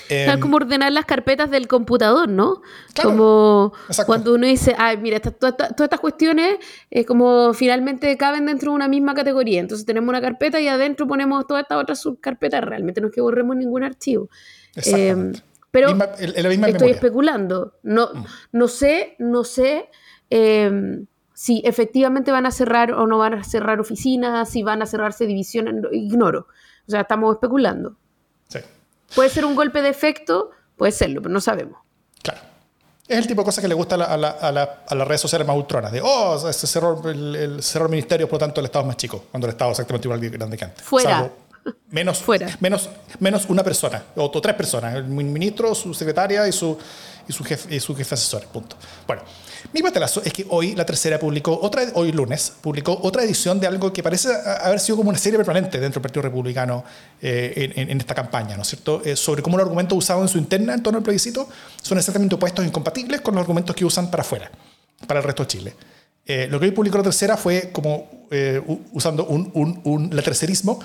Em, 0.08 0.38
como 0.40 0.56
ordenar 0.56 0.92
las 0.92 1.04
carpetas 1.04 1.50
del 1.50 1.66
computador, 1.66 2.28
¿no? 2.28 2.62
como 3.02 3.72
cuando 4.06 4.34
uno 4.34 4.46
dice, 4.46 4.74
ay, 4.78 4.96
mira, 4.98 5.20
todas 5.20 5.54
estas 5.78 6.00
cuestiones 6.00 6.58
es 6.90 7.04
como 7.06 7.52
finalmente 7.54 8.16
caben 8.16 8.46
dentro 8.46 8.70
de 8.70 8.76
una 8.76 8.88
misma 8.88 9.14
categoría. 9.14 9.60
Entonces 9.60 9.84
tenemos 9.86 10.08
una 10.08 10.20
carpeta 10.20 10.60
y 10.60 10.68
adentro 10.68 11.06
ponemos 11.06 11.46
todas 11.46 11.62
estas 11.62 11.82
otras 11.82 12.00
subcarpetas. 12.00 12.62
Realmente 12.62 13.00
no 13.00 13.08
es 13.08 13.14
que 13.14 13.20
borremos 13.20 13.56
ningún 13.56 13.82
archivo. 13.82 14.28
Eh, 14.76 15.32
pero 15.70 15.90
estoy 15.90 16.90
especulando. 16.90 17.74
No, 17.82 18.10
mm. 18.14 18.24
no 18.52 18.68
sé, 18.68 19.16
no 19.18 19.44
sé 19.44 19.88
eh, 20.30 21.04
si 21.36 21.60
efectivamente 21.66 22.32
van 22.32 22.46
a 22.46 22.50
cerrar 22.50 22.92
o 22.92 23.06
no 23.06 23.18
van 23.18 23.34
a 23.34 23.44
cerrar 23.44 23.78
oficinas, 23.78 24.48
si 24.48 24.62
van 24.62 24.80
a 24.80 24.86
cerrarse 24.86 25.26
divisiones, 25.26 25.74
ignoro. 25.92 26.46
O 26.88 26.90
sea, 26.90 27.02
estamos 27.02 27.34
especulando. 27.34 27.94
Sí. 28.48 28.60
Puede 29.14 29.28
ser 29.28 29.44
un 29.44 29.54
golpe 29.54 29.82
de 29.82 29.90
efecto, 29.90 30.52
puede 30.78 30.92
serlo, 30.92 31.20
pero 31.20 31.34
no 31.34 31.42
sabemos. 31.42 31.78
Claro. 32.22 32.40
Es 33.06 33.18
el 33.18 33.26
tipo 33.26 33.42
de 33.42 33.44
cosas 33.44 33.60
que 33.60 33.68
le 33.68 33.74
gusta 33.74 33.96
a, 33.96 34.16
las 34.16 35.08
redes 35.08 35.20
sociales 35.20 35.46
más 35.46 35.58
ultronas. 35.58 35.92
De, 35.92 36.00
oh, 36.02 36.38
se 36.38 36.66
cerró 36.66 37.06
el, 37.06 37.62
cerró 37.62 37.90
ministerio, 37.90 38.26
por 38.26 38.36
lo 38.36 38.46
tanto 38.46 38.62
el 38.62 38.64
Estado 38.64 38.84
es 38.84 38.86
más 38.86 38.96
chico, 38.96 39.26
cuando 39.30 39.46
el 39.46 39.50
Estado 39.50 39.72
es 39.72 39.78
exactamente 39.78 40.08
igual 40.08 40.20
de 40.22 40.30
grande 40.30 40.56
que 40.56 40.64
antes. 40.64 40.82
Fuera. 40.86 41.30
menos, 41.90 42.20
Fuera. 42.22 42.48
Menos, 42.60 42.88
menos 43.20 43.44
una 43.50 43.62
persona, 43.62 44.02
o, 44.16 44.30
tres 44.40 44.54
personas, 44.54 44.94
el 44.94 45.04
ministro, 45.04 45.74
su 45.74 45.92
secretaria 45.92 46.48
y 46.48 46.52
su, 46.52 46.78
y 47.28 47.32
su, 47.32 47.44
jefe, 47.44 47.74
y 47.74 47.80
su 47.80 47.94
jefe 47.94 48.14
asesor. 48.14 48.44
Punto. 48.46 48.76
Bueno, 49.06 49.22
mi 49.72 49.82
patelazo 49.82 50.22
es 50.24 50.32
que 50.32 50.46
hoy 50.48 50.74
la 50.74 50.86
tercera 50.86 51.18
publicó, 51.18 51.58
otra, 51.60 51.82
hoy 51.94 52.12
lunes, 52.12 52.52
publicó 52.60 52.98
otra 53.02 53.22
edición 53.24 53.58
de 53.60 53.66
algo 53.66 53.92
que 53.92 54.02
parece 54.02 54.28
haber 54.62 54.80
sido 54.80 54.96
como 54.96 55.10
una 55.10 55.18
serie 55.18 55.38
permanente 55.38 55.80
dentro 55.80 56.00
del 56.00 56.02
Partido 56.02 56.22
Republicano 56.22 56.84
eh, 57.20 57.72
en, 57.74 58.00
esta 58.00 58.14
campaña, 58.14 58.56
¿no 58.56 58.62
es 58.62 58.68
cierto? 58.68 59.02
Eh, 59.04 59.16
sobre 59.16 59.42
cómo 59.42 59.56
los 59.56 59.64
argumentos 59.64 59.98
usados 59.98 60.22
en 60.22 60.28
su 60.28 60.38
interna 60.38 60.74
en 60.74 60.82
torno 60.82 60.98
al 60.98 61.02
plebiscito 61.02 61.48
son 61.82 61.98
exactamente 61.98 62.34
opuestos 62.34 62.64
e 62.64 62.68
incompatibles 62.68 63.20
con 63.20 63.34
los 63.34 63.42
argumentos 63.42 63.74
que 63.74 63.84
usan 63.84 64.10
para 64.10 64.22
afuera, 64.22 64.50
para 65.06 65.20
el 65.20 65.24
resto 65.24 65.42
de 65.42 65.48
Chile. 65.48 65.76
Eh, 66.24 66.48
lo 66.50 66.58
que 66.58 66.66
hoy 66.66 66.72
publicó 66.72 66.98
la 66.98 67.04
tercera 67.04 67.36
fue 67.36 67.70
como 67.72 68.26
usando 68.92 69.24
un, 69.26 69.50
un, 69.54 69.80
un 69.84 70.10
tercerismo 70.10 70.80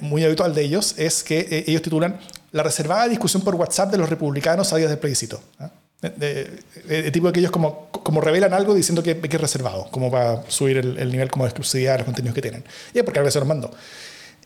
muy 0.00 0.24
habitual 0.24 0.54
de 0.54 0.62
ellos, 0.62 0.94
es 0.96 1.24
que 1.24 1.64
ellos 1.66 1.82
titulan 1.82 2.20
la 2.52 2.62
reservada 2.62 3.08
discusión 3.08 3.42
por 3.42 3.54
WhatsApp 3.54 3.90
de 3.90 3.98
los 3.98 4.08
republicanos 4.08 4.72
a 4.72 4.76
días 4.76 4.90
del 4.90 4.98
plebiscito. 4.98 5.40
¿ah? 5.58 5.70
de, 6.00 7.10
tipo 7.12 7.32
que 7.32 7.40
ellos 7.40 7.50
como, 7.50 7.88
como 7.90 8.20
revelan 8.20 8.52
algo 8.52 8.74
diciendo 8.74 9.02
que, 9.02 9.18
que 9.18 9.36
es 9.36 9.40
reservado, 9.40 9.88
como 9.90 10.10
para 10.10 10.42
subir 10.48 10.78
el, 10.78 11.10
nivel 11.10 11.30
como 11.30 11.44
de 11.44 11.48
exclusividad 11.48 11.92
de 11.92 11.98
los 11.98 12.04
contenidos 12.06 12.34
que 12.34 12.42
tienen. 12.42 12.64
Y 12.94 12.98
es 12.98 13.04
porque 13.04 13.18
a 13.18 13.22
veces 13.22 13.40
los 13.40 13.48
mandó. 13.48 13.70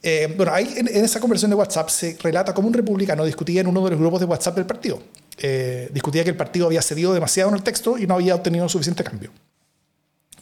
Eh, 0.03 0.33
bueno, 0.37 0.53
ahí 0.53 0.75
en, 0.77 0.89
esa 0.89 1.21
conversación 1.21 1.51
de 1.51 1.57
WhatsApp 1.57 1.89
se 1.89 2.17
relata 2.21 2.55
cómo 2.55 2.69
un 2.69 2.75
republicano 2.75 3.25
discutía 3.25 3.61
en 3.61 3.67
uno 3.67 3.85
de 3.85 3.91
los 3.91 4.01
grupos 4.01 4.21
de 4.21 4.27
WhatsApp 4.27 4.57
del 4.57 4.67
partido. 4.67 5.01
Eh, 5.39 5.89
discutía 5.93 6.25
que 6.25 6.31
el 6.31 6.37
partido 6.37 6.67
había 6.67 6.83
cedido 6.83 7.15
demasiado 7.15 7.51
en 7.51 7.57
el 7.57 7.63
texto 7.63 7.99
y 7.99 8.07
no 8.07 8.15
había 8.15 8.35
obtenido 8.35 8.69
suficiente 8.69 9.05
cambio. 9.05 9.31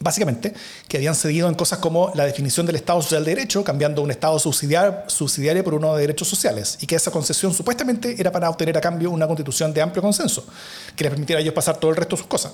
Básicamente, 0.02 0.54
que 0.88 0.96
habían 0.96 1.14
cedido 1.14 1.46
en 1.48 1.54
cosas 1.54 1.78
como 1.78 2.10
la 2.14 2.24
definición 2.24 2.64
del 2.64 2.76
Estado 2.76 3.02
Social 3.02 3.22
de 3.22 3.34
Derecho, 3.34 3.62
cambiando 3.62 4.00
un 4.00 4.10
Estado 4.10 4.38
subsidiario, 4.38 5.64
por 5.64 5.74
uno 5.74 5.94
de 5.94 6.00
derechos 6.00 6.26
sociales, 6.26 6.78
y 6.80 6.86
que 6.86 6.96
esa 6.96 7.10
concesión 7.10 7.52
supuestamente 7.52 8.16
era 8.18 8.32
para 8.32 8.48
obtener 8.48 8.78
a 8.78 8.80
cambio 8.80 9.10
una 9.10 9.26
constitución 9.26 9.74
de 9.74 9.82
amplio 9.82 10.00
consenso, 10.00 10.46
que 10.96 11.04
les 11.04 11.10
permitiera 11.10 11.38
a 11.38 11.42
ellos 11.42 11.52
pasar 11.52 11.76
todo 11.76 11.90
el 11.90 11.96
resto 11.98 12.16
de 12.16 12.22
sus 12.22 12.28
cosas. 12.28 12.52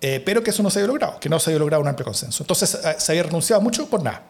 Eh, 0.00 0.22
pero 0.24 0.42
que 0.44 0.50
eso 0.50 0.62
no 0.62 0.70
se 0.70 0.78
había 0.78 0.86
logrado, 0.86 1.18
que 1.18 1.28
no 1.28 1.40
se 1.40 1.50
había 1.50 1.58
logrado 1.58 1.82
un 1.82 1.88
amplio 1.88 2.04
consenso. 2.04 2.44
Entonces 2.44 2.74
eh, 2.74 2.94
se 2.98 3.12
había 3.12 3.24
renunciado 3.24 3.60
mucho 3.60 3.88
por 3.88 4.00
nada. 4.00 4.22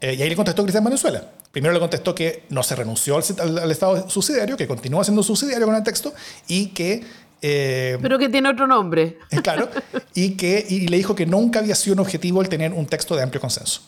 Eh, 0.00 0.14
y 0.14 0.22
ahí 0.22 0.28
le 0.28 0.34
contestó 0.34 0.62
Cristian 0.62 0.82
Venezuela. 0.82 1.22
Primero 1.52 1.72
le 1.72 1.78
contestó 1.78 2.14
que 2.14 2.44
no 2.48 2.64
se 2.64 2.74
renunció 2.74 3.16
al 3.16 3.70
Estado 3.70 4.08
subsidiario, 4.10 4.56
que 4.56 4.66
continúa 4.66 5.04
siendo 5.04 5.22
subsidiario 5.22 5.66
con 5.66 5.76
el 5.76 5.84
texto, 5.84 6.12
y 6.48 6.68
que 6.68 7.04
eh, 7.42 7.98
Pero 8.00 8.18
que 8.18 8.28
tiene 8.28 8.48
otro 8.48 8.66
nombre. 8.66 9.18
Eh, 9.30 9.40
claro. 9.42 9.68
Y, 10.14 10.36
que, 10.36 10.64
y 10.68 10.88
le 10.88 10.96
dijo 10.96 11.14
que 11.14 11.26
nunca 11.26 11.60
había 11.60 11.74
sido 11.74 11.94
un 11.94 12.00
objetivo 12.00 12.42
el 12.42 12.48
tener 12.48 12.72
un 12.72 12.86
texto 12.86 13.16
de 13.16 13.22
amplio 13.22 13.40
consenso. 13.40 13.82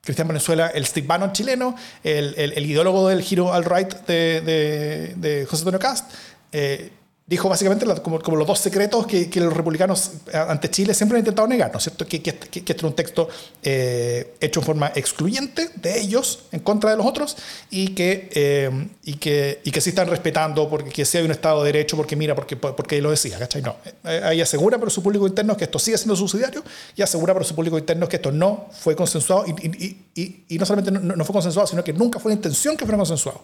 Cristian 0.00 0.28
Venezuela, 0.28 0.68
el 0.68 0.86
Steve 0.86 1.06
Bannon 1.06 1.32
chileno, 1.32 1.76
el, 2.02 2.34
el, 2.36 2.64
ideólogo 2.64 3.08
del 3.08 3.20
giro 3.20 3.52
al 3.52 3.64
right 3.64 3.92
de, 4.06 4.40
de, 4.40 5.14
de 5.16 5.44
José 5.44 5.62
Antonio 5.62 5.78
Cast, 5.78 6.10
eh, 6.52 6.92
dijo 7.28 7.48
básicamente 7.48 7.84
como, 8.02 8.20
como, 8.20 8.38
los 8.38 8.46
dos 8.46 8.58
secretos 8.58 9.06
que, 9.06 9.28
que, 9.28 9.40
los 9.40 9.52
republicanos 9.52 10.12
eh, 10.32 10.36
ante 10.36 10.70
Chile 10.70 10.94
siempre 10.94 11.18
han 11.18 11.20
intentado 11.20 11.46
negar, 11.46 11.70
¿no 11.70 11.76
es 11.76 11.84
cierto? 11.84 12.06
Que, 12.06 12.22
que, 12.22 12.34
que 12.34 12.60
este 12.60 12.72
es 12.72 12.82
un 12.82 12.94
texto 12.94 13.28
eh, 13.62 14.34
hecho 14.40 14.60
en 14.60 14.66
forma 14.66 14.92
excluyente 14.94 15.68
de 15.76 16.00
ellos 16.00 16.44
en 16.52 16.60
contra 16.60 16.90
de 16.90 16.96
los 16.96 17.04
otros 17.04 17.36
y 17.70 17.88
que, 17.88 18.30
eh, 18.34 18.88
y 19.04 19.14
que, 19.16 19.60
y 19.62 19.70
que 19.70 19.80
sí 19.82 19.90
están 19.90 20.08
respetando 20.08 20.70
porque 20.70 20.90
que 20.90 21.04
sí 21.04 21.18
hay 21.18 21.24
un 21.24 21.30
Estado 21.30 21.62
de 21.62 21.72
Derecho, 21.72 21.98
porque 21.98 22.16
mira, 22.16 22.34
porque, 22.34 22.56
porque 22.56 23.02
lo 23.02 23.10
decía, 23.10 23.38
¿cachai? 23.38 23.60
No, 23.60 23.76
ahí 24.04 24.40
asegura 24.40 24.78
para 24.78 24.90
su 24.90 25.02
público 25.02 25.26
interno 25.26 25.54
que 25.54 25.64
esto 25.64 25.78
sigue 25.78 25.98
siendo 25.98 26.16
subsidiario 26.16 26.64
y 26.96 27.02
asegura 27.02 27.34
para 27.34 27.44
su 27.44 27.54
público 27.54 27.76
interno 27.76 28.08
que 28.08 28.16
esto 28.16 28.32
no 28.32 28.68
fue 28.72 28.96
consensuado 28.96 29.44
y, 29.46 29.98
y, 30.14 30.44
y 30.48 30.58
no 30.58 30.64
solamente 30.64 30.90
no, 30.90 31.14
no 31.14 31.24
fue 31.26 31.34
consensuado, 31.34 31.66
sino 31.66 31.84
que 31.84 31.92
nunca 31.92 32.18
fue 32.18 32.30
la 32.30 32.36
intención 32.36 32.74
que 32.74 32.86
fuera 32.86 32.96
consensuado. 32.96 33.42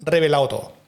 Revelado 0.00 0.48
todo. 0.48 0.87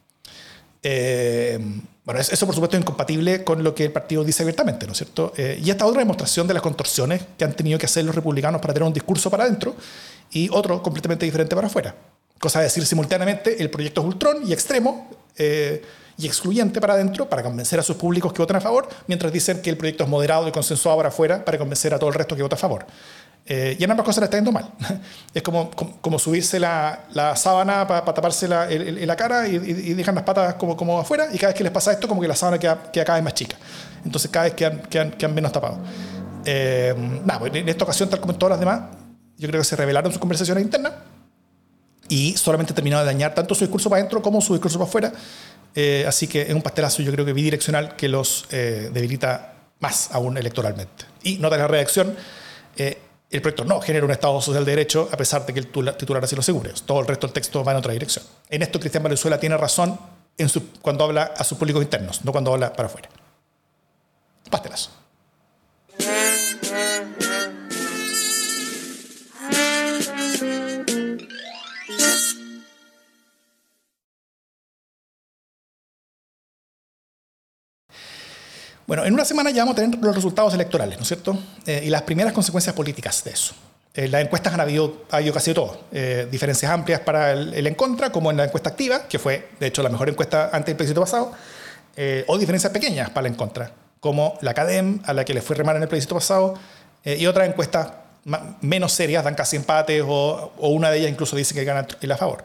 Eh, 0.82 1.58
bueno, 2.04 2.20
eso 2.20 2.46
por 2.46 2.54
supuesto 2.54 2.76
es 2.76 2.82
incompatible 2.82 3.44
con 3.44 3.62
lo 3.62 3.74
que 3.74 3.84
el 3.84 3.92
partido 3.92 4.24
dice 4.24 4.42
abiertamente, 4.42 4.86
¿no 4.86 4.92
es 4.92 4.98
cierto? 4.98 5.32
Eh, 5.36 5.60
y 5.62 5.70
esta 5.70 5.86
otra 5.86 6.00
demostración 6.00 6.46
de 6.46 6.54
las 6.54 6.62
contorsiones 6.62 7.22
que 7.36 7.44
han 7.44 7.52
tenido 7.52 7.78
que 7.78 7.86
hacer 7.86 8.04
los 8.04 8.14
republicanos 8.14 8.60
para 8.60 8.72
tener 8.74 8.86
un 8.86 8.92
discurso 8.92 9.30
para 9.30 9.44
adentro 9.44 9.76
y 10.30 10.48
otro 10.50 10.82
completamente 10.82 11.26
diferente 11.26 11.54
para 11.54 11.66
afuera. 11.66 11.94
Cosa 12.38 12.60
de 12.60 12.64
decir 12.64 12.86
simultáneamente 12.86 13.62
el 13.62 13.68
proyecto 13.68 14.00
es 14.00 14.06
ultrón 14.06 14.38
y 14.46 14.52
extremo 14.52 15.10
eh, 15.36 15.82
y 16.16 16.26
excluyente 16.26 16.80
para 16.80 16.94
adentro 16.94 17.28
para 17.28 17.42
convencer 17.42 17.78
a 17.78 17.82
sus 17.82 17.96
públicos 17.96 18.32
que 18.32 18.40
votan 18.40 18.56
a 18.56 18.60
favor, 18.60 18.88
mientras 19.06 19.32
dicen 19.32 19.60
que 19.60 19.70
el 19.70 19.76
proyecto 19.76 20.04
es 20.04 20.10
moderado 20.10 20.48
y 20.48 20.52
consensuado 20.52 20.96
para 20.96 21.10
afuera 21.10 21.44
para 21.44 21.58
convencer 21.58 21.92
a 21.92 21.98
todo 21.98 22.08
el 22.08 22.14
resto 22.14 22.34
que 22.34 22.42
vota 22.42 22.56
a 22.56 22.58
favor. 22.58 22.86
Eh, 23.52 23.76
y 23.80 23.82
en 23.82 23.90
ambas 23.90 24.06
cosas 24.06 24.20
le 24.20 24.24
está 24.26 24.36
yendo 24.36 24.52
mal. 24.52 24.70
Es 25.34 25.42
como, 25.42 25.70
como, 25.72 26.20
subirse 26.20 26.60
la, 26.60 27.06
la 27.12 27.34
sábana 27.34 27.84
para 27.84 28.04
taparse 28.14 28.46
la, 28.46 28.68
la 28.70 29.16
cara 29.16 29.48
y, 29.48 29.56
y, 29.56 29.94
dejan 29.94 30.14
las 30.14 30.22
patas 30.22 30.54
como, 30.54 30.76
como 30.76 31.00
afuera 31.00 31.26
y 31.32 31.36
cada 31.36 31.48
vez 31.48 31.56
que 31.56 31.64
les 31.64 31.72
pasa 31.72 31.90
esto 31.90 32.06
como 32.06 32.20
que 32.20 32.28
la 32.28 32.36
sábana 32.36 32.60
queda, 32.60 32.92
queda 32.92 33.04
cada 33.04 33.18
vez 33.18 33.24
más 33.24 33.34
chica. 33.34 33.56
Entonces 34.04 34.30
cada 34.30 34.44
vez 34.44 34.54
quedan, 34.54 34.82
quedan, 34.82 35.10
quedan 35.10 35.34
menos 35.34 35.50
tapados. 35.50 35.78
Eh, 36.44 36.94
pues 37.40 37.54
en 37.56 37.68
esta 37.68 37.82
ocasión, 37.82 38.08
tal 38.08 38.20
como 38.20 38.34
en 38.34 38.38
todas 38.38 38.52
las 38.52 38.60
demás, 38.60 38.82
yo 39.36 39.48
creo 39.48 39.60
que 39.60 39.64
se 39.64 39.74
revelaron 39.74 40.12
sus 40.12 40.20
conversaciones 40.20 40.62
internas 40.62 40.92
y 42.08 42.36
solamente 42.36 42.72
terminado 42.72 43.04
de 43.04 43.12
dañar 43.12 43.34
tanto 43.34 43.56
su 43.56 43.64
discurso 43.64 43.90
para 43.90 43.98
adentro 43.98 44.22
como 44.22 44.40
su 44.40 44.52
discurso 44.52 44.78
para 44.78 44.88
afuera. 44.88 45.12
Eh, 45.74 46.04
así 46.06 46.28
que 46.28 46.42
es 46.42 46.54
un 46.54 46.62
pastelazo, 46.62 47.02
yo 47.02 47.10
creo 47.10 47.24
que 47.24 47.32
bidireccional, 47.32 47.96
que 47.96 48.08
los 48.08 48.46
debilita 48.48 49.54
más 49.80 50.10
aún 50.12 50.38
electoralmente. 50.38 51.04
Y 51.24 51.38
nota 51.38 51.56
la 51.56 51.66
reacción 51.66 52.14
El 53.30 53.40
proyecto 53.40 53.64
no 53.64 53.80
genera 53.80 54.04
un 54.04 54.10
Estado 54.10 54.40
social 54.40 54.64
de 54.64 54.72
derecho, 54.72 55.08
a 55.12 55.16
pesar 55.16 55.46
de 55.46 55.54
que 55.54 55.60
el 55.60 55.68
titular 55.96 56.24
así 56.24 56.34
lo 56.34 56.40
asegure. 56.40 56.72
Todo 56.84 57.00
el 57.00 57.06
resto 57.06 57.28
del 57.28 57.34
texto 57.34 57.62
va 57.62 57.72
en 57.72 57.78
otra 57.78 57.92
dirección. 57.92 58.24
En 58.48 58.62
esto, 58.62 58.80
Cristian 58.80 59.04
Valenzuela 59.04 59.38
tiene 59.38 59.56
razón 59.56 59.98
cuando 60.82 61.04
habla 61.04 61.34
a 61.36 61.44
sus 61.44 61.56
públicos 61.56 61.82
internos, 61.82 62.24
no 62.24 62.32
cuando 62.32 62.52
habla 62.52 62.72
para 62.72 62.88
afuera. 62.88 63.08
Pástelas. 64.50 64.90
Bueno, 78.90 79.04
en 79.04 79.14
una 79.14 79.24
semana 79.24 79.52
ya 79.52 79.62
vamos 79.62 79.74
a 79.74 79.82
tener 79.82 80.00
los 80.00 80.16
resultados 80.16 80.52
electorales, 80.52 80.98
¿no 80.98 81.02
es 81.02 81.06
cierto? 81.06 81.38
Eh, 81.64 81.82
y 81.84 81.90
las 81.90 82.02
primeras 82.02 82.32
consecuencias 82.32 82.74
políticas 82.74 83.22
de 83.22 83.30
eso. 83.30 83.54
Eh, 83.94 84.08
las 84.08 84.20
encuestas 84.20 84.52
han 84.52 84.58
habido, 84.58 85.04
ha 85.12 85.18
habido 85.18 85.32
casi 85.32 85.54
todo. 85.54 85.82
Eh, 85.92 86.26
diferencias 86.28 86.72
amplias 86.72 86.98
para 86.98 87.30
el, 87.30 87.64
en 87.64 87.76
contra, 87.76 88.10
como 88.10 88.32
en 88.32 88.38
la 88.38 88.46
encuesta 88.46 88.70
activa, 88.70 89.06
que 89.06 89.20
fue, 89.20 89.50
de 89.60 89.68
hecho, 89.68 89.84
la 89.84 89.90
mejor 89.90 90.08
encuesta 90.08 90.46
antes 90.46 90.66
del 90.66 90.76
plebiscito 90.76 91.02
pasado, 91.02 91.30
o 92.26 92.36
diferencias 92.36 92.72
pequeñas 92.72 93.10
para 93.10 93.22
la 93.22 93.28
en 93.28 93.34
contra, 93.36 93.70
como 94.00 94.36
la 94.40 94.54
CADEM, 94.54 95.02
a 95.04 95.12
la 95.12 95.24
que 95.24 95.34
le 95.34 95.40
fue 95.40 95.54
remar 95.54 95.76
en 95.76 95.82
el 95.82 95.88
plebiscito 95.88 96.16
pasado, 96.16 96.54
y 97.04 97.26
otras 97.26 97.48
encuestas 97.48 97.92
menos 98.60 98.90
serias 98.90 99.22
dan 99.22 99.36
casi 99.36 99.54
empates, 99.54 100.02
o, 100.04 100.50
o, 100.58 100.68
una 100.70 100.90
de 100.90 100.98
ellas 100.98 101.12
incluso 101.12 101.36
dice 101.36 101.54
que 101.54 101.62
gana 101.62 101.86
el 102.00 102.10
a 102.10 102.16
favor. 102.16 102.42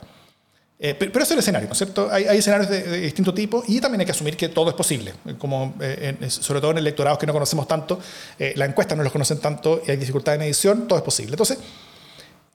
Eh, 0.78 0.94
pero, 0.94 1.12
eso 1.12 1.24
es 1.24 1.32
el 1.32 1.40
escenario, 1.40 1.68
¿no 1.70 1.72
es 1.72 1.78
cierto? 1.78 2.10
Hay, 2.12 2.26
escenarios 2.38 2.70
de, 2.70 3.00
distinto 3.02 3.34
tipo 3.34 3.64
y 3.66 3.80
también 3.80 4.02
hay 4.02 4.06
que 4.06 4.12
asumir 4.12 4.36
que 4.36 4.50
todo 4.50 4.70
es 4.70 4.76
posible, 4.76 5.14
como, 5.38 5.74
eh, 5.80 6.18
sobre 6.28 6.60
todo 6.60 6.72
en 6.72 6.80
electorados 6.80 7.18
que 7.18 7.26
no 7.26 7.32
conocemos 7.32 7.66
tanto, 7.68 8.00
eh, 8.38 8.54
la 8.58 8.66
encuesta 8.66 8.94
no 8.94 9.04
los 9.04 9.12
conocen 9.12 9.40
tanto 9.40 9.82
y 9.88 9.92
hay 9.92 9.98
dificultades 9.98 10.38
en 10.40 10.48
edición, 10.48 10.88
todo 10.88 11.00
es 11.00 11.06
posible. 11.06 11.32
Entonces, 11.32 11.60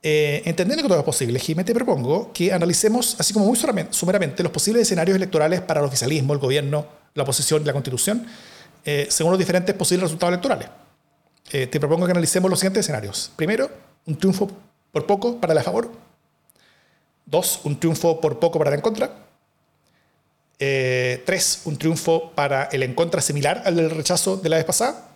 entendiendo 0.03 0.83
que 0.83 0.89
todo 0.89 0.99
es 0.99 1.05
posible, 1.05 1.39
Jiménez, 1.39 1.65
te 1.65 1.73
propongo 1.73 2.31
que 2.31 2.53
analicemos, 2.53 3.15
así 3.19 3.33
como 3.33 3.45
muy 3.45 3.57
sumeramente, 3.57 4.43
los 4.43 4.51
posibles 4.51 4.83
escenarios 4.83 5.15
electorales 5.15 5.61
para 5.61 5.79
el 5.79 5.87
oficialismo, 5.87 6.33
el 6.33 6.39
gobierno, 6.39 6.85
la 7.15 7.23
oposición 7.23 7.63
y 7.63 7.65
la 7.65 7.73
constitución, 7.73 8.25
según 9.09 9.31
los 9.31 9.39
diferentes 9.39 9.75
posibles 9.75 10.03
resultados 10.03 10.33
electorales. 10.33 10.69
te 11.49 11.79
propongo 11.79 12.05
que 12.05 12.11
analicemos 12.11 12.49
los 12.49 12.59
siguientes 12.59 12.81
escenarios. 12.81 13.31
Primero, 13.35 13.69
un 14.05 14.15
triunfo 14.15 14.49
por 14.91 15.05
poco 15.05 15.39
para 15.39 15.53
la 15.53 15.63
favor 15.63 16.10
Dos, 17.25 17.61
un 17.63 17.79
triunfo 17.79 18.19
por 18.19 18.39
poco 18.39 18.57
para 18.57 18.71
el 18.71 18.75
en 18.75 18.81
contra. 18.81 19.21
Eh, 20.63 21.23
tres, 21.25 21.61
un 21.65 21.75
triunfo 21.75 22.31
para 22.35 22.65
el 22.65 22.83
en 22.83 22.93
contra 22.93 23.19
similar 23.19 23.63
al 23.65 23.75
del 23.75 23.89
rechazo 23.89 24.37
de 24.37 24.47
la 24.47 24.57
vez 24.57 24.65
pasada. 24.65 25.07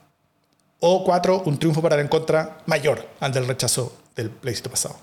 O 0.79 1.03
cuatro, 1.03 1.43
un 1.45 1.59
triunfo 1.59 1.83
para 1.83 1.95
el 1.95 2.01
en 2.01 2.07
contra 2.07 2.57
mayor 2.65 3.07
al 3.19 3.31
del 3.31 3.47
rechazo 3.47 3.95
del 4.15 4.31
plebiscito 4.31 4.71
pasado. 4.71 4.97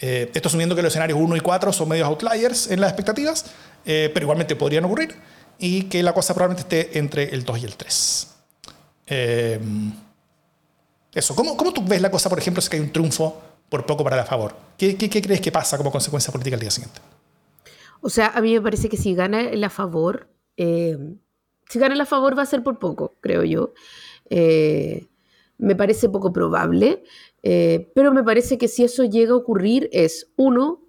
Eh, 0.00 0.28
esto 0.34 0.48
asumiendo 0.48 0.74
que 0.74 0.82
los 0.82 0.90
escenarios 0.90 1.18
1 1.20 1.36
y 1.36 1.40
4 1.40 1.72
son 1.72 1.88
medios 1.88 2.08
outliers 2.08 2.68
en 2.68 2.80
las 2.80 2.90
expectativas, 2.90 3.44
eh, 3.84 4.10
pero 4.12 4.24
igualmente 4.24 4.56
podrían 4.56 4.84
ocurrir, 4.86 5.14
y 5.56 5.84
que 5.84 6.02
la 6.02 6.12
cosa 6.12 6.34
probablemente 6.34 6.80
esté 6.80 6.98
entre 6.98 7.32
el 7.32 7.44
2 7.44 7.58
y 7.58 7.64
el 7.64 7.76
3. 7.76 8.28
eso, 11.14 11.36
¿Cómo, 11.36 11.56
¿cómo 11.56 11.72
tú 11.72 11.84
ves 11.84 12.00
la 12.00 12.10
cosa, 12.10 12.28
por 12.28 12.40
ejemplo, 12.40 12.60
si 12.60 12.74
hay 12.74 12.80
un 12.80 12.90
triunfo 12.90 13.40
por 13.72 13.86
poco 13.86 14.04
para 14.04 14.16
la 14.16 14.26
favor. 14.26 14.54
¿Qué, 14.76 14.98
crees 14.98 15.40
que 15.40 15.50
pasa 15.50 15.78
como 15.78 15.90
consecuencia 15.90 16.30
política 16.30 16.56
el 16.56 16.60
día 16.60 16.70
siguiente? 16.70 17.00
O 18.02 18.10
sea, 18.10 18.26
a 18.34 18.42
mí 18.42 18.52
me 18.52 18.60
parece 18.60 18.90
que 18.90 18.98
si 18.98 19.14
gana 19.14 19.44
la 19.44 19.70
favor, 19.70 20.28
eh, 20.58 20.98
si 21.70 21.78
gana 21.78 21.94
la 21.94 22.04
favor 22.04 22.36
va 22.36 22.42
a 22.42 22.46
ser 22.46 22.62
por 22.62 22.78
poco, 22.78 23.14
creo 23.22 23.44
yo. 23.44 23.72
Eh, 24.28 25.06
me 25.56 25.74
parece 25.74 26.10
poco 26.10 26.34
probable, 26.34 27.02
eh, 27.42 27.90
pero 27.94 28.12
me 28.12 28.22
parece 28.22 28.58
que 28.58 28.68
si 28.68 28.84
eso 28.84 29.04
llega 29.04 29.32
a 29.32 29.36
ocurrir 29.36 29.88
es, 29.90 30.30
uno, 30.36 30.80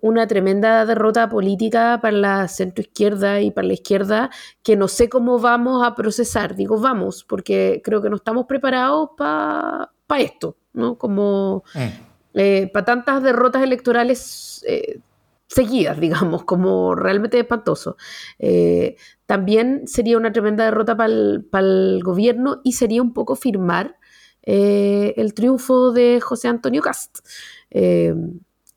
una 0.00 0.26
tremenda 0.28 0.86
derrota 0.86 1.28
política 1.28 1.98
para 2.00 2.16
la 2.16 2.48
centroizquierda 2.48 3.42
y 3.42 3.50
para 3.50 3.66
la 3.66 3.74
izquierda 3.74 4.30
que 4.62 4.76
no 4.76 4.88
sé 4.88 5.10
cómo 5.10 5.40
vamos 5.40 5.84
a 5.84 5.94
procesar. 5.96 6.54
Digo 6.54 6.78
vamos, 6.78 7.24
porque 7.24 7.82
creo 7.84 8.00
que 8.00 8.08
no 8.08 8.16
estamos 8.16 8.46
preparados 8.46 9.10
para 9.16 9.90
esto. 10.16 10.56
¿No? 10.72 10.96
Como 10.98 11.64
mm. 11.74 12.38
eh, 12.38 12.70
para 12.72 12.84
tantas 12.84 13.22
derrotas 13.22 13.62
electorales 13.62 14.64
eh, 14.66 15.00
seguidas, 15.46 16.00
digamos, 16.00 16.44
como 16.44 16.94
realmente 16.94 17.38
espantoso. 17.38 17.96
Eh, 18.38 18.96
también 19.26 19.86
sería 19.86 20.16
una 20.16 20.32
tremenda 20.32 20.64
derrota 20.64 20.96
para 20.96 21.12
el, 21.12 22.00
gobierno 22.02 22.60
y 22.64 22.72
sería 22.72 23.02
un 23.02 23.12
poco 23.12 23.36
firmar 23.36 23.96
el 24.44 25.34
triunfo 25.34 25.92
de 25.92 26.20
José 26.20 26.48
Antonio 26.48 26.82
Cast. 26.82 27.20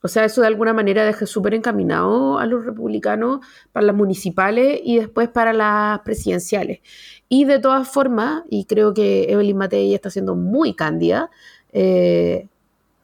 o 0.01 0.07
sea, 0.07 0.25
eso 0.25 0.41
de 0.41 0.47
alguna 0.47 0.73
manera 0.73 1.03
deja 1.03 1.25
súper 1.25 1.55
encaminado 1.55 2.37
a 2.37 2.45
los 2.45 2.63
republicanos 2.63 3.39
para 3.71 3.87
las 3.87 3.95
municipales 3.95 4.79
y 4.83 4.99
después 4.99 5.27
para 5.29 5.53
las 5.53 6.01
presidenciales. 6.01 6.81
Y 7.27 7.45
de 7.45 7.59
todas 7.59 7.87
formas, 7.87 8.43
y 8.49 8.65
creo 8.65 8.93
que 8.93 9.31
Evelyn 9.31 9.57
Matei 9.57 9.95
está 9.95 10.11
siendo 10.11 10.35
muy 10.35 10.75
cándida, 10.75 11.31
eh, 11.77 12.47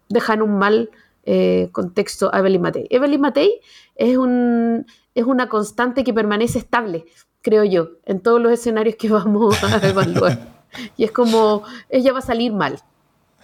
dejan 0.07 0.41
un 0.41 0.57
mal 0.57 0.89
eh, 1.26 1.67
contexto 1.74 2.34
a 2.34 2.39
Evelyn 2.39 2.61
Matei. 2.61 2.88
Evelyn 2.89 3.19
Matei 3.19 3.59
es, 3.95 4.17
un, 4.17 4.86
es 5.13 5.26
una 5.26 5.49
constante 5.49 6.05
que 6.05 6.13
permanece 6.13 6.59
estable, 6.59 7.03
creo 7.41 7.65
yo, 7.65 7.89
en 8.05 8.22
todos 8.22 8.41
los 8.41 8.53
escenarios 8.53 8.95
que 8.95 9.09
vamos 9.11 9.61
a 9.61 9.86
evaluar. 9.86 10.63
y 10.97 11.03
es 11.03 11.11
como, 11.11 11.63
ella 11.89 12.13
va 12.13 12.19
a 12.19 12.24
salir 12.24 12.53
mal 12.53 12.80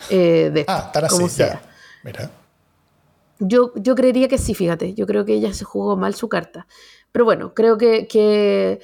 eh, 0.10 0.50
de 0.54 0.62
esto, 0.62 0.72
ah, 0.72 1.08
como 1.10 1.28
sea. 1.28 1.62
Yo, 3.40 3.74
yo 3.76 3.96
creería 3.96 4.30
que 4.30 4.38
sí, 4.38 4.56
fíjate, 4.56 4.94
yo 4.94 5.06
creo 5.06 5.26
que 5.26 5.34
ella 5.34 5.54
se 5.54 5.66
jugó 5.66 5.98
mal 5.98 6.16
su 6.16 6.30
carta. 6.30 6.68
Pero 7.12 7.26
bueno, 7.26 7.54
creo 7.54 7.78
que, 7.78 8.08
que 8.08 8.80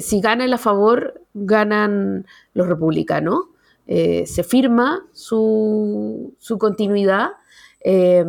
si 0.00 0.20
gana 0.20 0.44
el 0.44 0.52
a 0.52 0.58
favor, 0.58 1.22
ganan 1.34 2.26
los 2.54 2.68
republicanos. 2.68 3.46
Eh, 3.88 4.26
se 4.26 4.44
firma 4.44 5.06
su, 5.12 6.34
continuidad. 6.58 7.30
Eh, 7.80 8.24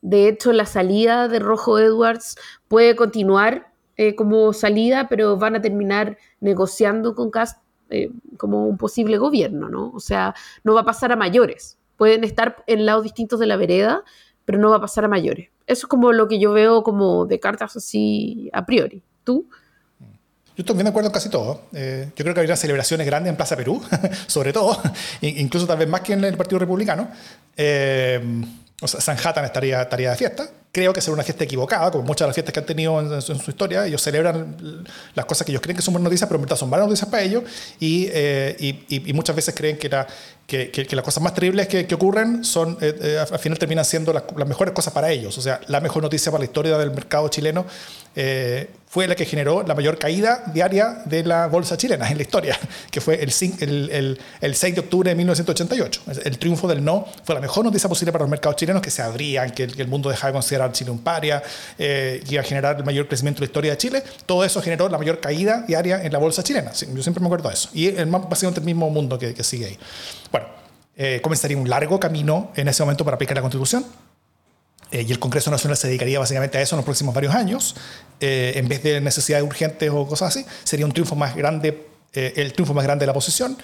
de 0.00 0.28
hecho, 0.28 0.52
la 0.52 0.64
salida 0.64 1.28
de 1.28 1.38
Rojo 1.38 1.78
Edwards 1.78 2.36
puede 2.68 2.96
continuar 2.96 3.70
eh, 3.96 4.14
como 4.14 4.52
salida, 4.54 5.06
pero 5.08 5.36
van 5.36 5.56
a 5.56 5.60
terminar 5.60 6.16
negociando 6.40 7.14
con 7.14 7.30
Cast 7.30 7.62
como 8.38 8.66
un 8.66 8.76
posible 8.76 9.18
gobierno, 9.18 9.68
¿no? 9.68 9.92
O 9.94 10.00
sea, 10.00 10.34
no 10.64 10.74
va 10.74 10.80
a 10.80 10.84
pasar 10.84 11.12
a 11.12 11.16
mayores. 11.16 11.78
Pueden 11.96 12.24
estar 12.24 12.64
en 12.66 12.86
lados 12.86 13.04
distintos 13.04 13.38
de 13.38 13.46
la 13.46 13.56
vereda, 13.56 14.02
pero 14.44 14.58
no 14.58 14.70
va 14.70 14.76
a 14.76 14.80
pasar 14.80 15.04
a 15.04 15.08
mayores. 15.08 15.50
Eso 15.66 15.86
es 15.86 15.88
como 15.88 16.12
lo 16.12 16.26
que 16.26 16.40
yo 16.40 16.52
veo 16.52 16.82
como 16.82 17.26
de 17.26 17.38
cartas 17.38 17.76
así 17.76 18.50
a 18.52 18.66
priori. 18.66 19.04
¿Tú? 19.22 19.48
Yo 20.56 20.74
bien 20.74 20.84
de 20.84 20.90
acuerdo 20.90 21.10
casi 21.10 21.28
todo. 21.28 21.62
Eh, 21.72 22.10
yo 22.14 22.24
creo 22.24 22.34
que 22.34 22.40
habría 22.40 22.56
celebraciones 22.56 23.06
grandes 23.06 23.30
en 23.30 23.36
Plaza 23.36 23.56
Perú, 23.56 23.82
sobre 24.26 24.52
todo, 24.52 24.80
incluso 25.20 25.66
tal 25.66 25.78
vez 25.78 25.88
más 25.88 26.02
que 26.02 26.12
en 26.12 26.24
el 26.24 26.36
Partido 26.36 26.60
Republicano. 26.60 27.08
Eh, 27.56 28.20
o 28.80 28.88
sea, 28.88 29.00
Sanhattan 29.00 29.44
estaría, 29.44 29.82
estaría 29.82 30.10
de 30.10 30.16
fiesta. 30.16 30.48
Creo 30.70 30.92
que 30.92 31.00
será 31.00 31.14
una 31.14 31.22
fiesta 31.22 31.44
equivocada, 31.44 31.90
como 31.90 32.04
muchas 32.04 32.26
de 32.26 32.28
las 32.28 32.34
fiestas 32.34 32.52
que 32.52 32.60
han 32.60 32.66
tenido 32.66 33.00
en, 33.00 33.22
su 33.22 33.50
historia. 33.50 33.86
Ellos 33.86 34.02
celebran 34.02 34.84
las 35.14 35.24
cosas 35.24 35.46
que 35.46 35.52
ellos 35.52 35.62
creen 35.62 35.76
que 35.76 35.82
son 35.82 35.94
buenas 35.94 36.04
noticias, 36.04 36.28
pero 36.28 36.36
en 36.36 36.42
verdad 36.42 36.56
son 36.56 36.68
malas 36.68 36.86
noticias 36.86 37.08
para 37.08 37.22
ellos. 37.22 37.44
Y, 37.78 38.08
eh, 38.10 39.12
muchas 39.14 39.36
veces 39.36 39.54
creen 39.54 39.78
que, 39.78 39.88
la, 39.88 40.06
que, 40.46 40.70
que, 40.70 40.96
las 40.96 41.04
cosas 41.04 41.22
más 41.22 41.34
terribles 41.34 41.68
que, 41.68 41.86
que 41.86 41.94
ocurren 41.94 42.44
son, 42.44 42.78
al 42.80 43.38
final 43.38 43.58
terminan 43.58 43.84
siendo 43.84 44.12
las, 44.12 44.24
las, 44.36 44.48
mejores 44.48 44.74
cosas 44.74 44.92
para 44.92 45.10
ellos. 45.10 45.36
O 45.38 45.42
sea, 45.42 45.60
la 45.68 45.80
mejor 45.80 46.02
noticia 46.02 46.30
para 46.30 46.40
la 46.40 46.46
historia 46.46 46.78
del 46.78 46.90
mercado 46.90 47.28
chileno 47.28 47.66
fue 48.94 49.08
la 49.08 49.16
que 49.16 49.24
generó 49.24 49.64
la 49.64 49.74
mayor 49.74 49.98
caída 49.98 50.44
diaria 50.54 51.02
de 51.04 51.24
la 51.24 51.48
bolsa 51.48 51.76
chilena 51.76 52.08
en 52.08 52.16
la 52.16 52.22
historia, 52.22 52.56
que 52.92 53.00
fue 53.00 53.20
el, 53.20 53.90
el, 53.90 54.20
el, 54.40 54.54
6 54.54 54.72
de 54.72 54.80
octubre 54.82 55.10
de 55.10 55.16
1988. 55.16 56.02
El 56.24 56.38
triunfo 56.38 56.68
del 56.68 56.84
no 56.84 57.04
fue 57.24 57.34
la 57.34 57.40
mejor 57.40 57.64
noticia 57.64 57.88
posible 57.88 58.12
para 58.12 58.22
los 58.22 58.30
mercados 58.30 58.54
chilenos, 58.54 58.80
que 58.80 58.92
se 58.92 59.02
abrían, 59.02 59.50
que, 59.50 59.64
el 59.64 59.88
mundo 59.88 60.10
dejaba 60.10 60.28
de 60.28 60.34
considerar 60.34 60.70
a 60.70 60.72
Chile 60.72 60.92
un 60.92 61.00
paria, 61.00 61.42
eh, 61.76 62.22
iba 62.30 62.40
a 62.40 62.44
generar 62.44 62.76
el 62.76 62.84
mayor 62.84 63.08
crecimiento 63.08 63.40
de 63.40 63.46
la 63.46 63.50
historia 63.50 63.72
de 63.72 63.78
Chile. 63.78 64.04
Todo 64.26 64.44
eso 64.44 64.62
generó 64.62 64.88
la 64.88 64.96
mayor 64.96 65.18
caída 65.18 65.64
diaria 65.66 66.00
en 66.04 66.12
la 66.12 66.20
bolsa 66.20 66.44
chilena. 66.44 66.70
Yo 66.72 67.02
siempre 67.02 67.20
me 67.20 67.26
acuerdo 67.26 67.48
de 67.48 67.54
eso. 67.56 67.70
Y 67.74 67.88
el, 67.88 68.06
básicamente 68.06 68.60
el 68.60 68.66
mismo 68.66 68.88
mundo 68.90 69.18
que, 69.18 69.34
que 69.34 69.42
sigue 69.42 69.66
ahí. 69.66 69.78
Bueno, 70.34 70.48
eh, 70.96 71.20
comenzaría 71.22 71.56
un 71.56 71.70
largo 71.70 72.00
camino 72.00 72.50
en 72.56 72.66
ese 72.66 72.82
momento 72.82 73.04
para 73.04 73.14
aplicar 73.14 73.36
la 73.36 73.40
Constitución 73.40 73.86
eh, 74.90 75.04
y 75.08 75.12
el 75.12 75.20
Congreso 75.20 75.48
Nacional 75.48 75.76
se 75.76 75.86
dedicaría 75.86 76.18
básicamente 76.18 76.58
a 76.58 76.60
eso 76.60 76.74
en 76.74 76.78
los 76.78 76.84
próximos 76.84 77.14
varios 77.14 77.36
años, 77.36 77.76
eh, 78.18 78.54
en 78.56 78.66
vez 78.66 78.82
de 78.82 79.00
necesidades 79.00 79.46
urgentes 79.46 79.88
o 79.92 80.04
cosas 80.08 80.30
así. 80.30 80.44
Sería 80.64 80.86
un 80.86 80.92
triunfo 80.92 81.14
más 81.14 81.36
grande, 81.36 81.86
eh, 82.12 82.32
el 82.34 82.52
triunfo 82.52 82.74
más 82.74 82.82
grande 82.82 83.04
de 83.04 83.06
la 83.06 83.12
oposición. 83.12 83.56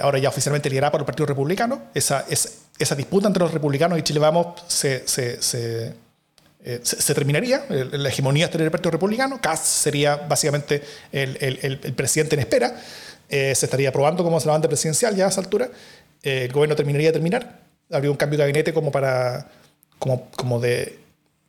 ahora 0.00 0.18
ya 0.18 0.30
oficialmente 0.30 0.70
liderada 0.70 0.90
por 0.90 1.02
el 1.02 1.04
Partido 1.04 1.26
Republicano. 1.26 1.82
Esa, 1.92 2.24
esa, 2.30 2.94
disputa 2.94 3.26
entre 3.26 3.42
los 3.42 3.52
republicanos 3.52 3.98
y 3.98 4.02
Chile 4.02 4.20
Vamos 4.20 4.62
se, 4.66 5.06
se, 5.06 5.42
se, 5.42 5.94
se 6.82 7.14
terminaría. 7.14 7.66
La 7.68 8.08
hegemonía 8.08 8.46
estaría 8.46 8.64
el 8.64 8.70
Partido 8.70 8.92
Republicano. 8.92 9.38
Kass 9.38 9.60
sería 9.60 10.16
básicamente 10.16 10.82
el, 11.12 11.36
el, 11.42 11.78
el, 11.82 11.92
presidente 11.92 12.36
en 12.36 12.40
espera. 12.40 12.74
Se 13.28 13.52
estaría 13.52 13.88
aprobando 13.88 14.22
como 14.22 14.38
la 14.38 14.60
presidencial 14.60 15.16
ya 15.16 15.26
a 15.26 15.28
esa 15.28 15.40
altura. 15.40 15.70
el 16.22 16.52
gobierno 16.52 16.76
terminaría 16.76 17.08
de 17.08 17.12
terminar, 17.12 17.60
habría 17.90 18.10
un 18.10 18.16
cambio 18.16 18.38
de 18.38 18.44
gabinete 18.44 18.72
como 18.72 18.92
para, 18.92 19.50
como, 19.98 20.30
como 20.30 20.60
de, 20.60 20.98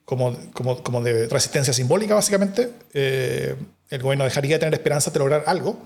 como, 0.06 0.36
como, 0.54 0.82
como 0.84 1.02
de 1.02 1.28
resistencia 1.28 1.74
simbólica, 1.74 2.16
básicamente. 2.16 2.70
el 2.94 4.02
gobierno 4.02 4.24
dejaría 4.24 4.56
de 4.56 4.60
tener 4.60 4.74
esperanzas 4.74 5.14
de 5.14 5.20
lograr 5.20 5.44
algo 5.48 5.78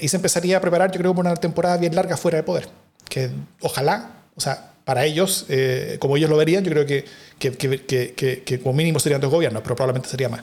y 0.00 0.08
se 0.08 0.16
empezaría 0.16 0.56
a 0.56 0.60
preparar, 0.60 0.90
yo 0.92 0.98
creo, 0.98 1.14
por 1.14 1.24
una 1.24 1.36
temporada 1.36 1.76
bien 1.76 1.94
larga 1.94 2.16
fuera 2.16 2.38
de 2.38 2.42
poder, 2.44 2.68
que 3.08 3.30
ojalá, 3.60 4.10
o 4.34 4.40
sea, 4.40 4.72
para 4.84 5.04
ellos, 5.04 5.46
eh, 5.48 5.96
como 6.00 6.16
ellos 6.16 6.28
lo 6.28 6.36
verían, 6.36 6.64
yo 6.64 6.70
creo 6.70 6.86
que, 6.86 7.04
que, 7.38 7.52
que, 7.52 8.42
que, 8.44 8.60
como 8.60 8.74
mínimo 8.74 8.98
serían 8.98 9.20
dos 9.20 9.30
gobiernos, 9.30 9.62
pero 9.62 9.76
probablemente 9.76 10.08
sería 10.08 10.28
más. 10.28 10.42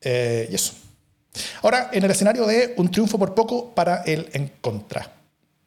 Eh, 0.00 0.48
y 0.50 0.54
eso. 0.54 0.74
Ahora, 1.62 1.90
en 1.92 2.04
el 2.04 2.10
escenario 2.10 2.46
de 2.46 2.74
un 2.76 2.90
triunfo 2.90 3.18
por 3.18 3.34
poco 3.34 3.74
para 3.74 4.02
el 4.02 4.28
en 4.32 4.52
contra, 4.60 5.12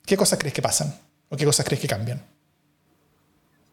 ¿qué 0.06 0.16
cosas 0.16 0.40
crees 0.40 0.54
que 0.54 0.62
pasan? 0.62 0.94
¿O 1.30 1.36
qué 1.36 1.46
cosas 1.46 1.66
crees 1.66 1.82
que 1.82 1.88
cambian? 1.88 2.22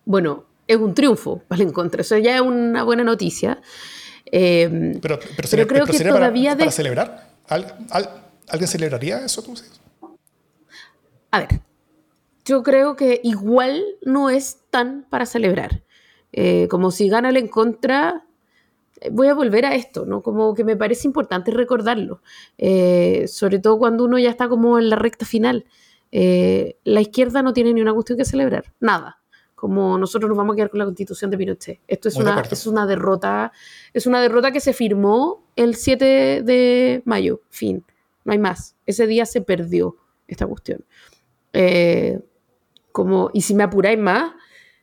Bueno, 0.05 0.45
es 0.67 0.77
un 0.77 0.95
triunfo 0.95 1.43
para 1.49 1.63
el 1.63 1.69
en 1.69 1.75
contra. 1.75 2.01
Eso 2.01 2.19
ya 2.19 2.37
es 2.37 2.41
una 2.41 2.83
buena 2.83 3.05
noticia. 3.05 3.61
Eh, 4.27 4.99
pero, 5.01 5.19
pero, 5.37 5.67
creo 5.67 5.87
que 5.87 5.99
todavía 6.01 6.57
para, 6.57 6.71
celebrar. 6.71 7.29
alguien 7.47 8.69
celebraría 8.69 9.25
eso, 9.25 9.43
tú 9.43 9.55
A 11.31 11.41
ver, 11.41 11.61
yo 12.45 12.63
creo 12.63 12.97
que 12.97 13.21
igual 13.23 13.85
no 14.03 14.31
es 14.31 14.59
tan 14.71 15.07
para 15.09 15.27
celebrar. 15.27 15.83
Eh, 16.33 16.67
como 16.69 16.91
si 16.91 17.09
gana 17.09 17.29
el 17.29 17.37
en 17.37 17.49
contra, 17.49 18.27
voy 19.11 19.29
a 19.29 19.35
volver 19.35 19.67
a 19.67 19.75
esto, 19.75 20.07
¿no? 20.07 20.23
Como 20.23 20.55
que 20.55 20.65
me 20.65 20.77
parece 20.77 21.07
importante 21.07 21.51
recordarlo, 21.51 22.23
eh, 22.59 23.27
sobre 23.29 23.59
todo 23.59 23.79
cuando 23.79 24.05
uno 24.05 24.19
ya 24.19 24.31
está 24.31 24.49
como 24.49 24.79
en 24.79 24.91
la 24.91 24.97
recta 24.97 25.27
final. 25.27 25.65
la 26.13 27.01
izquierda 27.01 27.43
no 27.43 27.53
tiene 27.53 27.73
ni 27.73 27.81
una 27.81 27.93
cuestión 27.93 28.19
que 28.19 28.25
celebrar, 28.25 28.73
nada. 28.81 29.21
Como 29.55 29.97
nosotros 29.97 30.29
nos 30.29 30.37
vamos 30.37 30.55
a 30.55 30.57
quedar 30.57 30.71
con 30.71 30.79
la 30.79 30.85
constitución 30.85 31.31
de 31.31 31.39
Pinochet. 31.39 31.81
Esto 31.89 32.09
es, 32.09 32.17
una, 32.17 32.39
es 32.51 32.67
una 32.67 32.87
derrota, 32.87 33.51
es 33.93 34.07
una 34.07 34.21
derrota 34.21 34.53
que 34.53 34.61
se 34.61 34.73
firmó 34.73 35.45
el 35.57 35.75
7 35.75 36.43
de 36.43 37.03
mayo, 37.05 37.41
fin, 37.49 37.85
no 38.25 38.33
hay 38.33 38.39
más. 38.39 38.77
Ese 38.87 39.07
día 39.07 39.27
se 39.27 39.41
perdió 39.41 39.97
esta 40.27 40.47
cuestión. 40.47 40.85
Eh, 41.53 42.21
como, 42.93 43.31
y 43.33 43.43
si 43.43 43.55
me 43.55 43.65
apuráis 43.65 43.99
más, 43.99 44.33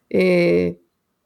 eh, 0.09 0.79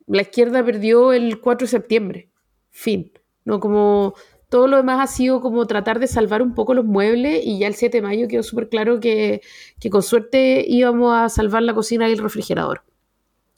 la 0.07 0.21
izquierda 0.21 0.63
perdió 0.63 1.13
el 1.13 1.39
4 1.39 1.65
de 1.65 1.71
septiembre. 1.71 2.29
Fin. 2.75 3.09
¿no? 3.45 3.61
Como 3.61 4.15
todo 4.49 4.67
lo 4.67 4.75
demás 4.75 4.99
ha 4.99 5.07
sido 5.07 5.39
como 5.39 5.65
tratar 5.65 5.97
de 5.99 6.07
salvar 6.07 6.41
un 6.41 6.53
poco 6.53 6.73
los 6.73 6.83
muebles 6.83 7.41
y 7.45 7.57
ya 7.57 7.67
el 7.67 7.75
7 7.75 7.97
de 7.97 8.01
mayo 8.01 8.27
quedó 8.27 8.43
súper 8.43 8.67
claro 8.67 8.99
que, 8.99 9.41
que, 9.79 9.89
con 9.89 10.03
suerte 10.03 10.65
íbamos 10.67 11.15
a 11.15 11.29
salvar 11.29 11.63
la 11.63 11.73
cocina 11.73 12.09
y 12.09 12.11
el 12.11 12.17
refrigerador. 12.17 12.83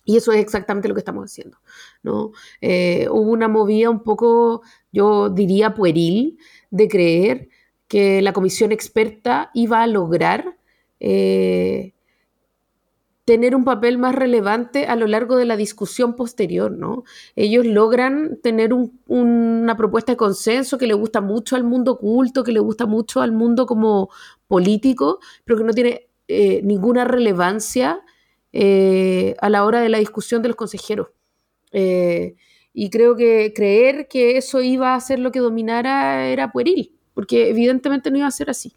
Y 0.05 0.17
eso 0.17 0.31
es 0.33 0.39
exactamente 0.39 0.87
lo 0.87 0.93
que 0.93 0.99
estamos 0.99 1.25
haciendo. 1.25 1.57
¿no? 2.03 2.31
Eh, 2.61 3.07
hubo 3.09 3.31
una 3.31 3.47
movida 3.47 3.89
un 3.89 4.03
poco, 4.03 4.61
yo 4.91 5.29
diría, 5.29 5.73
pueril 5.73 6.37
de 6.69 6.87
creer 6.87 7.49
que 7.87 8.21
la 8.21 8.33
comisión 8.33 8.71
experta 8.71 9.49
iba 9.55 9.81
a 9.81 9.87
lograr 9.87 10.57
eh, 10.99 11.93
tener 13.27 13.57
un 13.57 13.65
papel 13.65 13.97
más 13.97 14.15
relevante 14.15 14.85
a 14.85 14.95
lo 14.95 15.05
largo 15.05 15.35
de 15.35 15.43
la 15.43 15.57
discusión 15.57 16.15
posterior, 16.15 16.71
¿no? 16.71 17.03
Ellos 17.35 17.65
logran 17.65 18.39
tener 18.41 18.71
una 18.73 19.75
propuesta 19.75 20.13
de 20.13 20.17
consenso 20.17 20.77
que 20.77 20.87
le 20.87 20.93
gusta 20.93 21.19
mucho 21.19 21.57
al 21.57 21.65
mundo 21.65 21.97
culto, 21.97 22.45
que 22.45 22.53
le 22.53 22.61
gusta 22.61 22.85
mucho 22.85 23.19
al 23.19 23.33
mundo 23.33 23.65
como 23.65 24.09
político, 24.47 25.19
pero 25.43 25.57
que 25.57 25.65
no 25.65 25.73
tiene 25.73 26.07
eh, 26.29 26.61
ninguna 26.63 27.03
relevancia 27.03 27.99
eh, 28.53 29.35
a 29.41 29.49
la 29.49 29.65
hora 29.65 29.81
de 29.81 29.89
la 29.89 29.97
discusión 29.97 30.41
de 30.41 30.47
los 30.47 30.55
consejeros. 30.55 31.09
Eh, 31.73 32.35
y 32.71 32.89
creo 32.89 33.17
que 33.17 33.51
creer 33.53 34.07
que 34.07 34.37
eso 34.37 34.61
iba 34.61 34.95
a 34.95 35.01
ser 35.01 35.19
lo 35.19 35.33
que 35.33 35.39
dominara 35.39 36.29
era 36.29 36.53
pueril, 36.53 36.93
porque 37.13 37.49
evidentemente 37.49 38.09
no 38.09 38.19
iba 38.19 38.27
a 38.27 38.31
ser 38.31 38.49
así. 38.49 38.73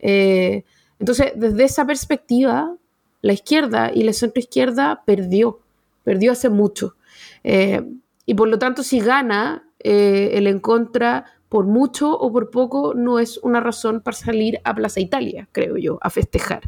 entonces, 0.00 1.34
desde 1.36 1.62
esa 1.62 1.86
perspectiva, 1.86 2.76
la 3.22 3.32
izquierda 3.32 3.90
y 3.94 4.02
la 4.02 4.12
centroizquierda 4.12 5.02
perdió, 5.06 5.60
perdió 6.04 6.32
hace 6.32 6.50
mucho. 6.50 6.96
Eh, 7.44 7.82
y 8.26 8.34
por 8.34 8.48
lo 8.48 8.58
tanto, 8.58 8.82
si 8.82 9.00
gana 9.00 9.64
eh, 9.78 10.32
el 10.34 10.46
en 10.46 10.60
contra 10.60 11.24
por 11.48 11.66
mucho 11.66 12.10
o 12.10 12.32
por 12.32 12.50
poco, 12.50 12.94
no 12.94 13.18
es 13.18 13.38
una 13.38 13.60
razón 13.60 14.00
para 14.00 14.16
salir 14.16 14.60
a 14.64 14.74
Plaza 14.74 15.00
Italia, 15.00 15.48
creo 15.52 15.76
yo, 15.76 15.98
a 16.02 16.10
festejar. 16.10 16.62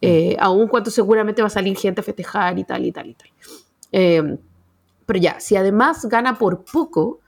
Eh, 0.00 0.36
aun 0.38 0.68
cuando 0.68 0.90
seguramente 0.90 1.40
va 1.40 1.46
a 1.46 1.50
salir 1.50 1.76
gente 1.76 2.00
a 2.00 2.04
festejar 2.04 2.58
y 2.58 2.64
tal 2.64 2.84
y 2.84 2.92
tal 2.92 3.08
y 3.08 3.14
tal. 3.14 4.38
pero 5.06 5.18
ya, 5.18 5.38
si 5.40 5.56
además 5.56 6.06
gana 6.06 6.36
por 6.38 6.64
poco, 6.64 7.20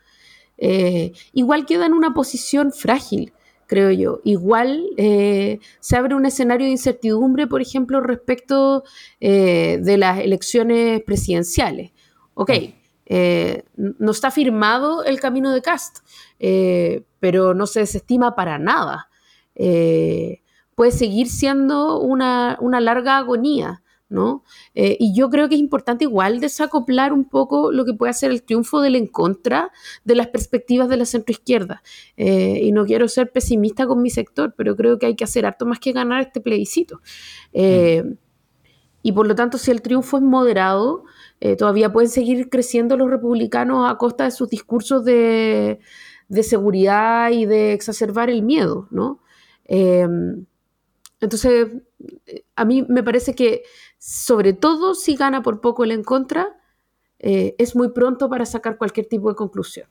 igual 1.32 1.66
queda 1.66 1.86
en 1.86 1.92
una 1.92 2.14
posición 2.14 2.72
frágil 2.72 3.32
creo 3.66 3.90
yo. 3.90 4.20
Igual 4.24 4.86
eh, 4.96 5.60
se 5.80 5.96
abre 5.96 6.14
un 6.14 6.26
escenario 6.26 6.66
de 6.66 6.72
incertidumbre, 6.72 7.46
por 7.46 7.60
ejemplo, 7.60 8.00
respecto 8.00 8.84
eh, 9.20 9.78
de 9.82 9.98
las 9.98 10.20
elecciones 10.20 11.02
presidenciales. 11.02 11.92
Ok, 12.34 12.50
eh, 13.06 13.64
no 13.76 14.10
está 14.10 14.30
firmado 14.30 15.04
el 15.04 15.20
camino 15.20 15.52
de 15.52 15.62
Cast, 15.62 15.98
pero 17.20 17.54
no 17.54 17.66
se 17.66 17.80
desestima 17.80 18.34
para 18.34 18.58
nada. 18.58 19.08
puede 20.74 20.90
seguir 20.90 21.28
siendo 21.28 22.00
una, 22.00 22.58
una 22.60 22.80
larga 22.80 23.18
agonía. 23.18 23.82
¿No? 24.08 24.44
Eh, 24.74 24.96
y 25.00 25.14
yo 25.14 25.30
creo 25.30 25.48
que 25.48 25.56
es 25.56 25.60
importante 25.60 26.04
igual 26.04 26.38
desacoplar 26.40 27.12
un 27.12 27.24
poco 27.24 27.72
lo 27.72 27.84
que 27.84 27.92
puede 27.92 28.12
ser 28.12 28.30
el 28.30 28.42
triunfo 28.42 28.80
del 28.80 28.94
en 28.96 29.06
contra 29.06 29.72
de 30.04 30.14
las 30.14 30.28
perspectivas 30.28 30.88
de 30.88 30.96
la 30.96 31.04
centroizquierda. 31.04 31.82
Eh, 32.16 32.60
y 32.62 32.72
no 32.72 32.86
quiero 32.86 33.08
ser 33.08 33.32
pesimista 33.32 33.86
con 33.86 34.02
mi 34.02 34.10
sector, 34.10 34.54
pero 34.56 34.76
creo 34.76 34.98
que 34.98 35.06
hay 35.06 35.16
que 35.16 35.24
hacer 35.24 35.46
harto 35.46 35.66
más 35.66 35.80
que 35.80 35.92
ganar 35.92 36.22
este 36.22 36.40
plebiscito. 36.40 37.00
Eh, 37.52 38.04
y 39.02 39.12
por 39.12 39.26
lo 39.26 39.34
tanto, 39.34 39.58
si 39.58 39.70
el 39.70 39.82
triunfo 39.82 40.16
es 40.16 40.22
moderado, 40.22 41.04
todavía 41.58 41.92
pueden 41.92 42.10
seguir 42.10 42.48
creciendo 42.48 42.96
los 42.96 43.08
republicanos 43.08 43.88
a 43.88 43.98
costa 43.98 44.24
de 44.24 44.32
sus 44.32 44.48
discursos 44.48 45.04
de, 45.04 45.78
de 46.28 46.42
seguridad 46.42 47.30
y 47.30 47.46
de 47.46 47.72
exacerbar 47.72 48.30
el 48.30 48.42
miedo, 48.42 48.88
¿no? 48.90 49.20
entonces, 51.20 51.68
a 52.54 52.64
mí 52.64 52.84
me 52.88 53.02
parece 53.02 53.34
que 53.34 53.62
sobre 54.06 54.52
todo 54.52 54.94
si 54.94 55.16
gana 55.16 55.42
por 55.42 55.60
poco 55.60 55.82
el 55.82 55.90
en 55.90 56.04
contra, 56.04 56.56
eh, 57.18 57.56
es 57.58 57.74
muy 57.74 57.88
pronto 57.88 58.30
para 58.30 58.46
sacar 58.46 58.78
cualquier 58.78 59.06
tipo 59.06 59.28
de 59.28 59.34
conclusión. 59.34 59.88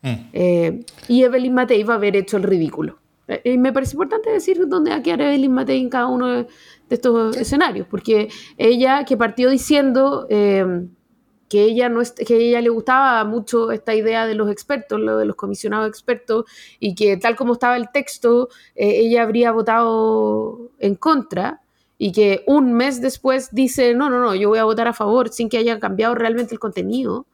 Mm. 0.00 0.14
Eh, 0.32 0.84
y 1.08 1.24
Evelyn 1.24 1.52
Matei 1.52 1.82
va 1.82 1.92
a 1.92 1.96
haber 1.98 2.16
hecho 2.16 2.38
el 2.38 2.44
ridículo. 2.44 2.98
Eh, 3.26 3.42
y 3.44 3.58
me 3.58 3.70
parece 3.70 3.96
importante 3.96 4.30
decir 4.30 4.66
dónde 4.66 4.92
va 4.92 4.96
a 4.96 5.02
quedar 5.02 5.20
Evelyn 5.20 5.52
Matei 5.52 5.78
en 5.78 5.90
cada 5.90 6.06
uno 6.06 6.26
de, 6.28 6.46
estos 6.88 7.36
escenarios, 7.36 7.86
porque 7.86 8.30
ella 8.56 9.04
que 9.04 9.18
partió 9.18 9.50
diciendo 9.50 10.26
que 10.26 11.62
ella 11.62 11.90
no 11.90 12.00
que 12.26 12.34
ella 12.34 12.62
le 12.62 12.70
gustaba 12.70 13.24
mucho 13.24 13.72
esta 13.72 13.94
idea 13.94 14.26
de 14.26 14.34
los 14.36 14.50
expertos, 14.50 14.98
lo 14.98 15.18
de 15.18 15.26
los 15.26 15.36
comisionados 15.36 15.86
expertos, 15.86 16.46
y 16.80 16.94
que 16.94 17.18
tal 17.18 17.36
como 17.36 17.52
estaba 17.52 17.76
el 17.76 17.90
texto, 17.92 18.48
ella 18.74 19.22
habría 19.22 19.52
votado 19.52 20.70
en 20.78 20.94
contra 20.94 21.60
y 21.98 22.12
que 22.12 22.44
un 22.46 22.72
mes 22.72 23.00
después 23.00 23.48
dice, 23.50 23.94
no, 23.94 24.08
no, 24.08 24.20
no, 24.20 24.34
yo 24.34 24.48
voy 24.48 24.60
a 24.60 24.64
votar 24.64 24.86
a 24.86 24.92
favor 24.92 25.30
sin 25.30 25.48
que 25.48 25.58
haya 25.58 25.80
cambiado 25.80 26.14
realmente 26.14 26.54
el 26.54 26.60
contenido 26.60 27.26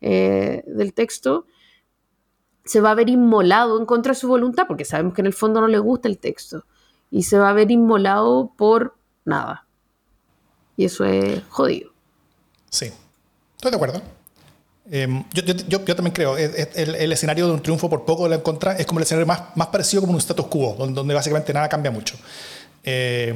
eh, 0.00 0.62
del 0.66 0.94
texto, 0.94 1.46
se 2.64 2.80
va 2.80 2.92
a 2.92 2.94
ver 2.94 3.10
inmolado 3.10 3.78
en 3.78 3.84
contra 3.84 4.12
de 4.12 4.20
su 4.20 4.28
voluntad, 4.28 4.66
porque 4.68 4.84
sabemos 4.84 5.14
que 5.14 5.22
en 5.22 5.26
el 5.26 5.32
fondo 5.32 5.60
no 5.60 5.66
le 5.66 5.80
gusta 5.80 6.08
el 6.08 6.18
texto, 6.18 6.64
y 7.10 7.24
se 7.24 7.36
va 7.36 7.50
a 7.50 7.52
ver 7.52 7.70
inmolado 7.72 8.52
por 8.56 8.94
nada. 9.24 9.66
Y 10.76 10.84
eso 10.84 11.04
es 11.04 11.42
jodido. 11.48 11.90
Sí, 12.70 12.90
estoy 13.56 13.70
de 13.72 13.76
acuerdo. 13.76 14.02
Em, 14.90 15.24
yo, 15.32 15.42
yo, 15.44 15.96
también 15.96 16.12
creo, 16.12 16.36
el, 16.36 16.50
el, 16.74 17.12
escenario 17.12 17.46
de 17.46 17.52
un 17.52 17.62
triunfo 17.62 17.88
por 17.88 18.04
poco 18.04 18.24
de 18.24 18.30
la 18.30 18.42
contra 18.42 18.76
es 18.76 18.86
como 18.86 18.98
el 18.98 19.04
escenario 19.04 19.26
más, 19.26 19.56
más 19.56 19.68
parecido 19.68 20.02
como 20.02 20.12
un 20.12 20.18
status 20.18 20.46
quo, 20.46 20.74
donde, 20.78 21.14
básicamente 21.14 21.52
nada 21.52 21.68
cambia 21.68 21.90
mucho. 21.90 22.16
Eh, 22.84 23.34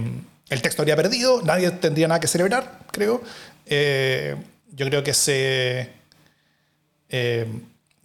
el 0.48 0.62
texto 0.62 0.82
habría 0.82 0.96
perdido, 0.96 1.42
nadie 1.42 1.70
tendría 1.72 2.06
nada 2.08 2.20
que 2.20 2.28
celebrar, 2.28 2.78
creo. 2.92 3.22
Eh, 3.66 4.36
yo 4.70 4.86
creo 4.86 5.02
que 5.02 5.12
se, 5.12 5.90
eh, 7.08 7.46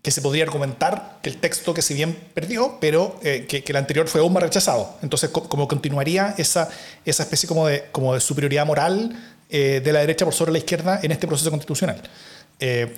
que 0.01 0.11
se 0.11 0.21
podría 0.21 0.43
argumentar 0.43 1.19
que 1.21 1.29
el 1.29 1.37
texto 1.37 1.73
que 1.73 1.83
si 1.83 1.93
bien 1.93 2.17
perdió, 2.33 2.77
pero 2.81 3.19
eh, 3.23 3.45
que, 3.47 3.63
el 3.65 3.75
anterior 3.75 4.07
fue 4.07 4.21
aún 4.21 4.33
más 4.33 4.41
rechazado. 4.41 4.97
Entonces, 5.03 5.29
como 5.29 5.67
continuaría 5.67 6.33
esa, 6.37 6.69
esa 7.05 7.23
especie 7.23 7.47
como 7.47 7.67
de, 7.67 7.85
como 7.91 8.15
de 8.15 8.19
superioridad 8.19 8.65
moral 8.65 9.15
de 9.49 9.91
la 9.91 9.99
derecha 9.99 10.23
por 10.23 10.33
sobre 10.33 10.53
la 10.53 10.59
izquierda 10.59 11.01
en 11.03 11.11
este 11.11 11.27
proceso 11.27 11.51
constitucional. 11.51 12.01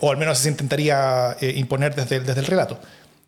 o 0.01 0.11
al 0.11 0.17
menos 0.17 0.37
se 0.37 0.49
intentaría 0.49 1.35
imponer 1.41 1.95
desde, 1.95 2.19
desde 2.19 2.39
el 2.39 2.45
relato. 2.45 2.79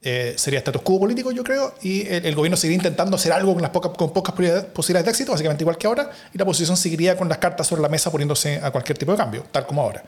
Eh, 0.08 0.36
sería 0.38 0.60
status 0.60 0.84
quo 0.84 1.00
político, 1.00 1.32
yo 1.32 1.44
creo, 1.44 1.74
y 1.82 2.08
el, 2.08 2.36
gobierno 2.36 2.56
seguiría 2.56 2.78
intentando 2.78 3.16
hacer 3.16 3.34
algo 3.34 3.56
con, 3.56 4.14
pocas, 4.14 4.36
posibilidades 4.72 5.06
de 5.06 5.10
éxito, 5.10 5.32
básicamente 5.32 5.64
igual 5.64 5.80
que 5.80 5.88
ahora, 5.88 6.12
y 6.32 6.38
la 6.38 6.44
oposición 6.44 6.78
seguiría 6.78 7.18
con 7.18 7.28
las 7.28 7.40
cartas 7.40 7.66
sobre 7.66 7.82
la 7.82 7.90
mesa 7.90 8.12
poniéndose 8.12 8.62
a 8.62 8.70
cualquier 8.70 9.00
tipo 9.00 9.14
de 9.14 9.18
cambio, 9.18 9.46
tal 9.52 9.66
como 9.66 9.82
ahora. 9.82 10.04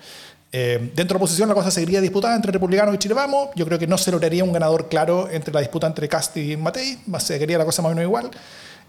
Eh, 0.52 0.92
dentro 0.94 1.06
de 1.06 1.14
la 1.16 1.18
oposición 1.18 1.50
la 1.50 1.56
cosa 1.56 1.72
seguiría 1.72 2.00
disputada 2.00 2.36
entre 2.36 2.52
republicanos 2.52 2.94
y 2.94 3.00
Chile 3.00 3.16
Vamos. 3.16 3.50
Yo 3.56 3.66
creo 3.66 3.80
que 3.80 3.88
no 3.88 3.98
se 3.98 4.12
lograría 4.12 4.44
un 4.44 4.54
ganador 4.54 4.88
claro 4.88 5.28
entre 5.32 5.52
la 5.52 5.62
disputa 5.62 5.88
entre 5.88 6.08
Cast 6.08 6.38
y 6.38 6.56
Matei. 6.56 7.00
Seguiría 7.18 7.58
la 7.58 7.66
cosa 7.66 7.82
más 7.82 7.92
o 7.92 7.96
menos 7.96 8.08
igual. 8.08 8.30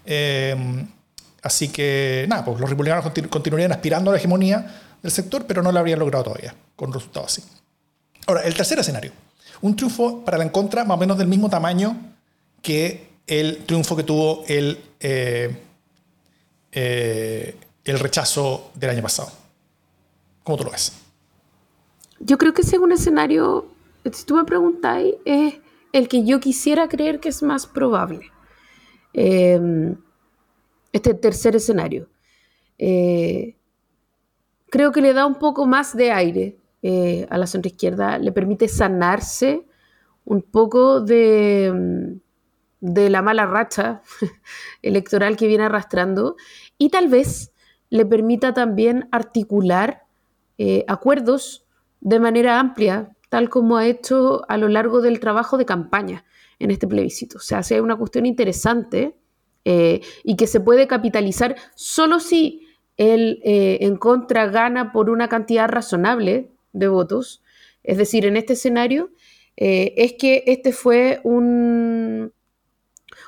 Eh, 0.04 0.54
así 1.42 1.68
que, 1.68 2.26
nada, 2.28 2.44
pues 2.44 2.60
los 2.60 2.68
republicanos 2.68 3.10
continuarían 3.30 3.72
aspirando 3.72 4.10
a 4.10 4.12
la 4.12 4.18
hegemonía 4.18 4.82
del 5.02 5.10
sector, 5.10 5.46
pero 5.46 5.62
no 5.62 5.72
lo 5.72 5.78
habrían 5.78 5.98
logrado 5.98 6.24
todavía, 6.24 6.54
con 6.76 6.92
resultados 6.92 7.32
así. 7.32 7.42
Ahora, 8.26 8.42
el 8.42 8.54
tercer 8.54 8.78
escenario. 8.78 9.12
Un 9.60 9.76
triunfo 9.76 10.24
para 10.24 10.38
la 10.38 10.44
en 10.44 10.50
contra 10.50 10.84
más 10.84 10.96
o 10.96 11.00
menos 11.00 11.18
del 11.18 11.28
mismo 11.28 11.48
tamaño 11.48 11.96
que 12.62 13.08
el 13.26 13.64
triunfo 13.64 13.96
que 13.96 14.02
tuvo 14.02 14.44
el, 14.46 14.78
eh, 15.00 15.56
el 17.84 17.98
rechazo 17.98 18.70
del 18.74 18.90
año 18.90 19.02
pasado. 19.02 19.30
¿Cómo 20.42 20.56
tú 20.56 20.64
lo 20.64 20.70
ves? 20.70 20.92
Yo 22.20 22.38
creo 22.38 22.52
que 22.52 22.62
ese 22.62 22.76
es 22.76 22.82
un 22.82 22.92
escenario, 22.92 23.66
si 24.12 24.24
tú 24.24 24.34
me 24.34 24.44
preguntáis, 24.44 25.14
es 25.24 25.54
el 25.92 26.08
que 26.08 26.24
yo 26.24 26.40
quisiera 26.40 26.88
creer 26.88 27.20
que 27.20 27.28
es 27.28 27.42
más 27.42 27.66
probable. 27.66 28.30
Em, 29.12 29.96
este 30.92 31.14
tercer 31.14 31.56
escenario. 31.56 32.08
Eh, 32.78 33.56
creo 34.70 34.92
que 34.92 35.00
le 35.00 35.12
da 35.12 35.26
un 35.26 35.36
poco 35.36 35.66
más 35.66 35.96
de 35.96 36.12
aire 36.12 36.56
eh, 36.82 37.26
a 37.30 37.38
la 37.38 37.44
izquierda, 37.44 38.18
le 38.18 38.32
permite 38.32 38.68
sanarse 38.68 39.64
un 40.24 40.42
poco 40.42 41.00
de, 41.00 42.18
de 42.80 43.10
la 43.10 43.22
mala 43.22 43.46
racha 43.46 44.02
electoral 44.82 45.36
que 45.36 45.46
viene 45.46 45.64
arrastrando 45.64 46.36
y 46.76 46.90
tal 46.90 47.08
vez 47.08 47.52
le 47.90 48.04
permita 48.04 48.52
también 48.52 49.08
articular 49.10 50.04
eh, 50.58 50.84
acuerdos 50.88 51.64
de 52.00 52.20
manera 52.20 52.60
amplia, 52.60 53.10
tal 53.28 53.48
como 53.48 53.76
ha 53.76 53.86
hecho 53.86 54.42
a 54.48 54.56
lo 54.56 54.68
largo 54.68 55.00
del 55.00 55.20
trabajo 55.20 55.56
de 55.58 55.64
campaña 55.64 56.24
en 56.58 56.70
este 56.70 56.86
plebiscito. 56.86 57.38
O 57.38 57.40
sea, 57.40 57.62
si 57.62 57.74
hay 57.74 57.80
una 57.80 57.96
cuestión 57.96 58.26
interesante 58.26 59.16
eh, 59.64 60.00
y 60.24 60.36
que 60.36 60.46
se 60.46 60.60
puede 60.60 60.86
capitalizar 60.86 61.56
solo 61.74 62.20
si 62.20 62.66
eh, 62.96 63.78
en 63.80 63.96
contra 63.96 64.46
gana 64.46 64.92
por 64.92 65.10
una 65.10 65.28
cantidad 65.28 65.68
razonable 65.68 66.50
de 66.78 66.88
votos. 66.88 67.42
Es 67.82 67.98
decir, 67.98 68.26
en 68.26 68.36
este 68.36 68.54
escenario 68.54 69.10
eh, 69.56 69.94
es 69.96 70.14
que 70.18 70.44
este 70.46 70.72
fue 70.72 71.20
un, 71.24 72.32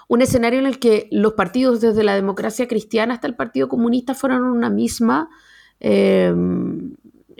un 0.08 0.22
escenario 0.22 0.58
en 0.58 0.66
el 0.66 0.78
que 0.78 1.08
los 1.10 1.34
partidos 1.34 1.80
desde 1.80 2.04
la 2.04 2.14
democracia 2.14 2.68
cristiana 2.68 3.14
hasta 3.14 3.26
el 3.26 3.36
Partido 3.36 3.68
Comunista 3.68 4.14
fueron 4.14 4.44
una 4.44 4.70
misma 4.70 5.28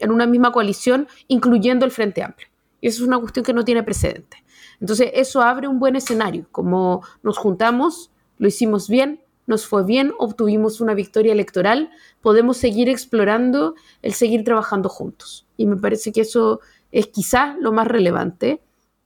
en 0.01 0.11
una 0.11 0.27
misma 0.27 0.51
coalición, 0.51 1.07
incluyendo 1.29 1.85
el 1.85 1.91
Frente 1.91 2.23
Amplio. 2.23 2.49
Y 2.81 2.89
eso 2.89 3.03
es 3.03 3.09
una 3.09 3.19
cuestión 3.19 3.45
que 3.45 3.53
no 3.53 3.65
tiene 3.65 3.83
precedente. 3.83 4.43
Entonces, 4.81 5.11
eso 5.15 5.43
abre 5.43 5.69
un 5.69 5.79
buen 5.79 5.95
escenario, 5.95 6.47
como 6.51 7.03
nos 7.23 7.37
juntamos, 7.37 8.11
lo 8.39 8.49
hicimos 8.49 8.89
bien, 8.89 9.21
nos 9.51 9.67
fue 9.67 9.85
bien, 9.85 10.13
obtuvimos 10.19 10.81
una 10.81 10.95
victoria 10.95 11.33
electoral, 11.33 11.91
podemos 12.23 12.57
seguir 12.57 12.89
explorando 12.89 13.75
el 14.01 14.15
seguir 14.15 14.45
trabajando 14.45 14.89
juntos. 14.89 15.47
Y 15.59 15.67
me 15.67 15.77
parece 15.77 16.13
que 16.13 16.23
eso 16.23 16.61
es 16.91 17.09
quizás 17.09 17.57
lo 17.59 17.73
más 17.73 17.87
relevante. 17.87 18.63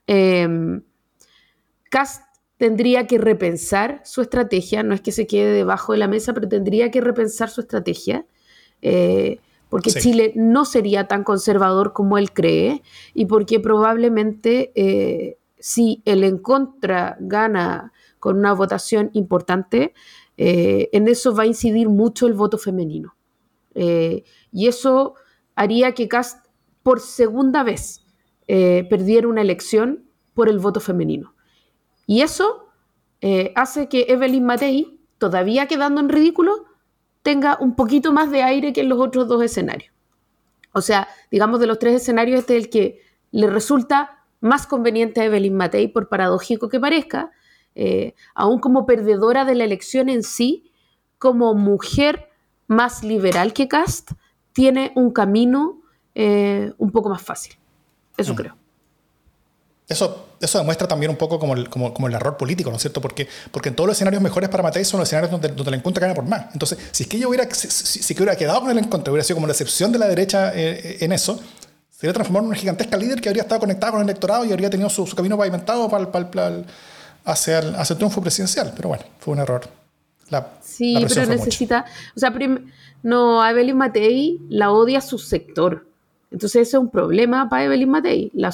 Eh, 0.07 0.47
Cast 1.91 2.23
tendría 2.59 3.07
que 3.07 3.19
repensar 3.19 4.03
su 4.05 4.21
estrategia, 4.21 4.83
no 4.83 4.95
es 4.95 5.01
que 5.01 5.13
se 5.13 5.27
quede 5.27 5.53
debajo 5.53 5.93
de 5.93 5.99
la 5.99 6.09
mesa, 6.09 6.35
pero 6.35 6.49
tendría 6.49 6.91
que 6.91 7.01
repensar 7.01 7.51
su 7.51 7.63
estrategia. 7.63 8.27
Eh, 8.83 9.41
porque 9.71 9.91
Chile 9.91 10.33
no 10.37 10.67
sería 10.67 11.09
tan 11.09 11.25
conservador 11.25 11.93
como 11.93 12.17
él 12.17 12.33
cree 12.33 12.83
y 13.13 13.27
porque 13.27 13.59
probablemente 13.59 14.71
eh, 14.77 15.39
si 15.59 16.03
el 16.05 16.23
en 16.23 16.39
contra 16.39 17.17
gana 17.19 17.93
con 18.21 18.39
una 18.39 18.53
votación 18.53 19.11
importante, 19.15 19.93
eh, 20.37 20.89
en 20.93 21.09
eso 21.09 21.35
va 21.35 21.45
a 21.45 21.47
incidir 21.47 21.89
mucho 21.89 22.27
el 22.27 22.35
voto 22.35 22.59
femenino. 22.59 23.17
Eh, 23.75 24.25
y 24.53 24.69
eso 24.69 25.15
haría 25.55 25.93
que 25.93 26.09
Cast 26.09 26.47
por 26.83 27.01
segunda 27.01 27.63
vez 27.63 28.01
perdiera 28.47 29.27
una 29.27 29.41
elección 29.41 30.05
por 30.35 30.51
el 30.51 30.59
voto 30.59 30.79
femenino. 30.79 31.35
Y 32.07 32.21
eso 32.21 32.67
hace 33.55 33.89
que 33.89 34.05
Evelyn 34.11 34.45
Matei, 34.45 35.01
todavía 35.17 35.67
quedando 35.67 36.03
en 36.03 36.11
ridículo, 36.11 36.67
tenga 37.23 37.57
un 37.59 37.75
poquito 37.75 38.13
más 38.13 38.31
de 38.31 38.43
aire 38.43 38.75
que 38.75 38.83
en 38.83 38.91
los 38.91 39.01
otros 39.01 39.27
dos 39.29 39.43
escenarios. 39.43 39.95
O 40.73 40.83
sea, 40.83 41.09
digamos 41.31 41.59
de 41.59 41.67
los 41.67 41.79
tres 41.79 41.95
escenarios, 41.95 42.41
este 42.41 42.59
es 42.59 42.65
el 42.65 42.71
que 42.71 43.01
le 43.31 43.47
resulta 43.47 44.25
más 44.41 44.67
conveniente 44.67 45.23
a 45.23 45.25
Evelyn 45.25 45.57
Matei, 45.57 45.89
por 45.89 46.11
paradójico 46.11 46.69
que 46.69 46.79
parezca, 46.79 47.31
eh, 47.75 48.15
aún 48.35 48.59
como 48.61 48.87
perdedora 48.87 49.45
de 49.45 49.55
la 49.55 49.65
elección 49.65 50.09
en 50.09 50.23
sí, 50.23 50.71
como 51.19 51.55
mujer 51.55 52.29
más 52.67 53.03
liberal 53.03 53.53
que 53.53 53.69
Cast, 53.69 54.13
tiene 54.53 54.93
un 54.95 55.11
camino 55.13 55.83
eh, 56.15 56.73
un 56.79 56.91
poco 56.91 57.09
más 57.09 57.23
fácil. 57.23 57.55
Eso 58.17 58.33
mm. 58.33 58.37
creo. 58.37 58.57
Eso, 59.87 60.29
eso 60.41 60.59
demuestra 60.59 60.89
también 60.89 61.11
un 61.11 61.17
poco 61.17 61.39
como 61.39 61.53
el, 61.53 61.69
como, 61.69 61.93
como 61.93 62.09
el 62.09 62.15
error 62.15 62.39
político, 62.39 62.71
¿no 62.71 62.77
es 62.77 62.83
cierto? 62.83 63.03
Porque, 63.03 63.29
porque 63.51 63.69
en 63.69 63.75
todos 63.75 63.87
los 63.87 63.97
escenarios 63.97 64.23
mejores 64.23 64.49
para 64.49 64.63
Matei 64.63 64.83
son 64.83 65.01
los 65.01 65.09
escenarios 65.09 65.31
donde, 65.31 65.49
donde 65.49 65.69
el 65.69 65.75
encuentro 65.75 66.01
gana 66.01 66.15
por 66.15 66.25
más. 66.25 66.47
Entonces, 66.55 66.79
si 66.91 67.03
es 67.03 67.09
que 67.09 67.19
ella 67.19 67.29
hubiera, 67.29 67.53
si, 67.55 67.69
si, 67.69 68.15
que 68.15 68.23
hubiera 68.23 68.37
quedado 68.37 68.63
con 68.63 68.71
el 68.71 68.79
encuentro, 68.79 69.13
hubiera 69.13 69.25
sido 69.25 69.37
como 69.37 69.47
la 69.47 69.53
excepción 69.53 69.93
de 69.93 69.99
la 69.99 70.09
derecha 70.09 70.53
eh, 70.55 70.99
en 71.01 71.13
eso, 71.13 71.39
se 71.91 72.07
hubiera 72.07 72.15
transformado 72.15 72.45
en 72.45 72.49
una 72.49 72.57
gigantesca 72.57 72.97
líder 72.97 73.21
que 73.21 73.29
habría 73.29 73.43
estado 73.43 73.61
conectada 73.61 73.93
con 73.93 74.01
el 74.01 74.09
electorado 74.09 74.47
y 74.47 74.53
habría 74.53 74.71
tenido 74.71 74.89
su, 74.89 75.07
su 75.07 75.15
camino 75.15 75.37
pavimentado 75.37 75.87
para, 75.91 76.11
para, 76.11 76.31
para, 76.31 76.63
hacia, 77.25 77.59
el, 77.59 77.75
hacia 77.77 77.95
el 77.95 77.99
triunfo 77.99 78.21
presidencial. 78.21 78.73
Pero 78.77 78.91
bueno, 78.91 79.05
fue 79.19 79.35
un 79.35 79.41
error. 79.41 79.63
La, 80.31 80.53
sí, 80.63 81.05
pero 81.09 81.27
necesita. 81.27 81.85
O 82.17 82.21
sea, 82.21 82.33
no, 83.03 83.43
a 83.43 83.51
Evelyn 83.51 83.77
Matei 83.77 84.41
la 84.49 84.73
odia 84.73 85.01
su 85.01 85.19
sector. 85.19 85.87
Entonces 86.31 86.63
ese 86.63 86.77
es 86.77 86.81
un 86.81 86.91
problema 86.91 87.49
para 87.49 87.65
Evelyn 87.65 87.91
Matei. 87.91 88.33
La, 88.35 88.53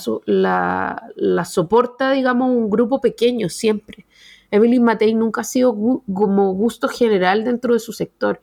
la, 1.15 1.45
soporta, 1.45 2.13
digamos, 2.13 2.51
un 2.51 2.69
grupo 2.69 3.01
pequeño 3.01 3.49
siempre. 3.49 4.05
Evelyn 4.51 4.83
Matei 4.83 5.15
nunca 5.15 5.43
ha 5.43 5.45
sido 5.45 5.75
como 6.13 6.53
gusto 6.53 6.89
general 6.89 7.45
dentro 7.45 7.73
de 7.73 7.81
su 7.81 7.93
sector. 7.93 8.41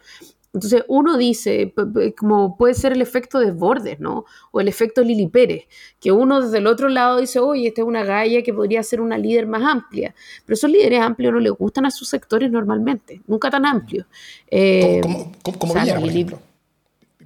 Entonces 0.58 0.84
uno 0.88 1.18
dice, 1.18 1.74
como 2.18 2.58
puede 2.58 2.74
ser 2.74 2.92
el 2.92 3.02
efecto 3.02 3.40
de 3.40 3.52
Bordes, 3.52 4.00
¿no? 4.00 4.26
O 4.52 4.60
el 4.60 4.68
efecto 4.68 5.04
Lili 5.04 5.28
Pérez, 5.28 5.66
que 6.00 6.12
uno 6.12 6.42
desde 6.42 6.58
el 6.58 6.68
otro 6.68 6.90
lado 6.90 7.20
dice, 7.20 7.40
oye, 7.40 7.68
esta 7.68 7.82
es 7.82 7.88
una 7.88 8.04
galla 8.04 8.42
que 8.42 8.54
podría 8.54 8.82
ser 8.84 9.02
una 9.02 9.18
líder 9.18 9.48
más 9.48 9.64
amplia. 9.64 10.16
Pero 10.46 10.56
esos 10.56 10.70
líderes 10.70 11.02
amplios 11.02 11.32
no 11.34 11.40
le 11.40 11.52
gustan 11.52 11.86
a 11.86 11.92
sus 11.92 12.10
sectores 12.10 12.52
normalmente, 12.52 13.22
nunca 13.28 13.50
tan 13.50 13.66
amplios. 13.66 14.06
Eh, 14.50 15.00
como, 15.02 15.32
como, 15.42 15.74
por 15.74 15.78
ejemplo. 15.78 16.40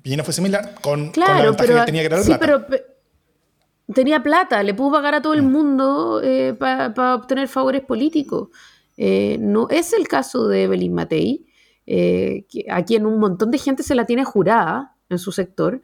Piñera 0.02 0.24
fue 0.24 0.34
similar, 0.34 0.76
con, 0.82 1.12
claro, 1.12 1.56
pero, 1.58 1.80
que 1.80 1.86
tenía 1.86 2.10
que 2.10 2.24
sí, 2.24 2.34
pero 2.40 2.66
tenía 3.94 4.24
plata, 4.24 4.64
le 4.64 4.74
pudo 4.74 4.94
pagar 4.94 5.16
a 5.16 5.22
todo 5.22 5.34
el 5.34 5.44
mm. 5.44 5.52
mundo 5.52 6.22
eh, 6.24 6.54
para 6.58 7.16
obtener 7.16 7.48
favores 7.48 7.82
políticos. 7.82 8.50
Eh, 8.98 9.38
no 9.40 9.68
es 9.70 9.94
el 9.94 10.08
caso 10.08 10.48
de 10.48 10.64
Evelyn 10.64 10.94
Matei, 10.94 11.46
eh, 11.94 12.46
a 12.70 12.86
quien 12.86 13.06
un 13.06 13.20
montón 13.20 13.52
de 13.52 13.58
gente 13.58 13.84
se 13.84 13.96
la 13.96 14.06
tiene 14.06 14.24
jurada 14.24 14.96
en 15.10 15.20
su 15.20 15.32
sector. 15.32 15.82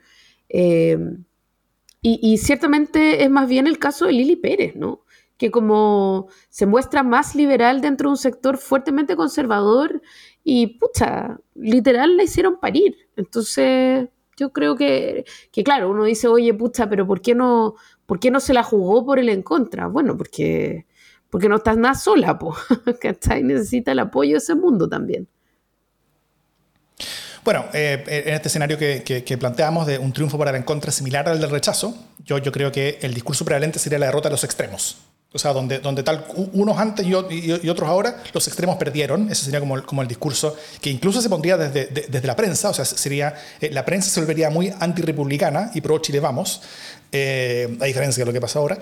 Y, 2.01 2.37
ciertamente 2.37 3.23
es 3.23 3.29
más 3.29 3.49
bien 3.49 3.67
el 3.67 3.79
caso 3.79 4.05
de 4.05 4.13
Lili 4.13 4.37
Pérez, 4.37 4.75
¿no? 4.75 5.01
que 5.37 5.51
como 5.51 6.27
se 6.49 6.65
muestra 6.65 7.03
más 7.03 7.35
liberal 7.35 7.81
dentro 7.81 8.09
de 8.09 8.11
un 8.11 8.17
sector 8.17 8.57
fuertemente 8.57 9.15
conservador 9.15 10.01
y, 10.43 10.79
pucha, 10.79 11.39
literal 11.55 12.17
la 12.17 12.23
hicieron 12.23 12.59
parir. 12.59 12.95
Entonces, 13.17 14.09
yo 14.37 14.51
creo 14.53 14.75
que, 14.75 15.25
que, 15.51 15.63
claro, 15.63 15.91
uno 15.91 16.05
dice, 16.05 16.27
oye, 16.27 16.53
pucha, 16.53 16.89
pero 16.89 17.05
¿por 17.05 17.21
qué 17.21 17.35
no, 17.35 17.75
por 18.05 18.19
qué 18.19 18.31
no 18.31 18.39
se 18.39 18.53
la 18.53 18.63
jugó 18.63 19.05
por 19.05 19.19
el 19.19 19.29
en 19.29 19.43
contra? 19.43 19.87
Bueno, 19.87 20.17
porque, 20.17 20.87
porque 21.29 21.49
no 21.49 21.57
estás 21.57 21.77
nada 21.77 21.95
sola, 21.95 22.39
po, 22.39 22.55
¿cachai? 23.01 23.43
Necesita 23.43 23.91
el 23.91 23.99
apoyo 23.99 24.31
de 24.31 24.37
ese 24.37 24.55
mundo 24.55 24.87
también. 24.89 25.27
Bueno, 27.47 27.63
eh, 27.71 28.03
en 28.25 28.33
este 28.33 28.49
escenario 28.49 28.77
que, 28.77 29.03
que, 29.23 29.37
planteamos 29.37 29.87
de 29.87 29.97
un 29.97 30.11
triunfo 30.11 30.37
para 30.37 30.51
el 30.51 30.57
en 30.57 30.63
contra 30.63 30.91
similar 30.91 31.29
al 31.29 31.39
del 31.39 31.49
rechazo, 31.49 31.95
yo, 32.25 32.39
yo 32.39 32.51
creo 32.51 32.73
que 32.73 32.99
el 33.01 33.13
discurso 33.13 33.45
prevalente 33.45 33.79
sería 33.79 33.97
la 33.99 34.07
derrota 34.07 34.27
de 34.27 34.33
los 34.33 34.43
extremos. 34.43 34.97
O 35.31 35.39
sea, 35.39 35.53
donde, 35.53 35.79
donde 35.79 36.03
tal 36.03 36.25
unos 36.51 36.77
antes 36.77 37.05
y, 37.07 37.13
otros 37.13 37.87
ahora, 37.87 38.21
los 38.33 38.45
extremos 38.49 38.75
perdieron. 38.75 39.31
Ese 39.31 39.45
sería 39.45 39.61
como 39.61 39.77
el, 39.77 39.83
como 39.83 40.01
el 40.01 40.09
discurso 40.09 40.57
que 40.81 40.89
incluso 40.89 41.21
se 41.21 41.29
pondría 41.29 41.55
desde, 41.55 41.85
desde 42.09 42.27
la 42.27 42.35
prensa. 42.35 42.69
O 42.69 42.73
sea, 42.73 42.83
sería, 42.83 43.33
eh, 43.61 43.69
la 43.71 43.85
prensa 43.85 44.09
se 44.09 44.19
volvería 44.19 44.49
muy 44.49 44.73
antirrepublicana 44.77 45.71
y 45.73 45.79
pro 45.79 45.99
Chile 45.99 46.19
vamos, 46.19 46.61
eh, 47.13 47.77
a 47.79 47.85
diferencia 47.85 48.23
de 48.23 48.25
lo 48.25 48.33
que 48.33 48.41
pasa 48.41 48.59
ahora. 48.59 48.77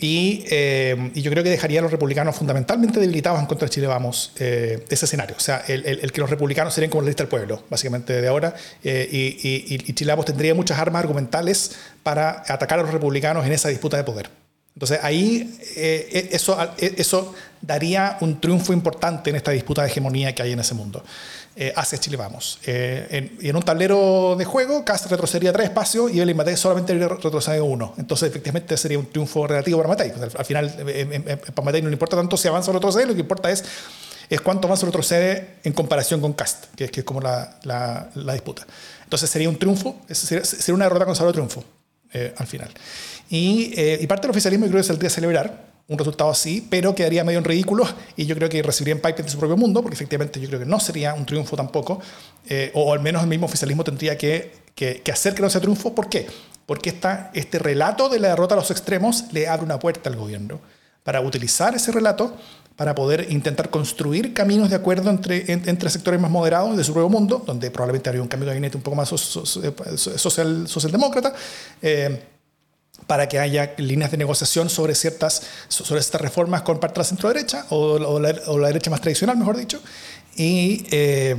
Eh, 0.00 1.10
y, 1.14 1.22
yo 1.22 1.30
creo 1.30 1.42
que 1.42 1.50
dejaría 1.50 1.80
a 1.80 1.82
los 1.82 1.90
republicanos 1.90 2.36
fundamentalmente 2.36 3.00
debilitados 3.00 3.40
en 3.40 3.46
contra 3.46 3.66
de 3.66 3.70
Chile 3.70 3.88
Vamos 3.88 4.32
eh, 4.38 4.84
ese 4.88 5.06
escenario. 5.06 5.34
O 5.36 5.40
sea, 5.40 5.64
el, 5.66 6.12
que 6.12 6.20
los 6.20 6.30
republicanos 6.30 6.72
serían 6.72 6.90
como 6.90 7.02
la 7.02 7.08
lista 7.08 7.24
del 7.24 7.28
pueblo, 7.28 7.64
básicamente 7.68 8.20
de 8.20 8.28
ahora. 8.28 8.54
Eh, 8.84 9.08
y, 9.10 9.74
y, 9.74 9.92
Chile 9.94 10.12
Vamos 10.12 10.26
tendría 10.26 10.54
muchas 10.54 10.78
armas 10.78 11.00
argumentales 11.00 11.72
para 12.02 12.44
atacar 12.46 12.78
a 12.78 12.82
los 12.82 12.92
republicanos 12.92 13.44
en 13.44 13.52
esa 13.52 13.68
disputa 13.68 13.96
de 13.96 14.04
poder. 14.04 14.30
Entonces 14.74 15.00
ahí 15.02 15.58
eso, 15.74 16.56
eso 16.78 17.34
daría 17.60 18.16
un 18.20 18.40
triunfo 18.40 18.72
importante 18.72 19.30
en 19.30 19.34
esta 19.34 19.50
disputa 19.50 19.82
de 19.82 19.88
hegemonía 19.88 20.32
que 20.36 20.42
hay 20.42 20.52
en 20.52 20.60
ese 20.60 20.74
mundo 20.74 21.02
eh, 21.60 21.72
hacia 21.74 21.98
Chile 21.98 22.16
Vamos. 22.16 22.60
Eh, 22.64 23.08
en, 23.10 23.36
y 23.40 23.48
en 23.48 23.56
un 23.56 23.62
tablero 23.64 24.36
de 24.38 24.44
juego, 24.44 24.84
Cast 24.84 25.06
retrocedería 25.06 25.52
tres 25.52 25.66
espacios 25.66 26.12
y 26.12 26.20
el 26.20 26.32
Matei 26.32 26.56
solamente 26.56 26.96
retrocede 26.96 27.60
uno. 27.60 27.94
Entonces, 27.98 28.28
efectivamente, 28.28 28.76
sería 28.76 28.96
un 28.96 29.06
triunfo 29.06 29.44
relativo 29.44 29.78
para 29.78 29.88
Matei. 29.88 30.12
al 30.12 30.44
final, 30.44 30.70
para 31.52 31.64
Matei 31.64 31.82
no 31.82 31.88
le 31.88 31.94
importa 31.94 32.16
tanto 32.16 32.36
si 32.36 32.46
avanza 32.46 32.70
o 32.70 32.74
retrocede, 32.74 33.06
lo 33.06 33.14
que 33.14 33.22
importa 33.22 33.50
es, 33.50 33.64
es 34.30 34.40
cuánto 34.40 34.68
avanza 34.68 34.84
o 34.84 34.86
retrocede 34.86 35.56
en 35.64 35.72
comparación 35.72 36.20
con 36.20 36.32
Cast, 36.32 36.66
que, 36.76 36.84
es, 36.84 36.92
que 36.92 37.00
es 37.00 37.04
como 37.04 37.20
la, 37.20 37.58
la, 37.64 38.08
la, 38.14 38.34
disputa. 38.34 38.64
Entonces, 39.02 39.28
sería 39.28 39.48
un 39.48 39.58
triunfo, 39.58 39.96
sería, 40.08 40.44
sería 40.44 40.76
una 40.76 40.84
derrota 40.84 41.06
con 41.06 41.26
de 41.26 41.32
triunfo 41.32 41.64
eh, 42.12 42.34
al 42.36 42.46
final. 42.46 42.70
Y, 43.30 43.74
y 44.00 44.06
parte 44.06 44.28
del 44.28 44.30
oficialismo, 44.30 44.66
creo 44.66 44.78
que 44.78 44.84
saldría 44.84 45.08
a 45.08 45.10
celebrar 45.10 45.68
un 45.88 45.96
resultado 45.96 46.30
así, 46.30 46.66
pero 46.68 46.94
quedaría 46.94 47.24
medio 47.24 47.38
en 47.38 47.44
ridículo 47.44 47.88
y 48.14 48.26
yo 48.26 48.34
creo 48.36 48.50
que 48.50 48.62
recibiría 48.62 48.94
en 48.94 49.00
pipe 49.00 49.22
de 49.22 49.28
su 49.30 49.38
propio 49.38 49.56
mundo, 49.56 49.82
porque 49.82 49.94
efectivamente 49.94 50.38
yo 50.38 50.46
creo 50.48 50.60
que 50.60 50.66
no 50.66 50.78
sería 50.78 51.14
un 51.14 51.24
triunfo 51.24 51.56
tampoco, 51.56 51.98
eh, 52.46 52.70
o, 52.74 52.92
al 52.92 53.00
menos 53.00 53.22
el 53.22 53.28
mismo 53.28 53.46
oficialismo 53.46 53.82
tendría 53.84 54.16
que, 54.18 54.52
que, 54.74 55.02
hacer 55.10 55.34
que 55.34 55.40
no 55.40 55.48
sea 55.48 55.62
triunfo. 55.62 55.94
¿Por 55.94 56.10
qué? 56.10 56.26
Porque 56.66 56.94
este 57.32 57.58
relato 57.58 58.10
de 58.10 58.20
la 58.20 58.28
derrota 58.28 58.54
a 58.54 58.58
los 58.58 58.70
extremos 58.70 59.32
le 59.32 59.48
abre 59.48 59.64
una 59.64 59.78
puerta 59.78 60.10
al 60.10 60.16
gobierno 60.16 60.60
para 61.04 61.22
utilizar 61.22 61.74
ese 61.74 61.90
relato 61.90 62.34
para 62.76 62.94
poder 62.94 63.26
intentar 63.32 63.70
construir 63.70 64.34
caminos 64.34 64.68
de 64.68 64.76
acuerdo 64.76 65.08
entre, 65.10 65.50
entre 65.50 65.88
sectores 65.90 66.20
más 66.20 66.30
moderados 66.30 66.76
de 66.76 66.84
su 66.84 66.92
propio 66.92 67.08
mundo, 67.08 67.42
donde 67.44 67.70
probablemente 67.70 68.10
habría 68.10 68.22
un 68.22 68.28
cambio 68.28 68.46
de 68.46 68.52
gabinete 68.52 68.76
un 68.76 68.82
poco 68.82 68.94
más 68.94 69.08
social, 69.08 70.68
socialdemócrata. 70.68 71.32
Eh, 71.82 72.22
para 73.08 73.26
que 73.26 73.40
haya 73.40 73.72
líneas 73.78 74.10
de 74.10 74.18
negociación 74.18 74.68
sobre 74.68 74.94
ciertas 74.94 75.42
sobre 75.66 75.98
estas 75.98 76.20
reformas 76.20 76.60
con 76.60 76.78
parte 76.78 76.94
de 76.94 76.98
la 77.00 77.04
centro-derecha 77.04 77.64
o, 77.70 78.20
la, 78.20 78.68
derecha 78.68 78.90
más 78.90 79.00
tradicional, 79.00 79.36
mejor 79.36 79.56
dicho. 79.56 79.80
Y, 80.36 80.86
eh, 80.90 81.34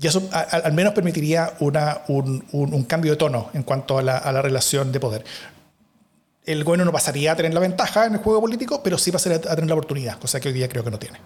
eso 0.00 0.30
al 0.32 0.72
menos 0.74 0.94
permitiría 0.94 1.54
una, 1.58 2.02
un, 2.06 2.84
cambio 2.84 3.10
de 3.10 3.16
tono 3.16 3.50
en 3.52 3.64
cuanto 3.64 3.98
a 3.98 4.02
la, 4.02 4.42
relación 4.42 4.92
de 4.92 5.00
poder. 5.00 5.24
El 6.46 6.62
gobierno 6.62 6.84
no 6.84 6.92
pasaría 6.92 7.32
a 7.32 7.36
tener 7.36 7.52
la 7.52 7.60
ventaja 7.60 8.06
en 8.06 8.14
el 8.14 8.20
juego 8.20 8.40
político, 8.40 8.80
pero 8.80 8.96
sí 8.96 9.10
pasaría 9.10 9.38
a 9.38 9.56
tener 9.56 9.66
la 9.66 9.74
oportunidad, 9.74 10.20
cosa 10.20 10.38
que 10.38 10.48
hoy 10.48 10.54
día 10.54 10.68
creo 10.68 10.84
que 10.84 10.92
no 10.92 11.00
tiene. 11.00 11.18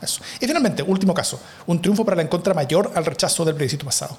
Eso. 0.00 0.22
Y 0.40 0.46
finalmente, 0.46 0.82
último 0.82 1.12
caso, 1.12 1.38
un 1.66 1.82
triunfo 1.82 2.06
para 2.06 2.16
la 2.16 2.22
encontra 2.22 2.54
mayor 2.54 2.90
al 2.94 3.04
rechazo 3.04 3.44
del 3.44 3.54
plebiscito 3.54 3.84
pasado. 3.84 4.16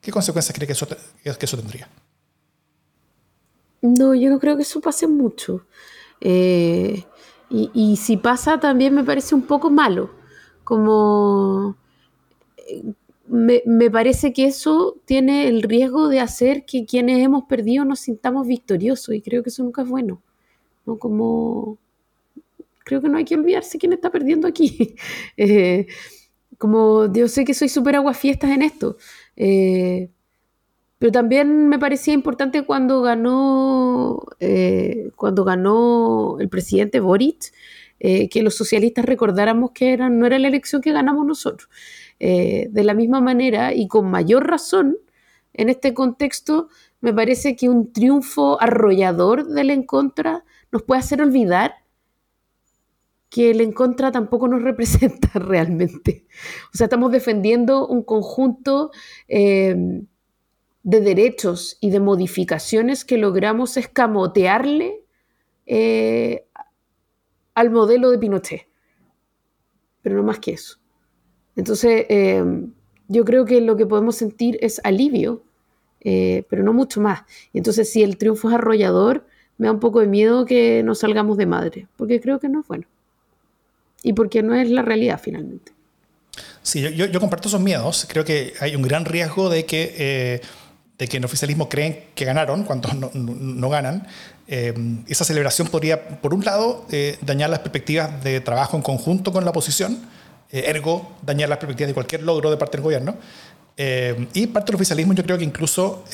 ¿Qué 0.00 0.12
consecuencias 0.12 0.54
cree 0.54 0.68
que 0.68 0.74
eso, 0.74 0.86
que 0.86 1.44
eso 1.44 1.56
tendría? 1.56 1.88
No, 3.84 4.14
yo 4.14 4.30
no 4.30 4.40
creo 4.40 4.56
que 4.56 4.62
eso 4.62 4.80
pase 4.80 5.06
mucho. 5.06 5.66
Eh, 6.20 7.04
y, 7.50 7.96
si 7.96 8.16
pasa, 8.16 8.58
también 8.58 8.94
me 8.94 9.04
parece 9.04 9.34
un 9.34 9.42
poco 9.42 9.70
malo. 9.70 10.10
Como 10.64 11.76
eh, 12.56 12.82
me, 13.26 13.90
parece 13.90 14.32
que 14.32 14.46
eso 14.46 14.96
tiene 15.04 15.48
el 15.48 15.62
riesgo 15.62 16.08
de 16.08 16.20
hacer 16.20 16.64
que 16.64 16.86
quienes 16.86 17.22
hemos 17.22 17.44
perdido 17.44 17.84
nos 17.84 18.00
sintamos 18.00 18.46
victoriosos. 18.46 19.14
Y 19.14 19.20
creo 19.20 19.42
que 19.42 19.50
eso 19.50 19.62
nunca 19.62 19.82
es 19.82 19.88
bueno. 19.88 20.22
¿no? 20.86 20.98
Como 20.98 21.76
creo 22.84 23.02
que 23.02 23.08
no 23.10 23.18
hay 23.18 23.26
que 23.26 23.34
olvidarse 23.34 23.78
quién 23.78 23.92
está 23.92 24.10
perdiendo 24.10 24.48
aquí. 24.48 24.96
Eh, 25.36 25.86
como 26.56 27.12
yo 27.12 27.28
sé 27.28 27.44
que 27.44 27.52
soy 27.54 27.68
súper 27.68 27.96
aguafiestas 27.96 28.50
en 28.50 28.62
esto. 28.62 28.96
Pero 31.04 31.12
también 31.12 31.68
me 31.68 31.78
parecía 31.78 32.14
importante 32.14 32.64
cuando 32.64 33.02
ganó, 33.02 34.24
eh, 34.40 35.10
cuando 35.16 35.44
ganó 35.44 36.38
el 36.40 36.48
presidente 36.48 36.98
Boric, 36.98 37.52
eh, 38.00 38.30
que 38.30 38.42
los 38.42 38.54
socialistas 38.54 39.04
recordáramos 39.04 39.72
que 39.72 39.92
era, 39.92 40.08
no 40.08 40.24
era 40.24 40.38
la 40.38 40.48
elección 40.48 40.80
que 40.80 40.92
ganamos 40.92 41.26
nosotros. 41.26 41.68
Eh, 42.20 42.68
de 42.70 42.84
la 42.84 42.94
misma 42.94 43.20
manera 43.20 43.74
y 43.74 43.86
con 43.86 44.10
mayor 44.10 44.48
razón, 44.48 44.96
en 45.52 45.68
este 45.68 45.92
contexto, 45.92 46.68
me 47.02 47.12
parece 47.12 47.54
que 47.54 47.68
un 47.68 47.92
triunfo 47.92 48.58
arrollador 48.58 49.46
del 49.46 49.68
en 49.68 49.82
contra 49.82 50.46
nos 50.72 50.84
puede 50.84 51.00
hacer 51.00 51.20
olvidar 51.20 51.74
que 53.28 53.50
el 53.50 53.60
en 53.60 53.72
contra 53.72 54.10
tampoco 54.10 54.48
nos 54.48 54.62
representa 54.70 55.38
realmente. 55.38 56.24
O 56.72 56.78
sea, 56.78 56.86
estamos 56.86 57.12
defendiendo 57.12 57.86
un 57.86 58.02
conjunto 58.04 58.90
de 60.84 61.00
derechos 61.00 61.78
y 61.80 61.90
de 61.90 61.98
modificaciones 61.98 63.04
que 63.04 63.16
logramos 63.16 63.76
escamotearle 63.78 65.00
eh, 65.66 66.44
al 67.54 67.70
modelo 67.70 68.10
de 68.10 68.18
Pinochet. 68.18 68.68
Pero 70.02 70.16
no 70.16 70.22
más 70.22 70.38
que 70.38 70.52
eso. 70.52 70.76
Entonces, 71.56 72.04
eh, 72.10 72.44
yo 73.08 73.24
creo 73.24 73.46
que 73.46 73.62
lo 73.62 73.76
que 73.76 73.86
podemos 73.86 74.16
sentir 74.16 74.58
es 74.60 74.80
alivio, 74.84 75.42
eh, 76.02 76.44
pero 76.50 76.62
no 76.62 76.74
mucho 76.74 77.00
más. 77.00 77.22
entonces, 77.54 77.90
si 77.90 78.02
el 78.02 78.18
triunfo 78.18 78.48
es 78.48 78.54
arrollador, 78.54 79.26
me 79.56 79.68
da 79.68 79.72
un 79.72 79.80
poco 79.80 80.00
de 80.00 80.06
miedo 80.06 80.44
que 80.44 80.82
nos 80.82 80.98
salgamos 80.98 81.38
de 81.38 81.46
madre, 81.46 81.88
porque 81.96 82.20
creo 82.20 82.38
que 82.38 82.50
no 82.50 82.60
es 82.60 82.68
bueno. 82.68 82.84
Y 84.02 84.12
porque 84.12 84.42
no 84.42 84.54
es 84.54 84.68
la 84.68 84.82
realidad 84.82 85.18
finalmente. 85.22 85.72
Sí, 86.60 86.82
yo, 86.94 87.20
comparto 87.20 87.48
esos 87.48 87.60
miedos. 87.60 88.06
Creo 88.08 88.24
que 88.24 88.52
hay 88.60 88.76
un 88.76 88.82
gran 88.82 89.06
riesgo 89.06 89.48
de 89.48 89.64
que 89.64 90.42
de 90.98 91.08
que 91.08 91.16
en 91.16 91.24
oficialismo 91.24 91.68
creen 91.68 92.04
que 92.14 92.24
ganaron 92.24 92.64
cuando 92.64 92.88
no, 93.14 93.68
ganan, 93.68 94.06
eh, 94.46 94.74
esa 95.08 95.24
celebración 95.24 95.68
podría, 95.68 96.20
por 96.20 96.34
un 96.34 96.44
lado, 96.44 96.86
eh, 96.90 97.18
dañar 97.20 97.50
las 97.50 97.60
perspectivas 97.60 98.22
de 98.22 98.40
trabajo 98.40 98.76
en 98.76 98.82
conjunto 98.82 99.32
con 99.32 99.44
la 99.44 99.50
oposición, 99.50 99.98
eh, 100.52 100.64
ergo, 100.68 101.12
dañar 101.22 101.48
las 101.48 101.58
perspectivas 101.58 101.88
de 101.88 101.94
cualquier 101.94 102.22
logro 102.22 102.50
de 102.50 102.56
parte 102.56 102.76
del 102.76 102.84
gobierno. 102.84 103.16
y 103.76 104.46
parte 104.46 104.70
del 104.70 104.76
oficialismo 104.76 105.14
yo 105.14 105.24
creo 105.24 105.36
que 105.36 105.42
incluso 105.42 106.04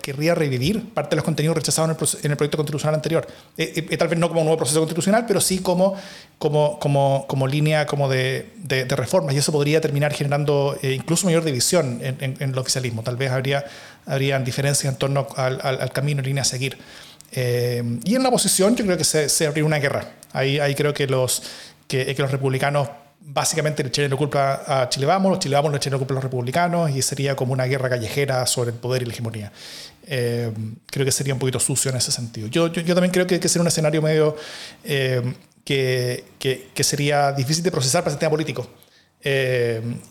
querría 0.00 0.34
revivir 0.34 0.88
parte 0.94 1.10
de 1.10 1.16
los 1.16 1.24
contenidos 1.26 1.54
rechazados 1.54 2.16
en 2.24 2.30
el, 2.30 2.36
proyecto 2.38 2.56
constitucional 2.56 2.94
anterior. 2.94 3.26
tal 3.98 4.08
vez 4.08 4.18
no 4.18 4.28
como 4.28 4.40
un 4.40 4.46
nuevo 4.46 4.56
proceso 4.56 4.80
constitucional, 4.80 5.26
pero 5.28 5.38
sí 5.38 5.58
como, 5.58 5.96
como, 6.38 6.78
como, 6.78 7.26
como 7.28 7.46
línea 7.46 7.84
como 7.84 8.08
de, 8.08 8.54
de, 8.56 8.86
reformas. 8.96 9.34
Y 9.34 9.38
eso 9.38 9.52
podría 9.52 9.82
terminar 9.82 10.14
generando 10.14 10.78
incluso 10.80 11.26
mayor 11.26 11.44
división 11.44 11.98
en, 12.00 12.16
en, 12.20 12.36
en 12.40 12.50
el 12.52 12.58
oficialismo. 12.58 13.02
Tal 13.02 13.18
vez 13.18 13.30
habría 13.30 13.66
habrían 14.10 14.44
diferencias 14.44 14.92
en 14.92 14.98
torno 14.98 15.28
al, 15.36 15.60
al, 15.62 15.92
camino 15.92 16.20
en 16.20 16.26
línea 16.26 16.42
a 16.42 16.44
seguir. 16.44 16.76
Eh, 17.32 17.82
y 18.04 18.16
en 18.16 18.22
la 18.22 18.28
oposición 18.28 18.74
yo 18.74 18.84
creo 18.84 18.98
que 18.98 19.04
se, 19.04 19.28
se 19.28 19.46
abrió 19.46 19.64
una 19.64 19.78
guerra. 19.78 20.04
Ahí, 20.32 20.58
ahí 20.58 20.74
creo 20.74 20.92
que 20.92 21.06
los, 21.06 21.42
que, 21.86 22.14
que 22.14 22.22
los 22.22 22.30
republicanos 22.30 22.88
básicamente 23.20 23.84
le 23.84 23.90
echarían 23.90 24.10
la 24.10 24.16
culpa 24.16 24.64
a 24.66 24.88
Chile 24.88 25.06
Vamos, 25.06 25.30
los 25.30 25.38
Chile 25.38 25.54
Vamos 25.54 25.70
le 25.70 25.76
echarían 25.76 25.94
la 25.94 25.98
culpa 25.98 26.14
a 26.14 26.16
los 26.16 26.24
republicanos 26.24 26.90
y 26.90 27.00
sería 27.02 27.36
como 27.36 27.52
una 27.52 27.64
guerra 27.66 27.88
callejera 27.88 28.44
sobre 28.46 28.70
el 28.70 28.76
poder 28.76 29.02
y 29.02 29.04
la 29.06 29.12
hegemonía. 29.12 29.52
Eh, 30.06 30.50
creo 30.86 31.06
que 31.06 31.12
sería 31.12 31.32
un 31.32 31.38
poquito 31.38 31.60
sucio 31.60 31.92
en 31.92 31.96
ese 31.96 32.10
sentido. 32.10 32.48
Yo, 32.48 32.66
yo, 32.72 32.82
yo 32.82 32.94
también 32.94 33.12
creo 33.12 33.28
que, 33.28 33.38
que 33.38 33.48
sería 33.48 33.62
un 33.62 33.68
escenario 33.68 34.02
medio 34.02 34.36
eh, 34.82 35.34
que, 35.64 36.24
que, 36.74 36.82
sería 36.82 37.30
difícil 37.30 37.62
de 37.62 37.70
procesar 37.70 38.02
para 38.02 38.10
el 38.10 38.14
sistema 38.14 38.30
político 38.30 38.66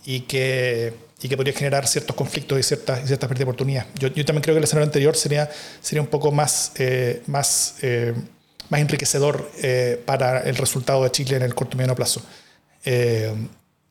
y 0.06 0.22
que 0.22 1.09
y 1.22 1.28
que 1.28 1.36
podría 1.36 1.54
generar 1.54 1.88
ciertos 1.88 2.16
conflictos 2.16 2.60
y 2.60 2.64
ciertas, 2.64 3.06
ciertas 3.06 3.28
pérdidas 3.28 3.40
de 3.40 3.44
oportunidad. 3.44 3.86
Yo, 3.98 4.08
yo, 4.10 4.26
también 4.26 4.42
creo 4.42 4.56
que 4.56 4.60
el 4.60 4.64
escenario 4.64 4.86
anterior 4.86 5.16
sería, 5.16 5.50
sería 5.82 6.02
un 6.02 6.08
poco 6.08 6.32
más, 6.32 6.72
eh, 6.78 7.22
más, 7.28 7.76
eh, 7.82 8.14
más 8.70 8.80
enriquecedor 8.80 9.52
eh, 9.62 10.02
para 10.06 10.42
el 10.42 10.56
resultado 10.56 11.04
de 11.04 11.12
Chile 11.12 11.36
en 11.38 11.44
el 11.44 11.54
corto 11.54 11.76
y 11.76 11.78
mediano 11.78 11.96
plazo. 11.96 12.22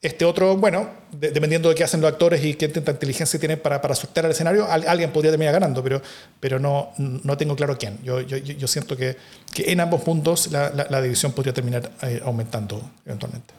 este 0.01 0.25
otro, 0.25 0.57
bueno, 0.57 0.89
dependiendo 1.11 1.69
de 1.69 1.75
qué 1.75 1.85
hacen 1.85 2.01
los 2.01 2.11
actores 2.11 2.43
y 2.43 2.55
qué 2.55 2.69
tanta 2.69 2.93
inteligencia 2.93 3.39
tienen 3.39 3.59
para, 3.59 3.83
para 3.83 3.95
sortear 3.95 4.27
el 4.27 4.33
escenario, 4.33 4.67
alguien 4.71 5.11
podría 5.13 5.33
terminar 5.33 5.53
ganando, 5.53 5.83
pero, 5.83 6.01
pero 6.41 6.59
no, 6.59 6.93
no 6.97 7.37
tengo 7.37 7.57
claro 7.57 7.77
quién. 7.77 7.99
Yo, 8.03 8.21
yo, 8.21 8.69
siento 8.69 8.97
que, 8.97 9.17
que, 9.53 9.71
en 9.73 9.81
ambos 9.81 10.03
puntos 10.03 10.51
la, 10.51 10.71
la 10.71 11.03
división 11.03 11.33
podría 11.33 11.53
terminar 11.53 11.91
aumentando 12.25 12.91
eventualmente. 13.05 13.53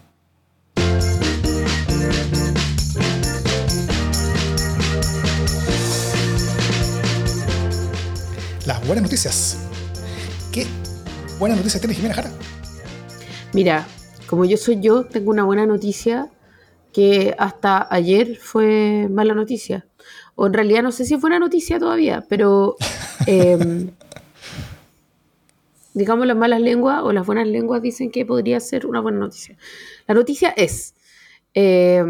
Las 8.69 8.85
buenas 8.85 9.01
noticias. 9.01 9.57
¿Qué 10.53 10.67
buenas 11.39 11.57
noticias 11.57 11.81
tiene 11.81 11.95
Jimena 11.95 12.13
Jara? 12.13 12.29
Mira, 13.51 13.87
como 14.27 14.45
yo 14.45 14.57
soy 14.57 14.79
yo, 14.79 15.05
tengo 15.05 15.31
una 15.31 15.43
buena 15.43 15.65
noticia 15.65 16.29
que 16.93 17.33
hasta 17.39 17.87
ayer 17.89 18.35
fue 18.35 19.07
mala 19.09 19.33
noticia. 19.33 19.87
O 20.35 20.45
en 20.45 20.53
realidad 20.53 20.83
no 20.83 20.91
sé 20.91 21.05
si 21.05 21.17
fue 21.17 21.29
una 21.31 21.39
noticia 21.39 21.79
todavía, 21.79 22.23
pero 22.29 22.75
em, 23.25 23.89
digamos, 25.95 26.27
las 26.27 26.37
malas 26.37 26.61
lenguas 26.61 27.01
o 27.01 27.11
las 27.11 27.25
buenas 27.25 27.47
lenguas 27.47 27.81
dicen 27.81 28.11
que 28.11 28.23
podría 28.23 28.59
ser 28.59 28.85
una 28.85 28.99
buena 28.99 29.17
noticia. 29.17 29.57
La 30.05 30.13
noticia 30.13 30.49
es 30.49 30.93
eh, 31.55 32.03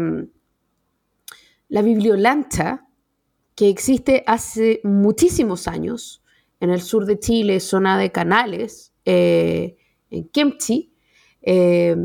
la 1.70 1.80
bibliolancha 1.80 2.86
que 3.54 3.70
existe 3.70 4.24
hace 4.26 4.82
muchísimos 4.84 5.66
años 5.66 6.19
en 6.60 6.70
el 6.70 6.82
sur 6.82 7.06
de 7.06 7.18
Chile, 7.18 7.60
zona 7.60 7.98
de 7.98 8.12
Canales, 8.12 8.92
eh, 9.04 9.76
en 10.10 10.28
Kempchi, 10.28 10.92
eh, 11.42 11.96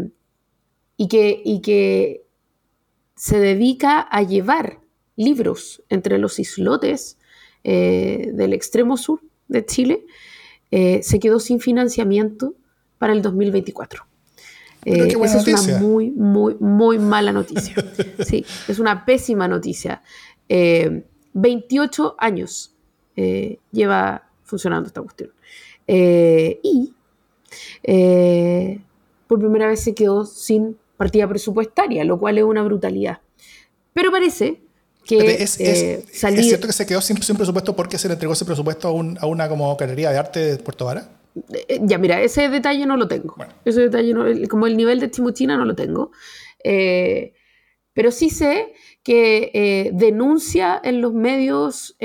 y, 0.97 1.07
que, 1.07 1.41
y 1.43 1.61
que 1.61 2.25
se 3.15 3.39
dedica 3.39 3.99
a 3.99 4.23
llevar 4.23 4.79
libros 5.15 5.83
entre 5.89 6.17
los 6.17 6.39
islotes 6.39 7.17
del 7.63 8.53
extremo 8.53 8.95
sur 8.95 9.21
de 9.47 9.65
Chile, 9.65 10.05
se 10.69 11.19
quedó 11.19 11.39
sin 11.39 11.59
financiamiento 11.59 12.53
para 12.99 13.13
el 13.13 13.23
2024. 13.23 14.05
Eh, 14.85 15.15
esa 15.23 15.39
es 15.39 15.67
una 15.67 15.79
muy, 15.79 16.11
muy, 16.11 16.55
muy 16.59 16.99
mala 16.99 17.31
noticia. 17.31 17.75
Sí, 18.25 18.45
es 18.67 18.79
una 18.79 19.05
pésima 19.05 19.47
noticia. 19.47 20.01
28 20.47 20.47
eh, 22.07 22.15
años 22.19 22.75
eh, 23.15 23.59
lleva 23.71 24.24
funcionando 24.45 24.87
esta 24.87 25.01
cuestión. 25.01 25.31
y 25.87 26.93
por 29.27 29.39
primera 29.39 29.67
vez 29.67 29.81
se 29.81 29.93
quedó 29.93 30.25
sin 30.25 30.77
partida 30.97 31.27
presupuestaria, 31.27 32.03
lo 32.03 32.19
cual 32.19 32.37
es 32.37 32.43
una 32.43 32.63
brutalidad. 32.63 33.19
Pero 33.93 34.11
parece 34.11 34.61
que 35.05 35.43
es, 35.43 35.59
es, 35.59 36.09
cierto 36.09 36.67
que 36.67 36.73
se 36.73 36.85
quedó 36.85 37.01
sin, 37.01 37.17
presupuesto 37.17 37.75
porque 37.75 37.97
se 37.97 38.07
le 38.07 38.13
entregó 38.13 38.33
ese 38.33 38.45
presupuesto 38.45 38.87
a, 38.87 38.91
a 39.21 39.25
una 39.27 39.47
como 39.47 39.75
galería 39.75 40.11
de 40.11 40.17
arte 40.17 40.39
de 40.39 40.57
Puerto 40.57 40.85
Vara. 40.85 41.09
Eh, 41.67 41.79
ya, 41.83 41.97
mira, 41.97 42.21
ese 42.21 42.49
detalle 42.49 42.85
no 42.85 42.97
lo 42.97 43.07
tengo. 43.07 43.35
Ese 43.65 43.81
detalle, 43.81 44.13
no, 44.13 44.25
como 44.49 44.67
el 44.67 44.77
nivel 44.77 44.99
de 44.99 45.11
Chimuchina, 45.11 45.57
no 45.57 45.65
lo 45.65 45.75
tengo. 45.75 46.11
Eh, 46.63 47.33
pero 47.93 48.11
sí 48.11 48.29
sé 48.29 48.73
que 49.03 49.51
eh, 49.53 49.91
denuncia 49.93 50.79
en 50.83 51.01
los 51.01 51.13
medios 51.13 51.95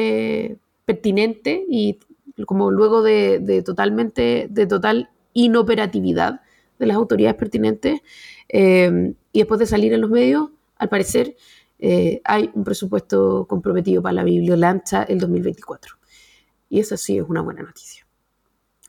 pertinente 0.84 1.64
y 1.68 1.98
como 2.46 2.70
luego 2.70 3.02
de, 3.02 3.62
totalmente, 3.64 4.48
de 4.50 4.66
total 4.66 5.10
inoperatividad 5.32 6.40
de 6.78 6.86
las 6.86 6.96
autoridades 6.96 7.36
pertinentes 7.36 8.00
y 8.48 9.38
después 9.38 9.60
de 9.60 9.66
salir 9.66 9.92
en 9.92 10.00
los 10.00 10.10
medios, 10.10 10.50
al 10.76 10.88
parecer 10.88 11.36
hay 12.24 12.50
un 12.54 12.64
presupuesto 12.64 13.46
comprometido 13.48 14.02
para 14.02 14.14
la 14.14 14.24
Bibliolancha 14.24 15.02
el 15.04 15.18
2024. 15.18 15.96
Y 16.68 16.80
eso 16.80 16.96
sí 16.96 17.18
es 17.18 17.24
una 17.28 17.42
buena 17.42 17.62
noticia 17.62 18.06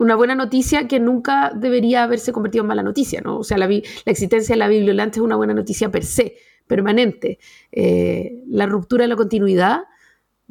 una 0.01 0.15
buena 0.15 0.33
noticia 0.33 0.87
que 0.87 0.99
nunca 0.99 1.51
debería 1.55 2.03
haberse 2.03 2.33
convertido 2.33 2.63
en 2.63 2.69
mala 2.69 2.81
noticia, 2.81 3.21
¿no? 3.21 3.37
O 3.37 3.43
sea, 3.43 3.59
la, 3.59 3.69
existencia 4.05 4.53
de 4.53 4.57
la 4.59 4.67
bibliolante 4.67 5.19
es 5.19 5.23
una 5.23 5.35
buena 5.35 5.53
noticia 5.53 5.91
per 5.91 6.03
se, 6.03 6.37
permanente. 6.65 7.37
Eh, 7.71 8.41
la 8.47 8.65
ruptura 8.65 9.03
de 9.03 9.09
la 9.09 9.15
continuidad 9.15 9.83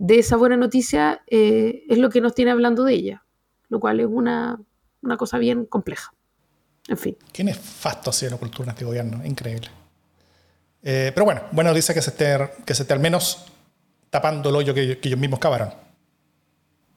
de 0.00 0.18
esa 0.18 0.36
buena 0.36 0.56
noticia 0.56 1.22
eh, 1.26 1.84
es 1.86 1.98
lo 1.98 2.08
que 2.08 2.22
nos 2.22 2.34
tiene 2.34 2.50
hablando 2.50 2.84
de 2.84 2.94
ella, 2.94 3.24
lo 3.68 3.80
cual 3.80 4.00
es 4.00 4.06
una, 4.06 4.58
cosa 5.18 5.36
bien 5.36 5.66
compleja. 5.66 6.14
En 6.88 6.96
fin. 6.96 7.16
Qué 7.30 7.44
nefasto 7.44 8.08
ha 8.08 8.12
sido 8.14 8.32
la 8.32 8.38
cultura 8.38 8.64
en 8.64 8.70
este 8.70 8.84
gobierno, 8.86 9.24
increíble. 9.26 9.68
Eh, 10.82 11.12
pero 11.14 11.26
bueno, 11.26 11.42
buena 11.52 11.68
noticia 11.70 11.94
que 11.94 12.00
se 12.00 12.10
esté, 12.10 12.38
que 12.64 12.74
se 12.74 12.84
esté 12.84 12.94
al 12.94 13.00
menos 13.00 13.44
tapando 14.08 14.48
el 14.48 14.56
hoyo 14.56 14.72
que, 14.72 14.98
que 14.98 15.08
ellos 15.08 15.20
mismos 15.20 15.38
cavaron. 15.38 15.70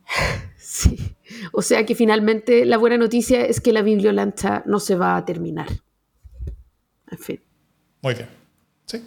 Sí. 0.58 1.16
O 1.52 1.62
sea 1.62 1.86
que 1.86 1.94
finalmente 1.94 2.66
la 2.66 2.78
buena 2.78 2.98
noticia 2.98 3.46
es 3.46 3.62
que 3.62 3.74
la 3.74 3.84
bibliolancha 3.84 4.64
no 4.66 4.80
se 4.80 4.96
va 4.96 5.18
a 5.18 5.26
terminar. 5.26 5.68
En 7.12 7.18
fin. 7.20 7.44
Muy 8.02 8.16
bien. 8.16 8.30
Sí. 8.88 9.04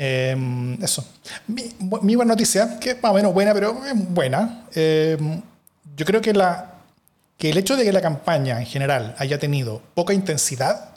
Em, 0.00 0.80
eso. 0.80 1.04
Mi, 1.48 2.14
buena 2.14 2.32
noticia, 2.32 2.78
que 2.78 2.90
es 2.90 3.02
más 3.02 3.10
o 3.10 3.14
menos 3.16 3.34
buena, 3.34 3.52
pero 3.52 3.84
es 3.84 4.08
buena. 4.10 4.64
Em, 4.72 5.42
yo 5.96 6.06
creo 6.06 6.20
que, 6.20 6.32
la, 6.32 6.74
que 7.36 7.50
el 7.50 7.58
hecho 7.58 7.76
de 7.76 7.84
que 7.84 7.92
la 7.92 8.00
campaña 8.00 8.60
en 8.60 8.66
general 8.66 9.16
haya 9.18 9.40
tenido 9.40 9.82
poca 9.94 10.14
intensidad 10.14 10.90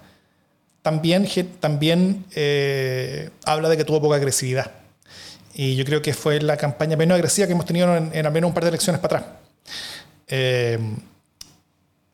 también, 0.83 1.27
también 1.59 2.25
eh, 2.35 3.31
habla 3.43 3.69
de 3.69 3.77
que 3.77 3.83
tuvo 3.83 3.99
poca 3.99 4.17
agresividad. 4.17 4.71
Y 5.55 5.75
yo 5.75 5.83
creo 5.83 6.03
que 6.03 6.13
fue 6.13 6.39
la 6.39 6.55
campaña 6.57 6.95
menos 6.95 7.15
agresiva 7.15 7.47
que 7.47 7.53
hemos 7.53 7.65
tenido 7.65 7.97
en, 7.97 8.11
en 8.13 8.25
al 8.25 8.31
menos 8.31 8.49
un 8.49 8.53
par 8.53 8.63
de 8.63 8.69
elecciones 8.69 9.01
para 9.01 9.17
atrás. 9.17 9.33
Eh, 10.27 10.79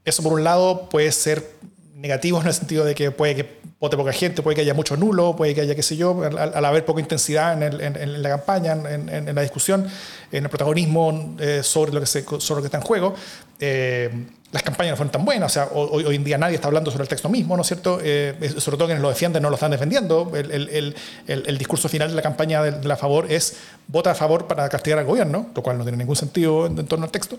eso 0.05 0.23
por 0.23 0.31
un 0.31 0.43
lado 0.45 0.87
puede 0.89 1.11
ser 1.11 1.51
negativo 1.97 2.39
en 2.39 2.47
el 2.47 2.53
sentido 2.53 2.85
de 2.85 2.93
que 2.93 3.09
puede 3.11 3.35
que 3.35 3.57
vote 3.79 3.97
poca 3.97 4.13
gente, 4.13 4.41
puede 4.41 4.55
que 4.55 4.61
haya 4.61 4.73
mucho 4.73 4.95
nulo, 4.95 5.35
puede 5.35 5.55
que 5.55 5.61
haya, 5.61 5.75
qué 5.75 5.83
sé 5.83 5.97
yo, 5.97 6.23
al, 6.23 6.65
haber 6.65 6.85
poca 6.85 7.01
intensidad 7.01 7.61
en, 7.61 8.21
la 8.21 8.29
campaña, 8.29 8.73
en, 8.73 9.35
la 9.35 9.41
discusión, 9.41 9.87
en 10.31 10.43
el 10.43 10.49
protagonismo 10.49 11.35
eh, 11.39 11.61
sobre, 11.63 11.91
lo 11.91 11.99
que 11.99 12.05
se, 12.05 12.23
sobre 12.23 12.59
lo 12.59 12.61
que 12.61 12.67
está 12.67 12.77
en 12.77 12.83
juego. 12.83 13.15
Eh, 13.59 14.09
las 14.51 14.63
campañas 14.63 14.91
no 14.91 14.97
fueron 14.97 15.11
tan 15.11 15.25
buenas, 15.25 15.51
o 15.51 15.53
sea, 15.53 15.69
hoy, 15.73 16.05
hoy, 16.05 16.15
en 16.15 16.23
día 16.23 16.37
nadie 16.37 16.55
está 16.55 16.67
hablando 16.67 16.89
sobre 16.89 17.03
el 17.03 17.09
texto 17.09 17.27
mismo, 17.27 17.57
¿no 17.57 17.63
es 17.63 17.67
cierto? 17.67 17.99
sobre 17.99 18.77
todo 18.77 18.85
quienes 18.85 19.01
lo 19.01 19.09
defienden 19.09 19.43
no 19.43 19.49
lo 19.49 19.55
están 19.55 19.71
defendiendo. 19.71 20.31
El, 20.35 20.95
el, 21.27 21.57
discurso 21.57 21.89
final 21.89 22.09
de 22.09 22.15
la 22.15 22.21
campaña 22.21 22.63
de, 22.63 22.87
la 22.87 22.95
favor 22.95 23.29
es 23.29 23.57
vota 23.87 24.11
a 24.11 24.15
favor 24.15 24.47
para 24.47 24.69
castigar 24.69 24.99
al 24.99 25.05
gobierno, 25.05 25.49
lo 25.53 25.61
cual 25.61 25.77
no 25.77 25.83
tiene 25.83 25.97
ningún 25.97 26.15
sentido 26.15 26.65
en, 26.65 26.87
torno 26.87 27.05
al 27.05 27.11
texto. 27.11 27.37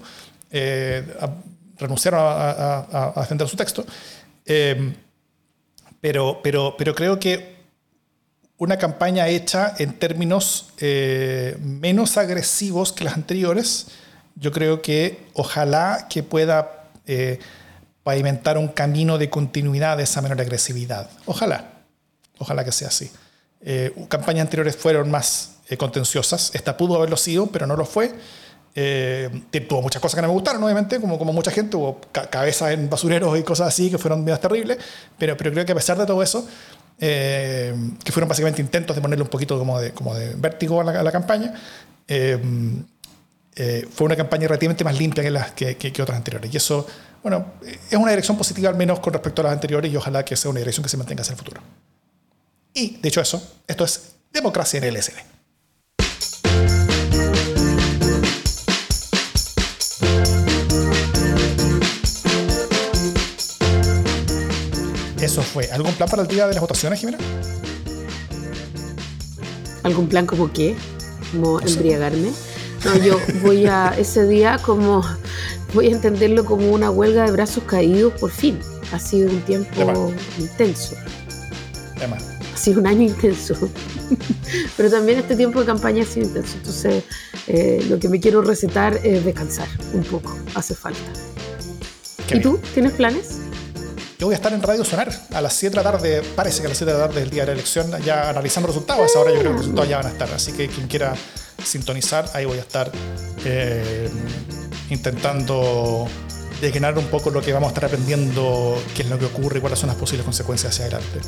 Eh, 0.51 1.03
renunciaron 1.79 2.21
a, 2.23 3.13
defender 3.17 3.49
su 3.49 3.57
texto. 3.57 3.85
Eh, 4.49 4.95
pero, 6.01 6.41
pero, 6.43 6.75
pero 6.77 6.95
creo 6.95 7.21
que 7.21 7.59
una 8.57 8.79
campaña 8.79 9.29
hecha 9.29 9.75
en 9.79 9.93
términos 9.93 10.71
eh, 10.79 11.57
menos 11.61 12.17
agresivos 12.17 12.93
que 12.93 13.05
las 13.05 13.15
anteriores, 13.15 13.89
yo 14.35 14.51
creo 14.51 14.83
que 14.83 15.29
ojalá 15.35 16.07
que 16.09 16.23
pueda 16.23 16.75
pavimentar 18.03 18.59
un 18.59 18.69
camino 18.69 19.17
de 19.17 19.31
continuidad 19.31 19.97
de 19.97 20.03
esa 20.03 20.21
menor 20.21 20.41
agresividad. 20.41 21.09
Ojalá, 21.25 21.73
ojalá 22.37 22.63
que 22.63 22.73
sea 22.73 22.89
así. 22.89 23.11
campañas 24.09 24.43
anteriores 24.43 24.77
fueron 24.77 25.11
más 25.11 25.57
contenciosas, 25.79 26.51
esta 26.55 26.77
pudo 26.77 26.97
haberlo 26.97 27.17
sido, 27.17 27.47
pero 27.47 27.67
no 27.67 27.77
lo 27.77 27.87
fue. 27.87 28.15
Eh, 28.75 29.29
tuvo 29.69 29.83
muchas 29.83 30.01
cosas 30.01 30.17
que 30.17 30.23
no 30.23 30.29
me 30.29 30.35
gustaron, 30.35 30.63
obviamente, 30.63 31.01
como, 31.01 31.19
como 31.19 31.33
mucha 31.33 31.51
gente, 31.51 31.77
hubo 31.77 32.01
cabezas 32.31 32.73
en 32.73 32.89
basureros 32.89 33.39
y 33.39 33.43
cosas 33.43 33.69
así 33.69 33.91
que 33.91 33.99
fueron 33.99 34.23
medias 34.23 34.41
terribles, 34.41 34.79
pero, 35.19 35.37
pero 35.37 35.51
creo 35.53 35.67
que 35.67 35.73
a 35.73 35.75
pesar 35.75 35.99
de 35.99 36.07
todo 36.07 36.23
eso, 36.23 36.47
eh, 37.01 37.75
que 38.05 38.13
fueron 38.13 38.29
básicamente 38.29 38.63
intentos 38.63 38.95
de 38.95 39.03
ponerle 39.03 39.23
un 39.23 39.31
poquito 39.31 39.59
como 39.59 39.81
de, 39.81 39.93
como 39.93 40.15
de 40.15 40.35
vértigo 40.35 40.81
a 40.81 40.85
la, 40.85 41.13
campaña, 41.13 41.55
eh, 42.07 42.39
fue 43.93 44.05
una 44.05 44.15
campaña 44.15 44.47
relativamente 44.47 44.85
más 44.85 44.97
limpia 44.97 45.25
que, 45.25 45.31
las, 45.31 45.51
que, 45.53 45.77
que, 45.77 46.03
otras 46.03 46.17
anteriores. 46.17 46.53
Y 46.55 46.57
eso, 46.57 46.87
bueno, 47.23 47.55
es 47.65 47.97
una 47.97 48.11
dirección 48.11 48.37
positiva 48.37 48.69
al 48.69 48.77
menos 48.77 49.01
con 49.01 49.13
respecto 49.13 49.43
a 49.43 49.47
las 49.47 49.53
anteriores 49.55 49.93
y 49.93 49.97
ojalá 49.97 50.25
que 50.25 50.37
sea 50.37 50.51
una 50.51 50.61
dirección 50.61 50.85
que 50.85 50.89
se 50.89 50.97
mantenga 50.97 51.23
hacia 51.23 51.33
el 51.33 51.39
futuro. 51.39 51.61
Y, 52.75 52.99
de 52.99 53.09
hecho 53.09 53.21
eso, 53.21 53.43
esto 53.67 53.85
es 53.85 54.13
democracia 54.33 54.79
en 54.79 54.85
el 54.85 54.95
LSD. 54.95 55.38
Eso 65.29 65.43
fue. 65.43 65.71
¿Algún 65.71 65.93
plan 65.93 66.09
para 66.09 66.23
el 66.23 66.29
día 66.29 66.47
de 66.47 66.55
las 66.55 66.61
votaciones, 66.63 67.01
Jimena? 67.01 67.19
¿Algún 69.83 70.09
plan 70.09 70.25
como 70.25 70.51
qué? 70.51 70.75
¿Como 71.33 71.61
embriagarme? 71.61 72.31
No, 72.83 72.97
yo 72.97 73.21
voy 73.43 73.67
a 73.67 73.95
ese 73.99 74.27
día 74.27 74.57
como 74.57 75.05
voy 75.75 75.89
a 75.89 75.91
entenderlo 75.91 76.47
como 76.47 76.71
una 76.73 76.91
huelga 76.91 77.27
de 77.27 77.33
brazos 77.33 77.63
caídos 77.65 78.15
por 78.15 78.31
fin. 78.31 78.59
Ha 78.91 78.99
sido 78.99 79.29
un 79.29 79.43
tiempo 79.43 80.15
intenso. 80.39 80.97
Ha 82.01 82.57
sido 82.57 82.81
un 82.81 82.87
año 82.87 83.03
intenso. 83.03 83.55
Pero 84.79 84.91
también 84.91 85.19
este 85.19 85.37
tiempo 85.37 85.61
de 85.61 85.67
campaña 85.67 86.05
ha 86.05 86.07
sido 86.07 86.29
intenso. 86.29 86.57
Entonces, 86.57 87.05
eh, 87.49 87.85
lo 87.91 87.99
que 87.99 88.09
me 88.09 88.19
quiero 88.19 88.41
recetar 88.41 88.99
es 89.05 89.27
descansar 89.27 89.69
un 89.93 90.05
poco. 90.05 90.35
Hace 90.55 90.75
falta. 90.75 91.13
¿Y 92.33 92.41
tú? 92.41 92.59
¿Tienes 92.73 92.93
planes? 92.93 93.41
Yo 94.19 94.27
voy 94.27 94.35
a 94.35 94.37
estar 94.37 94.53
en 94.53 94.61
Radio 94.61 94.85
Sonar 94.85 95.13
a 95.33 95.41
las 95.41 95.53
7 95.53 95.77
de 95.77 95.85
la 95.85 95.93
tarde, 95.93 96.23
parece 96.35 96.61
que 96.61 96.67
a 96.67 96.71
las 96.71 96.79
7 96.79 96.93
de 96.93 96.99
la 96.99 97.07
tarde 97.07 97.21
del 97.21 97.31
día 97.31 97.43
de 97.43 97.47
la 97.47 97.53
elección, 97.53 97.97
ya 98.03 98.29
analizando 98.29 98.67
resultados. 98.67 99.15
Ahora 99.15 99.31
yo 99.31 99.39
creo 99.39 99.53
que 99.53 99.59
los 99.59 99.61
resultados 99.61 99.89
ya 99.89 99.99
van 99.99 100.07
a 100.07 100.11
estar. 100.11 100.33
Así 100.33 100.51
que 100.53 100.67
quien 100.67 100.89
quiera 100.89 101.15
sintonizar, 101.65 102.29
ahí 102.35 102.45
voy 102.45 102.59
a 102.59 102.63
estar 102.63 102.91
eh, 103.45 104.11
intentando 104.91 106.09
desgranar 106.61 106.99
un 106.99 107.07
poco 107.07 107.31
lo 107.31 107.41
que 107.41 107.53
vamos 107.53 107.69
a 107.69 107.71
estar 107.71 107.85
aprendiendo, 107.85 108.83
qué 108.97 109.03
es 109.03 109.09
lo 109.09 109.21
que 109.21 109.27
ocurre 109.27 109.59
y 109.59 109.61
cuáles 109.61 109.79
son 109.79 109.87
las 109.87 109.97
posibles 109.97 110.25
consecuencias 110.25 110.73
hacia 110.73 110.87
adelante. 110.87 111.21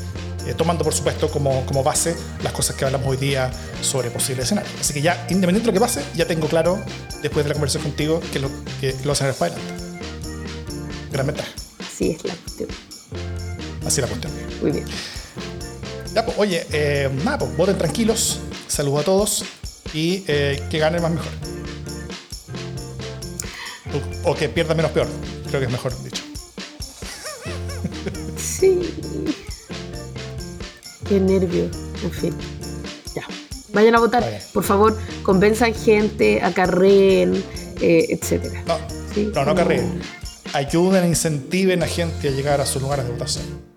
Eh, 0.49 0.55
tomando, 0.55 0.83
por 0.83 0.93
supuesto, 0.93 1.31
como, 1.31 1.65
como 1.67 1.85
base 1.85 2.17
las 2.43 2.53
cosas 2.53 2.75
que 2.75 2.87
hablamos 2.87 3.07
hoy 3.07 3.19
día 3.19 3.53
sobre 3.83 4.11
posibles 4.11 4.47
escenarios. 4.47 4.75
Así 4.81 4.93
que 4.93 5.01
ya, 5.01 5.29
independiente 5.31 5.61
de 5.61 5.67
lo 5.67 5.73
que 5.75 5.81
pase, 5.81 6.03
ya 6.17 6.27
tengo 6.27 6.49
claro, 6.49 6.83
después 7.23 7.45
de 7.45 7.51
la 7.51 7.55
conversación 7.55 7.85
contigo, 7.85 8.21
que, 8.33 8.41
lo, 8.41 8.51
que 8.81 8.97
los 9.05 9.17
escenarios 9.17 9.37
para 9.37 9.55
adelante. 9.55 9.85
Gran 11.13 11.27
ventaja. 11.29 11.70
Así 12.01 12.13
es 12.13 12.25
la 12.25 12.35
cuestión. 12.35 12.69
Así 13.87 14.01
es 14.01 14.03
la 14.03 14.07
cuestión. 14.07 14.33
Muy 14.63 14.71
bien. 14.71 14.87
Ya, 16.15 16.25
pues, 16.25 16.39
oye, 16.39 16.67
eh, 16.73 17.11
nada, 17.25 17.41
pues, 17.41 17.55
voten 17.59 17.77
tranquilos. 17.77 18.41
Saludos 18.69 19.03
a 19.03 19.05
todos. 19.05 19.45
Y 19.93 20.25
eh, 20.27 20.63
que 20.71 20.79
gane 20.79 20.99
más 20.99 21.11
mejor. 21.11 21.29
O, 24.25 24.31
o 24.31 24.35
que 24.35 24.49
pierda 24.49 24.75
menos 24.75 24.93
peor. 24.93 25.09
Creo 25.49 25.61
que 25.61 25.67
es 25.67 25.73
mejor 25.73 25.93
dicho. 26.03 26.23
Sí. 28.39 28.81
Qué 31.07 31.21
nervio. 31.21 31.65
En 32.03 32.11
fin. 32.13 32.35
Ya. 33.15 33.23
Vayan 33.75 33.95
a 33.95 33.99
votar. 34.01 34.25
Por 34.55 34.65
favor, 34.65 34.99
convenzan 35.23 35.75
gente, 35.75 36.41
acarreen, 36.43 37.45
eh, 37.83 38.07
etcétera. 38.09 38.63
No, 38.67 38.79
Sí, 39.15 39.31
no, 39.35 39.45
no 39.45 39.55
como- 39.55 39.71
Ayuden, 40.53 41.07
incentiven 41.07 41.83
a 41.83 41.87
gente 41.87 42.29
a 42.29 42.31
llegar 42.33 42.61
a 42.61 42.67
sus 42.67 42.83
lugares 42.83 43.07
de 43.07 43.13
votación. 43.13 43.70